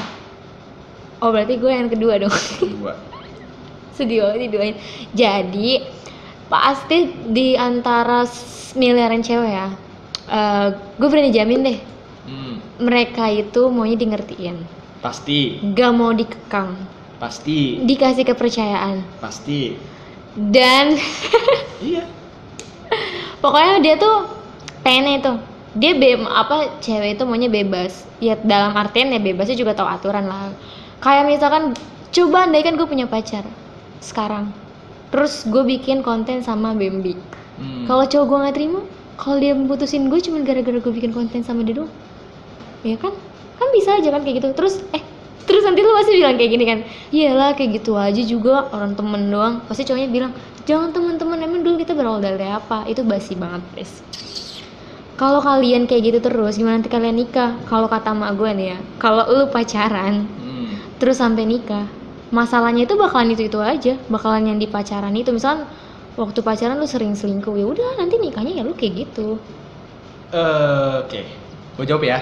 Oh 1.23 1.31
berarti 1.31 1.55
gue 1.55 1.71
yang 1.71 1.87
kedua 1.87 2.19
dong. 2.19 2.33
Dua 2.77 3.17
sedih 3.97 4.21
banget 4.21 4.39
didoain 4.47 4.75
jadi 5.17 5.89
pasti 6.47 7.09
di 7.33 7.57
antara 7.57 8.29
miliaran 8.77 9.25
cewek 9.25 9.51
ya 9.51 9.67
eh, 10.29 10.67
gue 11.01 11.07
berani 11.09 11.33
jamin 11.33 11.65
deh 11.65 11.79
hmm, 12.29 12.55
mereka 12.85 13.25
itu 13.33 13.73
maunya 13.73 13.97
di 13.97 14.05
ngertiin 14.05 14.77
pasti. 14.97 15.61
Gak 15.77 15.91
mau 15.93 16.09
dikekang. 16.11 16.73
Pasti. 17.21 17.79
Dikasih 17.85 18.25
kepercayaan. 18.27 19.21
Pasti 19.21 19.77
dan 20.37 20.93
iya. 21.89 22.05
Pokoknya 23.41 23.81
dia 23.81 23.95
tuh 23.97 24.29
pengen 24.85 25.19
itu 25.19 25.33
dia 25.77 25.93
be 25.93 26.17
apa 26.25 26.81
cewek 26.81 27.17
itu 27.17 27.23
maunya 27.25 27.49
bebas. 27.49 28.05
Ya 28.17 28.33
dalam 28.41 28.73
artian 28.73 29.13
ya 29.13 29.21
bebasnya 29.21 29.57
juga 29.57 29.77
tahu 29.77 29.85
aturan 29.85 30.25
lah. 30.25 30.53
Kayak 31.01 31.29
misalkan 31.29 31.77
coba 32.09 32.49
andai 32.49 32.65
kan 32.65 32.73
gue 32.73 32.87
punya 32.89 33.05
pacar 33.05 33.45
sekarang. 34.01 34.49
Terus 35.13 35.45
gue 35.45 35.63
bikin 35.65 36.01
konten 36.01 36.41
sama 36.41 36.73
Bambi. 36.73 37.17
Hmm. 37.57 37.89
kalau 37.89 38.05
cowok 38.05 38.25
gue 38.29 38.37
nggak 38.37 38.55
terima 38.61 38.81
kalau 39.17 39.41
dia 39.41 39.57
putusin 39.57 40.13
gue 40.13 40.21
cuma 40.21 40.45
gara-gara 40.45 40.77
gue 40.77 40.93
bikin 40.93 41.09
konten 41.09 41.41
sama 41.41 41.65
dia 41.65 41.81
doang. 41.81 41.93
Ya 42.85 42.97
kan? 43.01 43.13
Kan 43.57 43.67
bisa 43.73 43.97
aja 43.97 44.09
kan 44.13 44.21
kayak 44.21 44.41
gitu. 44.41 44.49
Terus 44.53 44.81
eh 44.93 45.01
terus 45.47 45.63
nanti 45.63 45.79
lu 45.81 45.95
pasti 45.95 46.11
bilang 46.19 46.35
kayak 46.35 46.51
gini 46.51 46.65
kan 46.67 46.79
iyalah 47.09 47.55
kayak 47.55 47.79
gitu 47.81 47.95
aja 47.95 48.21
juga 48.21 48.67
orang 48.75 48.93
temen 48.99 49.31
doang. 49.31 49.63
Pasti 49.65 49.87
cowoknya 49.87 50.09
bilang 50.11 50.31
jangan 50.67 50.91
teman-teman 50.91 51.39
emang 51.39 51.63
dulu 51.63 51.75
kita 51.79 51.95
berawal 51.95 52.19
dari 52.19 52.45
apa? 52.51 52.83
Itu 52.85 53.07
basi 53.07 53.33
banget 53.39 53.63
please 53.71 54.03
kalau 55.17 55.41
kalian 55.41 55.89
kayak 55.89 56.13
gitu 56.13 56.19
terus 56.21 56.61
gimana 56.61 56.77
nanti 56.77 56.93
kalian 56.93 57.17
nikah? 57.17 57.57
Kalau 57.65 57.89
kata 57.89 58.13
mak 58.13 58.37
gue 58.37 58.53
nih 58.53 58.67
ya 58.75 58.79
kalau 59.01 59.25
lu 59.25 59.49
pacaran 59.49 60.29
Hmm. 60.37 60.77
terus 61.01 61.17
sampai 61.17 61.43
nikah 61.49 61.89
masalahnya 62.29 62.85
itu 62.85 62.93
bakalan 62.93 63.33
itu 63.33 63.49
itu 63.49 63.57
aja 63.57 63.97
bakalan 64.13 64.53
yang 64.53 64.57
di 64.61 64.69
pacaran 64.69 65.15
itu. 65.17 65.33
Misal 65.33 65.65
waktu 66.21 66.39
pacaran 66.45 66.77
lu 66.77 66.85
sering 66.85 67.17
selingkuh 67.17 67.57
ya 67.57 67.65
udah 67.65 67.97
nanti 67.97 68.21
nikahnya 68.21 68.61
ya 68.61 68.63
lu 68.67 68.77
kayak 68.77 68.93
gitu. 69.09 69.41
Eh, 70.29 70.93
Oke, 71.07 71.21
gue 71.79 71.85
jawab 71.87 72.03
ya. 72.03 72.19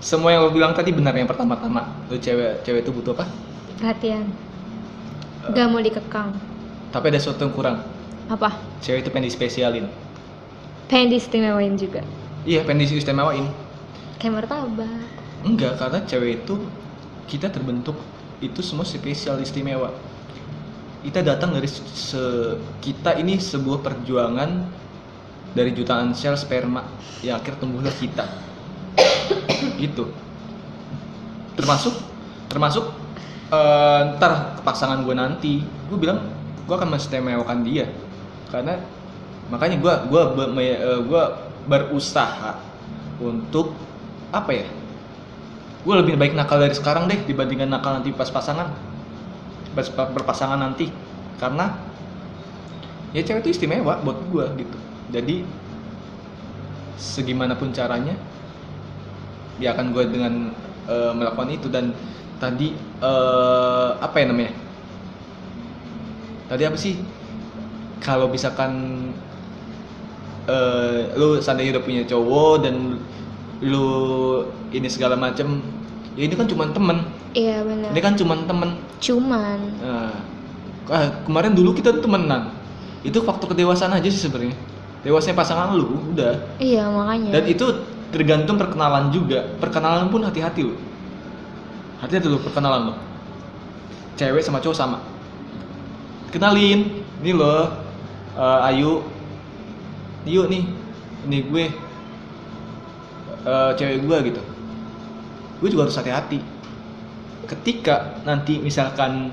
Semua 0.00 0.30
yang 0.32 0.42
lo 0.46 0.50
bilang 0.52 0.72
tadi 0.76 0.92
benar 0.92 1.16
yang 1.16 1.28
pertama-tama. 1.28 1.82
Lo 2.08 2.16
cewek 2.20 2.62
cewek 2.64 2.80
itu 2.84 2.90
butuh 2.92 3.12
apa? 3.16 3.26
perhatian 3.76 4.32
gak 5.54 5.68
mau 5.70 5.80
dikekang 5.80 6.30
Tapi 6.90 7.04
ada 7.12 7.18
sesuatu 7.20 7.44
yang 7.46 7.54
kurang. 7.54 7.78
apa 8.28 8.50
Cewek 8.82 9.06
itu 9.06 9.10
pengen 9.12 9.28
dispesialin. 9.30 9.86
pengen 10.90 11.10
diistimewain 11.12 11.74
juga 11.78 12.02
Iya, 12.46 12.62
pengen 12.62 12.86
diistimewain. 12.86 13.46
kayak 14.20 14.32
martabak 14.34 15.08
Enggak, 15.46 15.78
karena 15.80 15.98
cewek 16.04 16.44
itu 16.44 16.54
kita 17.30 17.48
terbentuk 17.52 17.96
itu 18.42 18.60
semua 18.62 18.84
spesial 18.84 19.40
istimewa. 19.40 19.90
Kita 21.04 21.22
datang 21.22 21.54
dari 21.54 21.68
se- 21.70 22.58
kita 22.82 23.14
ini 23.22 23.38
sebuah 23.38 23.78
perjuangan 23.78 24.50
dari 25.54 25.70
jutaan 25.72 26.12
sel 26.12 26.36
sperma 26.36 26.82
yang 27.22 27.38
akhir 27.40 27.62
tumbuhlah 27.62 27.94
kita. 27.94 28.26
gitu. 29.82 30.04
Termasuk 31.56 31.94
termasuk 32.52 32.84
eh, 33.50 34.00
ntar 34.18 34.60
pasangan 34.62 35.02
gue 35.02 35.14
nanti, 35.16 35.64
gue 35.64 35.98
bilang 35.98 36.20
gue 36.66 36.74
akan 36.74 36.94
mengistimewakan 36.94 37.64
dia. 37.64 37.86
Karena 38.52 38.78
makanya 39.50 39.78
gue 39.78 39.92
gua, 40.10 40.22
me- 40.50 40.78
eh, 40.78 41.00
berusaha 41.66 42.54
untuk 43.22 43.74
apa 44.30 44.52
ya 44.54 44.66
gue 45.86 45.94
lebih 46.02 46.14
baik 46.18 46.34
nakal 46.34 46.58
dari 46.58 46.74
sekarang 46.74 47.06
deh 47.06 47.22
dibandingkan 47.26 47.70
nakal 47.70 47.94
nanti 47.98 48.10
pas 48.10 48.26
pasangan 48.26 48.74
pas 49.76 49.86
pa- 49.92 50.10
berpasangan 50.10 50.58
nanti. 50.58 50.90
Karena 51.38 51.68
ya 53.14 53.22
cewek 53.22 53.44
itu 53.46 53.50
istimewa 53.54 54.00
buat 54.02 54.18
gue 54.32 54.46
gitu. 54.64 54.78
Jadi 55.12 55.36
segimanapun 56.96 57.70
caranya 57.76 58.16
dia 59.56 59.72
akan 59.72 59.92
gue 59.92 60.04
dengan 60.08 60.52
eh, 60.88 61.12
melakukan 61.12 61.50
itu. 61.52 61.66
Dan 61.68 61.92
tadi 62.40 62.72
eh, 63.02 63.88
apa 63.96 64.16
ya 64.20 64.26
namanya? 64.30 64.52
Tadi 66.46 66.62
apa 66.62 66.76
sih? 66.78 66.94
Kalau 68.00 68.30
misalkan 68.30 68.72
eh, 70.46 71.10
lu 71.18 71.42
seandainya 71.42 71.78
udah 71.78 71.84
punya 71.84 72.02
cowok 72.06 72.54
dan 72.62 73.00
lu 73.64 73.88
ini 74.68 74.88
segala 74.92 75.16
macem 75.16 75.64
ya 76.16 76.28
ini 76.28 76.34
kan 76.36 76.48
cuma 76.48 76.68
temen. 76.72 76.98
Iya 77.36 77.64
benar. 77.64 77.88
Ini 77.92 78.00
kan 78.00 78.14
cuma 78.16 78.34
temen. 78.48 78.70
Cuman. 79.00 79.60
Nah, 79.80 80.12
ah, 80.88 81.08
kemarin 81.28 81.52
dulu 81.52 81.76
kita 81.76 82.00
temenan. 82.00 82.52
Itu 83.04 83.20
faktor 83.22 83.52
kedewasaan 83.52 83.92
aja 83.92 84.08
sih 84.08 84.24
sebenarnya. 84.24 84.56
Dewasanya 85.04 85.36
pasangan 85.36 85.76
lu 85.76 86.16
udah. 86.16 86.34
Iya 86.58 86.88
makanya. 86.88 87.30
Dan 87.38 87.44
itu 87.46 87.66
tergantung 88.14 88.58
perkenalan 88.60 89.10
juga. 89.10 89.46
Perkenalan 89.58 90.10
pun 90.10 90.22
hati-hati 90.26 90.62
lu 90.62 90.76
hati-hati 91.96 92.28
lu 92.28 92.38
perkenalan 92.40 92.92
lu 92.92 92.94
cewek 94.16 94.40
sama 94.44 94.58
cowok 94.64 94.76
sama. 94.76 94.98
Kenalin 96.32 97.04
ini 97.20 97.32
loh 97.32 97.68
eh, 98.36 98.68
Ayu. 98.72 99.04
Yuk 100.26 100.50
nih 100.50 100.64
ini 101.28 101.38
gue 101.46 101.64
eh, 103.46 103.70
cewek 103.76 103.98
gue 104.04 104.16
gitu. 104.32 104.42
Gue 105.60 105.68
juga 105.72 105.88
harus 105.88 105.96
hati-hati. 105.96 106.40
Ketika 107.46 108.18
nanti 108.26 108.58
misalkan 108.58 109.30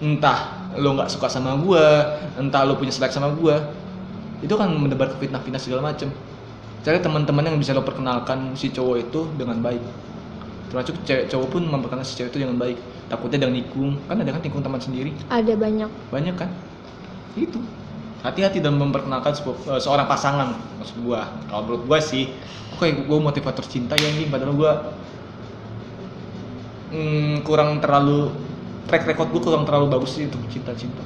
entah 0.00 0.72
lo 0.80 0.96
nggak 0.96 1.12
suka 1.12 1.28
sama 1.28 1.60
gue 1.60 1.84
entah 2.40 2.64
lo 2.64 2.80
punya 2.80 2.88
selek 2.88 3.12
sama 3.12 3.36
gue 3.36 3.52
itu 4.40 4.54
kan 4.56 4.72
mendebar 4.72 5.12
ke 5.12 5.20
fitnah-fitnah 5.20 5.60
segala 5.60 5.92
macem 5.92 6.08
cari 6.80 6.98
teman-teman 7.00 7.44
yang 7.44 7.58
bisa 7.60 7.76
lo 7.76 7.84
perkenalkan 7.84 8.56
si 8.56 8.72
cowok 8.72 8.96
itu 9.00 9.20
dengan 9.36 9.60
baik. 9.60 9.82
Termasuk 10.70 11.02
cewek 11.02 11.28
cowok 11.28 11.48
pun 11.50 11.62
memperkenalkan 11.66 12.06
si 12.06 12.16
cewek 12.16 12.30
itu 12.32 12.38
dengan 12.46 12.56
baik. 12.56 12.78
Takutnya 13.10 13.44
ada 13.44 13.50
nikung. 13.50 13.98
Kan 14.06 14.22
ada 14.22 14.30
kan 14.30 14.40
nikung 14.40 14.62
teman 14.62 14.80
sendiri? 14.80 15.10
Ada 15.28 15.58
banyak. 15.58 15.90
Banyak 16.08 16.34
kan? 16.38 16.50
Itu. 17.34 17.58
Hati-hati 18.20 18.60
dalam 18.60 18.78
memperkenalkan 18.78 19.32
sebuah- 19.32 19.76
eh, 19.76 19.80
seorang 19.80 20.06
pasangan. 20.06 20.56
Maksud 20.78 20.96
gua. 21.04 21.26
Kalau 21.50 21.62
menurut 21.66 21.82
gua 21.88 21.98
sih 22.00 22.30
oke 22.80 23.04
gua 23.04 23.18
motivator 23.20 23.60
cinta 23.68 23.92
ya 24.00 24.08
ini 24.08 24.24
padahal 24.32 24.56
gua 24.56 24.72
hmm, 26.94 27.44
kurang 27.44 27.76
terlalu 27.84 28.32
track 28.88 29.04
record 29.04 29.28
gua 29.36 29.42
kurang 29.42 29.64
terlalu 29.68 29.86
bagus 29.92 30.16
sih 30.16 30.24
untuk 30.24 30.40
cinta-cinta 30.48 31.04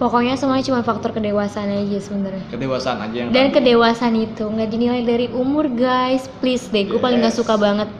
pokoknya 0.00 0.34
semuanya 0.40 0.64
cuma 0.64 0.80
faktor 0.80 1.12
kedewasaan 1.12 1.68
aja 1.68 1.98
sebenarnya. 2.00 2.44
Kedewasaan 2.48 2.98
aja 3.04 3.16
yang 3.20 3.28
dan 3.30 3.52
tadi. 3.52 3.54
kedewasaan 3.60 4.14
itu 4.16 4.48
nggak 4.48 4.68
dinilai 4.72 5.04
dari 5.04 5.26
umur 5.28 5.68
guys. 5.68 6.26
Please 6.40 6.72
deh 6.72 6.88
gue 6.88 6.96
paling 6.96 7.20
nggak 7.20 7.36
Yes. 7.36 7.44
suka 7.44 7.60
banget. 7.60 7.92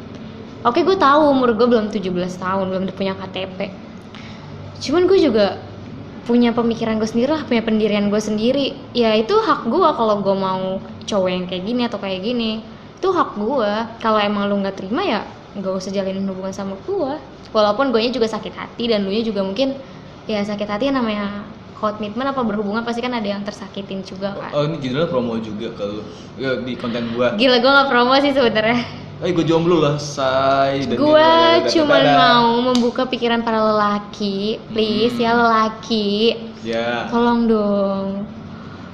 Oke 0.65 0.81
gue 0.81 0.97
tahu 0.97 1.29
umur 1.29 1.53
gue 1.53 1.69
belum 1.69 1.93
17 1.93 2.09
tahun 2.41 2.65
belum 2.73 2.85
punya 2.97 3.13
KTP 3.15 3.91
cuman 4.81 5.05
gue 5.05 5.21
juga 5.21 5.61
punya 6.25 6.57
pemikiran 6.57 6.97
gue 6.97 7.05
sendiri 7.05 7.37
lah 7.37 7.45
punya 7.45 7.61
pendirian 7.61 8.09
gue 8.09 8.21
sendiri. 8.21 8.73
Ya 8.97 9.13
itu 9.13 9.37
hak 9.37 9.69
gue 9.69 9.89
kalau 9.93 10.25
gue 10.25 10.37
mau 10.37 10.81
cowok 11.05 11.29
yang 11.29 11.45
kayak 11.45 11.65
gini 11.69 11.83
atau 11.85 12.01
kayak 12.01 12.25
gini. 12.25 12.65
Itu 12.97 13.13
hak 13.13 13.37
gue 13.37 13.73
kalau 14.01 14.17
emang 14.17 14.49
lu 14.49 14.57
nggak 14.65 14.77
terima 14.81 15.05
ya 15.05 15.21
nggak 15.51 15.73
usah 15.75 15.91
jalin 15.91 16.23
hubungan 16.31 16.55
sama 16.55 16.79
gue 16.87 17.13
walaupun 17.51 17.91
gue 17.91 18.01
juga 18.15 18.31
sakit 18.31 18.55
hati 18.55 18.87
dan 18.87 19.03
lu 19.03 19.11
juga 19.19 19.43
mungkin 19.43 19.75
ya 20.31 20.47
sakit 20.47 20.69
hati 20.71 20.95
namanya 20.95 21.43
komitmen 21.81 22.23
apa 22.23 22.41
berhubungan 22.41 22.85
pasti 22.85 23.01
kan 23.01 23.11
ada 23.11 23.25
yang 23.25 23.41
tersakitin 23.41 24.05
juga 24.05 24.37
kan? 24.37 24.53
Oh 24.53 24.63
ini 24.63 24.77
judulnya 24.77 25.09
promo 25.09 25.35
juga 25.37 25.73
kalau 25.75 26.05
ya, 26.37 26.61
di 26.61 26.77
konten 26.77 27.11
gua. 27.11 27.33
Gila 27.35 27.57
gue 27.57 27.71
gak 27.75 27.89
promo 27.89 28.15
sih 28.17 28.31
sebenarnya. 28.31 28.81
eh 29.21 29.31
gue 29.31 29.45
jomblo 29.45 29.81
lah 29.81 29.97
say 29.97 30.81
Dan- 30.85 30.97
Gue 30.97 31.33
cuma 31.69 32.01
mau 32.01 32.57
membuka 32.63 33.05
pikiran 33.05 33.41
para 33.41 33.61
lelaki, 33.63 34.57
please 34.71 35.13
ya 35.15 35.33
Hmm. 35.33 35.41
lelaki, 35.41 36.11
ya. 36.63 37.05
Tolong 37.07 37.45
dong. 37.45 38.09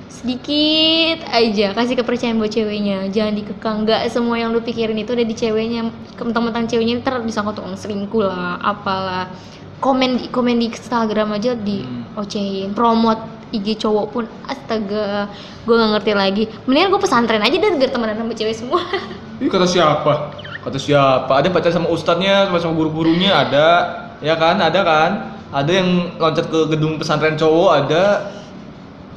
Sedikit 0.08 1.22
aja 1.28 1.70
kasih 1.70 1.94
kepercayaan 1.94 2.36
buat 2.36 2.50
ceweknya. 2.50 3.06
Jangan 3.06 3.34
dikekang. 3.34 3.76
Nggak 3.84 4.10
semua 4.10 4.34
yang 4.34 4.50
lu 4.50 4.58
pikirin 4.58 4.96
itu 4.96 5.12
ada 5.12 5.22
di 5.22 5.30
ceweknya. 5.30 5.86
Mentang-mentang 6.16 6.66
ceweknya 6.66 6.98
ntar 6.98 7.22
disangka 7.22 7.54
tukang 7.54 7.76
selingkuh 7.76 8.24
lah 8.24 8.58
apalah 8.58 9.30
komen 9.78 10.16
di 10.16 10.26
komen 10.28 10.56
di 10.56 10.66
Instagram 10.66 11.28
aja 11.32 11.52
di 11.52 11.82
Hmm. 11.82 12.16
ocehin 12.16 12.72
promote 12.72 13.20
IG 13.48 13.78
cowok 13.78 14.06
pun 14.10 14.24
astaga 14.44 15.30
gue 15.62 15.70
nggak 15.70 15.90
ngerti 15.94 16.12
lagi 16.12 16.44
mendingan 16.64 16.90
gue 16.90 16.98
pesantren 16.98 17.38
aja 17.38 17.54
deh 17.54 17.72
biar 17.74 17.90
temenan 17.90 18.16
sama 18.16 18.32
cewek 18.32 18.54
semua 18.54 18.80
Ini 19.36 19.46
kata 19.46 19.64
siapa? 19.64 20.32
Kata 20.64 20.80
siapa? 20.80 21.28
Ada 21.30 21.52
pacar 21.52 21.68
sama 21.68 21.86
ustadznya, 21.86 22.48
sama, 22.48 22.56
sama 22.56 22.72
guru-gurunya 22.72 23.36
ada, 23.36 23.68
ya 24.18 24.32
kan? 24.32 24.56
Ada 24.56 24.80
kan? 24.80 25.10
Ada 25.52 25.70
yang 25.70 25.88
loncat 26.16 26.48
ke 26.48 26.58
gedung 26.66 26.96
pesantren 26.96 27.36
cowok 27.36 27.70
ada. 27.76 28.04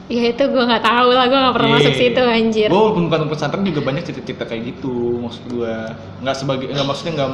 ya 0.07 0.27
itu 0.27 0.43
gue 0.43 0.59
nggak 0.59 0.81
tahu 0.81 1.09
lah 1.09 1.23
gue 1.23 1.37
nggak 1.37 1.55
pernah 1.55 1.69
masuk 1.71 1.93
Iya. 1.93 2.01
situ 2.01 2.19
anjir 2.19 2.67
Gue 2.67 2.75
walaupun 2.75 3.07
bukan 3.07 3.29
pesantren 3.29 3.63
juga 3.63 3.79
banyak 3.79 4.03
cerita-cerita 4.03 4.43
kayak 4.43 4.75
gitu 4.75 4.93
maksud 5.21 5.43
gue. 5.47 5.75
Nggak 6.19 6.35
sebagai, 6.35 6.65
nggak 6.67 6.83
maksudnya 6.83 7.13
nggak 7.15 7.31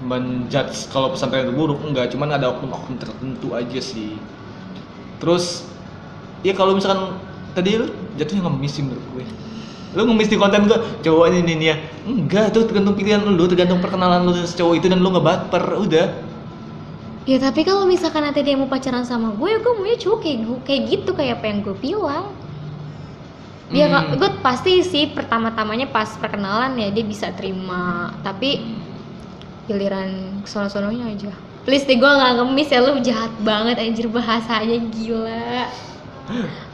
menjudge 0.00 0.90
kalau 0.92 1.12
pesantren 1.12 1.48
itu 1.48 1.54
buruk, 1.56 1.80
enggak. 1.86 2.12
Cuman 2.12 2.28
ada 2.36 2.52
oknum-oknum 2.52 2.96
tertentu 3.00 3.56
aja 3.56 3.80
sih. 3.80 4.20
Terus, 5.20 5.72
ya 6.44 6.52
kalau 6.56 6.76
misalkan 6.76 7.20
tadi 7.56 7.70
lu 7.80 7.86
jatuhnya 8.18 8.42
ngemis 8.48 8.72
sih 8.76 8.84
menurut 8.86 9.06
gue. 9.12 9.24
Lu 9.96 10.02
ngemis 10.08 10.28
di 10.32 10.36
konten 10.40 10.68
gue, 10.68 10.78
cowok 11.04 11.24
ini 11.32 11.40
nih 11.56 11.68
ya. 11.72 11.76
Enggak, 12.06 12.52
tuh 12.54 12.68
tergantung 12.68 12.96
pilihan 12.98 13.22
lu, 13.24 13.44
tergantung 13.48 13.80
perkenalan 13.84 14.22
lu 14.26 14.32
cowok 14.36 14.74
itu 14.78 14.86
dan 14.92 15.00
lu 15.02 15.08
nggak 15.14 15.26
baper, 15.26 15.64
udah. 15.84 16.06
ya 17.30 17.36
tapi 17.42 17.60
kalau 17.68 17.84
misalkan 17.90 18.22
nanti 18.26 18.40
dia 18.46 18.54
mau 18.60 18.70
pacaran 18.70 19.02
sama 19.10 19.28
gue 19.38 19.48
ya 19.52 19.58
gue 19.64 19.72
maunya 19.76 19.96
cowok 20.02 20.18
kayak 20.22 20.38
gue 20.46 20.58
kayak 20.66 20.82
gitu 20.90 21.10
kayak 21.18 21.32
apa 21.42 21.44
yang 21.50 21.58
gue 21.66 21.74
bilang 21.86 22.24
dia 23.74 23.86
Hmm. 23.90 24.14
gue 24.20 24.30
pasti 24.46 24.70
sih 24.86 25.10
pertama-tamanya 25.10 25.90
pas 25.90 26.14
perkenalan 26.22 26.78
ya 26.78 26.88
dia 26.94 27.02
bisa 27.02 27.34
terima 27.34 28.14
tapi 28.22 28.62
giliran 29.66 30.40
sono-sononya 30.46 31.10
aja 31.10 31.30
please 31.66 31.84
deh 31.84 31.98
gue 31.98 32.10
nggak 32.10 32.32
ngemis 32.38 32.68
ya 32.70 32.80
lu 32.82 32.98
jahat 33.02 33.32
banget 33.42 33.76
anjir 33.82 34.06
bahasanya 34.06 34.78
gila 34.90 35.66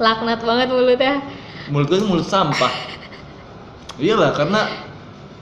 laknat 0.00 0.40
banget 0.44 0.68
mulutnya 0.72 1.16
Mulut 1.70 1.88
gue 1.88 2.02
mulut 2.02 2.26
sampah. 2.26 2.74
Iyalah, 3.94 4.34
karena 4.34 4.66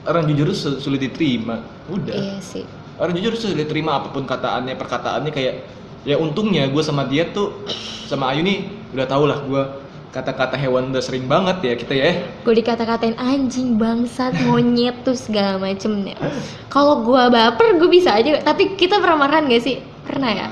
orang 0.05 0.29
jujur 0.29 0.53
sulit 0.53 1.01
diterima. 1.01 1.65
Udah. 1.89 2.13
iya 2.13 2.37
sih 2.37 2.61
orang 3.01 3.17
jujur 3.17 3.33
sulit 3.33 3.65
terima 3.65 3.97
apa 3.97 4.13
pun 4.13 4.29
kataannya 4.29 4.77
perkataannya 4.77 5.33
kayak 5.33 5.65
ya 6.05 6.21
untungnya 6.21 6.69
gue 6.69 6.83
sama 6.85 7.09
dia 7.09 7.25
tuh 7.33 7.65
sama 8.05 8.29
Ayu 8.29 8.45
nih 8.45 8.69
udah 8.93 9.05
tau 9.09 9.25
lah 9.25 9.41
gue 9.41 9.63
kata-kata 10.11 10.59
hewan 10.59 10.91
udah 10.91 10.99
sering 10.99 11.25
banget 11.25 11.57
ya 11.63 11.73
kita 11.73 11.93
ya. 11.95 12.11
Gue 12.43 12.53
dikata-katain 12.53 13.15
anjing 13.15 13.79
bangsat 13.79 14.35
monyet 14.43 15.01
tuh 15.01 15.15
segala 15.15 15.55
macem 15.55 16.03
ya. 16.03 16.19
Kalau 16.67 17.01
gue 17.01 17.23
baper 17.27 17.79
gue 17.79 17.87
bisa 17.87 18.11
aja. 18.11 18.43
Tapi 18.43 18.75
kita 18.75 18.99
pernah 18.99 19.23
marahan 19.23 19.47
gak 19.47 19.63
sih? 19.63 19.79
Pernah 20.03 20.29
ya? 20.29 20.47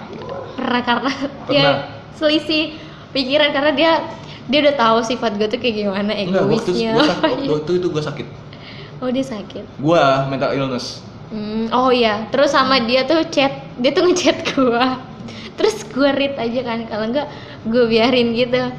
Pernah 0.55 0.81
karena 0.81 1.11
ya 1.21 1.27
Pernah. 1.45 1.75
selisih 2.15 2.79
pikiran 3.11 3.51
karena 3.51 3.71
dia 3.75 3.91
dia 4.47 4.59
udah 4.63 4.75
tahu 4.75 4.97
sifat 5.03 5.35
gue 5.35 5.47
tuh 5.47 5.59
kayak 5.59 5.75
gimana 5.77 6.09
enggak 6.09 6.41
waktu, 6.41 6.71
egoisnya. 6.73 6.93
sak- 6.97 7.21
waktu 7.53 7.69
itu, 7.69 7.71
itu 7.83 7.87
gue 7.91 8.03
sakit. 8.03 8.27
Oh 8.99 9.09
dia 9.11 9.23
sakit? 9.23 9.63
Gue 9.77 10.01
mental 10.27 10.55
illness. 10.55 11.03
Hmm, 11.29 11.67
oh 11.69 11.91
iya. 11.91 12.25
Terus 12.31 12.49
sama 12.49 12.79
dia 12.81 13.03
tuh 13.03 13.27
chat 13.27 13.53
dia 13.75 13.91
tuh 13.91 14.07
ngechat 14.07 14.39
gue 14.49 14.85
terus 15.59 15.83
gue 15.83 16.07
read 16.09 16.39
aja 16.39 16.63
kan 16.63 16.87
kalau 16.87 17.05
enggak 17.05 17.27
gue 17.67 17.83
biarin 17.85 18.31
gitu 18.31 18.71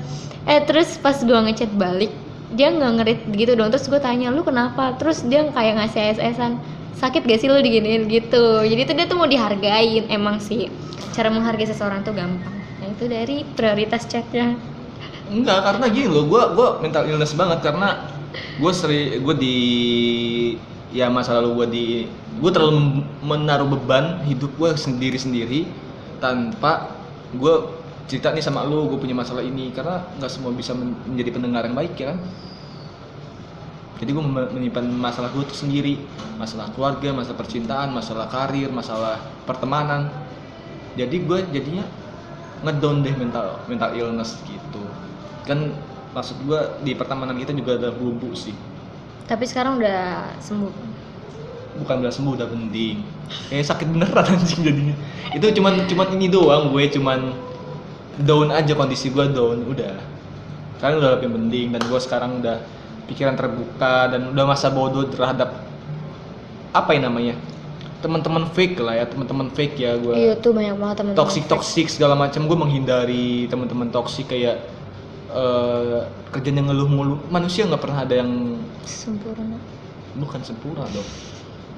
eh 0.48 0.60
terus 0.64 0.96
pas 0.96 1.16
gue 1.20 1.34
ngechat 1.34 1.72
balik 1.76 2.12
dia 2.54 2.70
nggak 2.74 2.92
ngerit 3.00 3.20
gitu 3.34 3.52
dong. 3.54 3.70
Terus 3.70 3.86
gue 3.86 4.00
tanya 4.02 4.34
lu 4.34 4.42
kenapa? 4.42 4.94
Terus 4.98 5.22
dia 5.26 5.46
kayak 5.50 5.74
ngasih 5.78 6.18
SS-an 6.18 6.58
sakit 6.98 7.22
gak 7.24 7.40
sih 7.40 7.48
lu 7.48 7.62
diginiin? 7.62 8.10
Gitu. 8.10 8.66
Jadi 8.66 8.82
tuh 8.84 8.94
dia 8.98 9.06
tuh 9.06 9.16
mau 9.18 9.28
dihargain. 9.30 10.10
Emang 10.10 10.42
sih 10.42 10.66
cara 11.14 11.30
menghargai 11.30 11.66
seseorang 11.70 12.02
tuh 12.02 12.14
gampang. 12.14 12.54
Nah 12.82 12.86
itu 12.90 13.06
dari 13.06 13.46
prioritas 13.54 14.06
chatnya. 14.10 14.58
Enggak 15.30 15.62
karena 15.62 15.86
gini 15.94 16.08
loh 16.10 16.26
gue 16.26 16.42
gua 16.58 16.82
mental 16.82 17.06
illness 17.06 17.38
banget 17.38 17.62
karena 17.62 18.02
gue 18.34 18.72
sering 18.74 19.22
gue 19.22 19.34
di 19.38 19.56
ya 20.90 21.06
masa 21.06 21.38
lalu 21.38 21.50
gue 21.62 21.66
di 21.70 21.86
gue 22.42 22.50
terlalu 22.50 23.06
menaruh 23.22 23.70
beban 23.78 24.26
hidup 24.26 24.50
gue 24.58 24.74
sendiri 24.74 25.14
sendiri 25.14 25.70
tanpa 26.18 26.98
gue 27.30 27.54
cerita 28.10 28.34
nih 28.34 28.42
sama 28.42 28.66
lu 28.66 28.90
gue 28.90 28.98
punya 28.98 29.14
masalah 29.14 29.46
ini. 29.46 29.70
Karena 29.70 30.02
nggak 30.18 30.30
semua 30.30 30.50
bisa 30.50 30.74
men- 30.74 30.98
menjadi 31.06 31.30
pendengar 31.30 31.62
yang 31.62 31.78
baik 31.78 31.94
ya 31.94 32.10
kan? 32.10 32.18
Jadi 34.00 34.10
gue 34.16 34.24
menyimpan 34.24 34.86
masalah 34.96 35.28
gue 35.28 35.44
tuh 35.44 35.52
sendiri 35.54 36.00
masalah 36.40 36.72
keluarga 36.72 37.12
masalah 37.12 37.36
percintaan 37.36 37.92
masalah 37.92 38.26
karir 38.32 38.72
masalah 38.72 39.20
pertemanan. 39.44 40.08
Jadi 40.96 41.20
gue 41.22 41.38
jadinya 41.52 41.84
ngedown 42.64 43.04
deh 43.04 43.12
mental 43.12 43.60
mental 43.68 43.92
illness 43.92 44.40
gitu. 44.48 44.80
Kan 45.44 45.76
maksud 46.16 46.40
gue 46.48 46.60
di 46.80 46.96
pertemanan 46.96 47.36
kita 47.36 47.52
juga 47.52 47.76
ada 47.76 47.92
bumbu 47.92 48.32
sih. 48.32 48.56
Tapi 49.28 49.44
sekarang 49.44 49.76
udah 49.78 50.32
sembuh? 50.40 50.72
Bukan 51.84 51.96
udah 52.00 52.12
sembuh 52.12 52.32
udah 52.40 52.48
mending. 52.48 53.04
Kayak 53.52 53.68
sakit 53.68 53.86
beneran 53.94 54.24
anjing 54.32 54.60
jadinya. 54.64 54.96
Itu 55.36 55.44
cuman 55.60 55.84
cuman 55.84 56.08
ini 56.16 56.26
doang 56.32 56.72
gue 56.72 56.88
cuman 56.88 57.36
down 58.24 58.48
aja 58.52 58.72
kondisi 58.76 59.12
gue 59.12 59.26
down 59.32 59.64
udah. 59.64 59.96
Sekarang 60.80 60.96
udah 61.00 61.10
lebih 61.20 61.28
mending 61.28 61.76
dan 61.76 61.82
gue 61.84 62.00
sekarang 62.00 62.40
udah 62.40 62.56
pikiran 63.04 63.34
terbuka 63.34 64.16
dan 64.16 64.30
udah 64.30 64.44
masa 64.46 64.70
bodoh 64.70 65.04
terhadap 65.10 65.66
apa 66.70 66.90
ya 66.94 67.02
namanya 67.02 67.34
teman-teman 68.00 68.48
fake 68.54 68.80
lah 68.80 68.96
ya 68.96 69.04
teman-teman 69.04 69.50
fake 69.52 69.76
ya 69.76 69.98
gue 69.98 70.14
iya 70.14 70.32
tuh 70.38 70.54
banyak 70.56 70.78
banget 70.78 70.96
teman-teman 71.02 71.20
toxic 71.20 71.44
toxic 71.50 71.86
segala 71.92 72.16
macam. 72.16 72.48
Gue 72.48 72.56
menghindari 72.56 73.44
teman-teman 73.50 73.92
toxic 73.92 74.30
kayak 74.30 74.62
eh 75.30 76.00
kerjaan 76.32 76.64
yang 76.64 76.72
ngeluh 76.72 76.88
mulu. 76.88 77.14
Manusia 77.28 77.66
nggak 77.68 77.82
pernah 77.82 78.06
ada 78.06 78.14
yang 78.24 78.56
sempurna. 78.86 79.58
Bukan 80.16 80.40
sempurna 80.40 80.88
dong. 80.90 81.06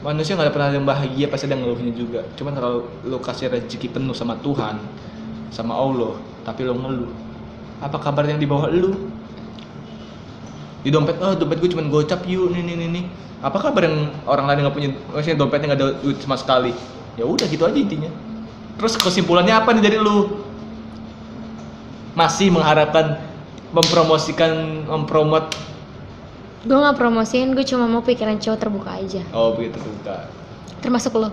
Manusia 0.05 0.39
nggak 0.39 0.53
pernah 0.55 0.69
ada 0.71 0.77
yang 0.79 0.87
bahagia 0.87 1.27
pasti 1.27 1.51
ada 1.51 1.59
yang 1.59 1.67
ngeluhnya 1.67 1.93
juga. 1.97 2.21
Cuman 2.39 2.53
kalau 2.55 2.87
lo 3.03 3.19
kasih 3.19 3.51
rezeki 3.51 3.99
penuh 3.99 4.15
sama 4.15 4.39
Tuhan 4.39 4.79
sama 5.53 5.77
Allah 5.77 6.17
tapi 6.43 6.65
lo 6.65 6.75
ngeluh. 6.75 7.13
Apa 7.85 8.01
kabar 8.01 8.25
yang 8.25 8.41
di 8.41 8.49
bawah 8.49 8.73
lo 8.73 8.97
di 10.83 10.91
dompet 10.91 11.15
oh 11.23 11.39
dompet 11.39 11.63
gue 11.63 11.71
cuman 11.71 11.87
gocap 11.93 12.27
yuk 12.27 12.51
nih 12.51 12.65
nih 12.65 12.75
nih 12.81 12.89
nih. 12.89 13.05
Apa 13.45 13.61
kabar 13.61 13.87
yang 13.87 14.11
orang 14.25 14.49
lain 14.49 14.59
nggak 14.65 14.75
punya 14.75 14.89
maksudnya 15.13 15.37
dompetnya 15.37 15.67
nggak 15.71 15.79
ada 15.79 15.89
duit 16.01 16.19
sama 16.25 16.41
sekali? 16.41 16.73
Ya 17.21 17.29
udah 17.29 17.47
gitu 17.47 17.63
aja 17.69 17.77
intinya. 17.77 18.09
Terus 18.81 18.97
kesimpulannya 18.97 19.53
apa 19.53 19.77
nih 19.77 19.83
dari 19.85 19.99
lu? 20.01 20.43
Masih 22.17 22.49
mengharapkan 22.51 23.21
mempromosikan 23.71 24.89
mempromot? 24.89 25.53
Gue 26.65 26.79
nggak 26.79 26.97
promosiin 26.97 27.53
gue 27.53 27.67
cuma 27.69 27.85
mau 27.87 28.01
pikiran 28.01 28.41
cowok 28.41 28.59
terbuka 28.59 28.91
aja. 28.97 29.23
Oh 29.37 29.55
begitu 29.55 29.77
bukan 29.79 30.43
termasuk 30.83 31.15
lo 31.15 31.31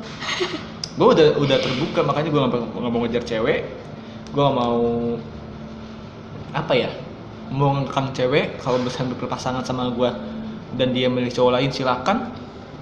gue 0.95 1.07
udah 1.09 1.27
udah 1.41 1.57
terbuka 1.57 2.05
makanya 2.05 2.29
gue 2.29 2.41
nggak 2.77 2.91
mau 2.93 3.01
ngejar 3.01 3.23
cewek 3.25 3.65
gue 4.29 4.41
nggak 4.41 4.57
mau 4.57 4.81
apa 6.49 6.73
ya 6.73 6.89
mau 7.49 7.73
ngekang 7.81 8.13
cewek 8.13 8.61
kalau 8.61 8.77
misalnya 8.77 9.17
berpasangan 9.17 9.65
sama 9.65 9.89
gue 9.89 10.09
dan 10.77 10.93
dia 10.93 11.09
milih 11.09 11.33
cowok 11.33 11.51
lain 11.57 11.71
silakan. 11.73 12.29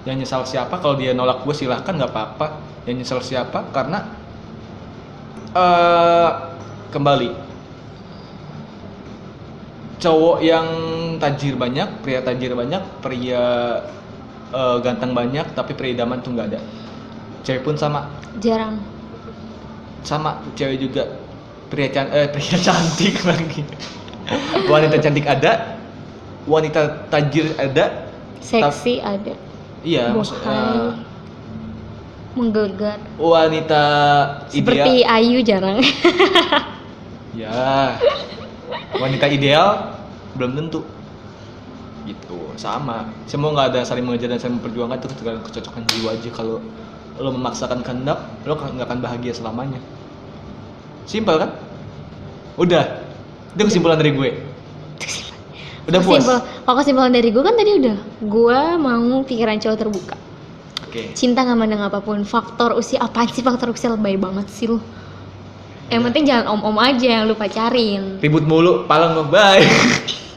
Yang 0.06 0.24
nyesal 0.24 0.42
siapa 0.44 0.80
kalau 0.80 0.96
dia 0.96 1.12
nolak 1.12 1.44
gue 1.44 1.54
silakan 1.56 2.00
nggak 2.00 2.12
apa-apa. 2.12 2.46
Yang 2.84 2.96
nyesal 3.04 3.20
siapa 3.24 3.64
karena 3.72 4.04
eh 5.56 6.30
kembali. 6.92 7.30
Cowok 9.98 10.38
yang 10.44 10.66
tajir 11.18 11.58
banyak 11.58 11.88
pria 12.06 12.22
tajir 12.22 12.54
banyak 12.54 12.82
pria 13.02 13.44
eh, 14.52 14.76
ganteng 14.84 15.12
banyak 15.16 15.52
tapi 15.56 15.74
pria 15.74 15.96
idaman 15.96 16.20
tuh 16.20 16.36
nggak 16.36 16.48
ada. 16.54 16.60
Cewek 17.42 17.64
pun 17.64 17.74
sama. 17.74 18.12
Jarang. 18.38 18.78
Sama 20.04 20.38
cewek 20.54 20.78
juga 20.78 21.08
pria 21.68 21.88
can 21.92 22.08
eh, 22.10 22.28
pria 22.32 22.56
cantik 22.66 23.20
lagi. 23.24 23.62
Wanita 24.68 24.96
cantik 25.00 25.24
ada 25.24 25.78
wanita 26.48 27.08
tajir 27.12 27.52
ada 27.60 28.08
seksi 28.40 29.04
ada. 29.04 29.36
Iya 29.84 30.10
maksudnya 30.10 30.96
menggelegar 32.36 32.98
wanita 33.18 33.82
seperti 34.50 35.04
ideal 35.04 35.14
Ayu 35.16 35.38
jarang. 35.44 35.78
Ya 37.38 37.94
wanita 38.98 39.30
ideal 39.30 39.94
belum 40.34 40.58
tentu. 40.58 40.82
Gitu 42.02 42.50
sama. 42.58 43.06
Semua 43.30 43.54
nggak 43.54 43.66
ada 43.76 43.80
saling 43.86 44.02
mengejar 44.02 44.34
dan 44.34 44.42
saling 44.42 44.58
memperjuangkan 44.58 44.98
itu 44.98 45.06
tergantung 45.14 45.44
kecocokan 45.46 45.82
jiwa 45.86 46.18
aja. 46.18 46.30
Kalau 46.34 46.58
lo 47.22 47.30
memaksakan 47.30 47.86
kehendak 47.86 48.18
lo 48.42 48.58
nggak 48.58 48.90
akan 48.90 48.98
bahagia 48.98 49.30
selamanya 49.30 49.78
simpel 51.08 51.40
kan? 51.40 51.50
Udah. 52.60 53.00
Itu 53.56 53.64
kesimpulan 53.64 53.96
dari 53.96 54.12
gue. 54.12 54.30
Udah 55.88 56.00
puas? 56.04 56.20
Kesimpul- 56.20 56.44
kalau 56.68 56.76
kesimpulan 56.76 57.12
dari 57.16 57.32
gue 57.32 57.40
kan 57.40 57.56
tadi 57.56 57.70
udah. 57.80 57.96
Gue 58.20 58.60
mau 58.76 59.24
pikiran 59.24 59.56
cowok 59.56 59.76
terbuka. 59.80 60.16
Oke. 60.84 61.16
Cinta 61.16 61.48
nggak 61.48 61.56
mandang 61.56 61.80
apa 61.80 62.04
pun. 62.04 62.20
Faktor 62.28 62.76
usia 62.76 63.00
apaan 63.00 63.32
sih 63.32 63.40
faktor 63.40 63.72
usia? 63.72 63.88
Lebay 63.88 64.20
banget 64.20 64.52
sih 64.52 64.68
lu. 64.68 64.76
Yang 65.88 66.02
penting 66.12 66.24
jangan 66.28 66.52
om-om 66.52 66.76
aja 66.76 67.08
yang 67.08 67.24
lu 67.24 67.32
pacarin. 67.32 68.20
Ribut 68.20 68.44
mulu 68.44 68.84
palang 68.84 69.16
bye 69.32 69.64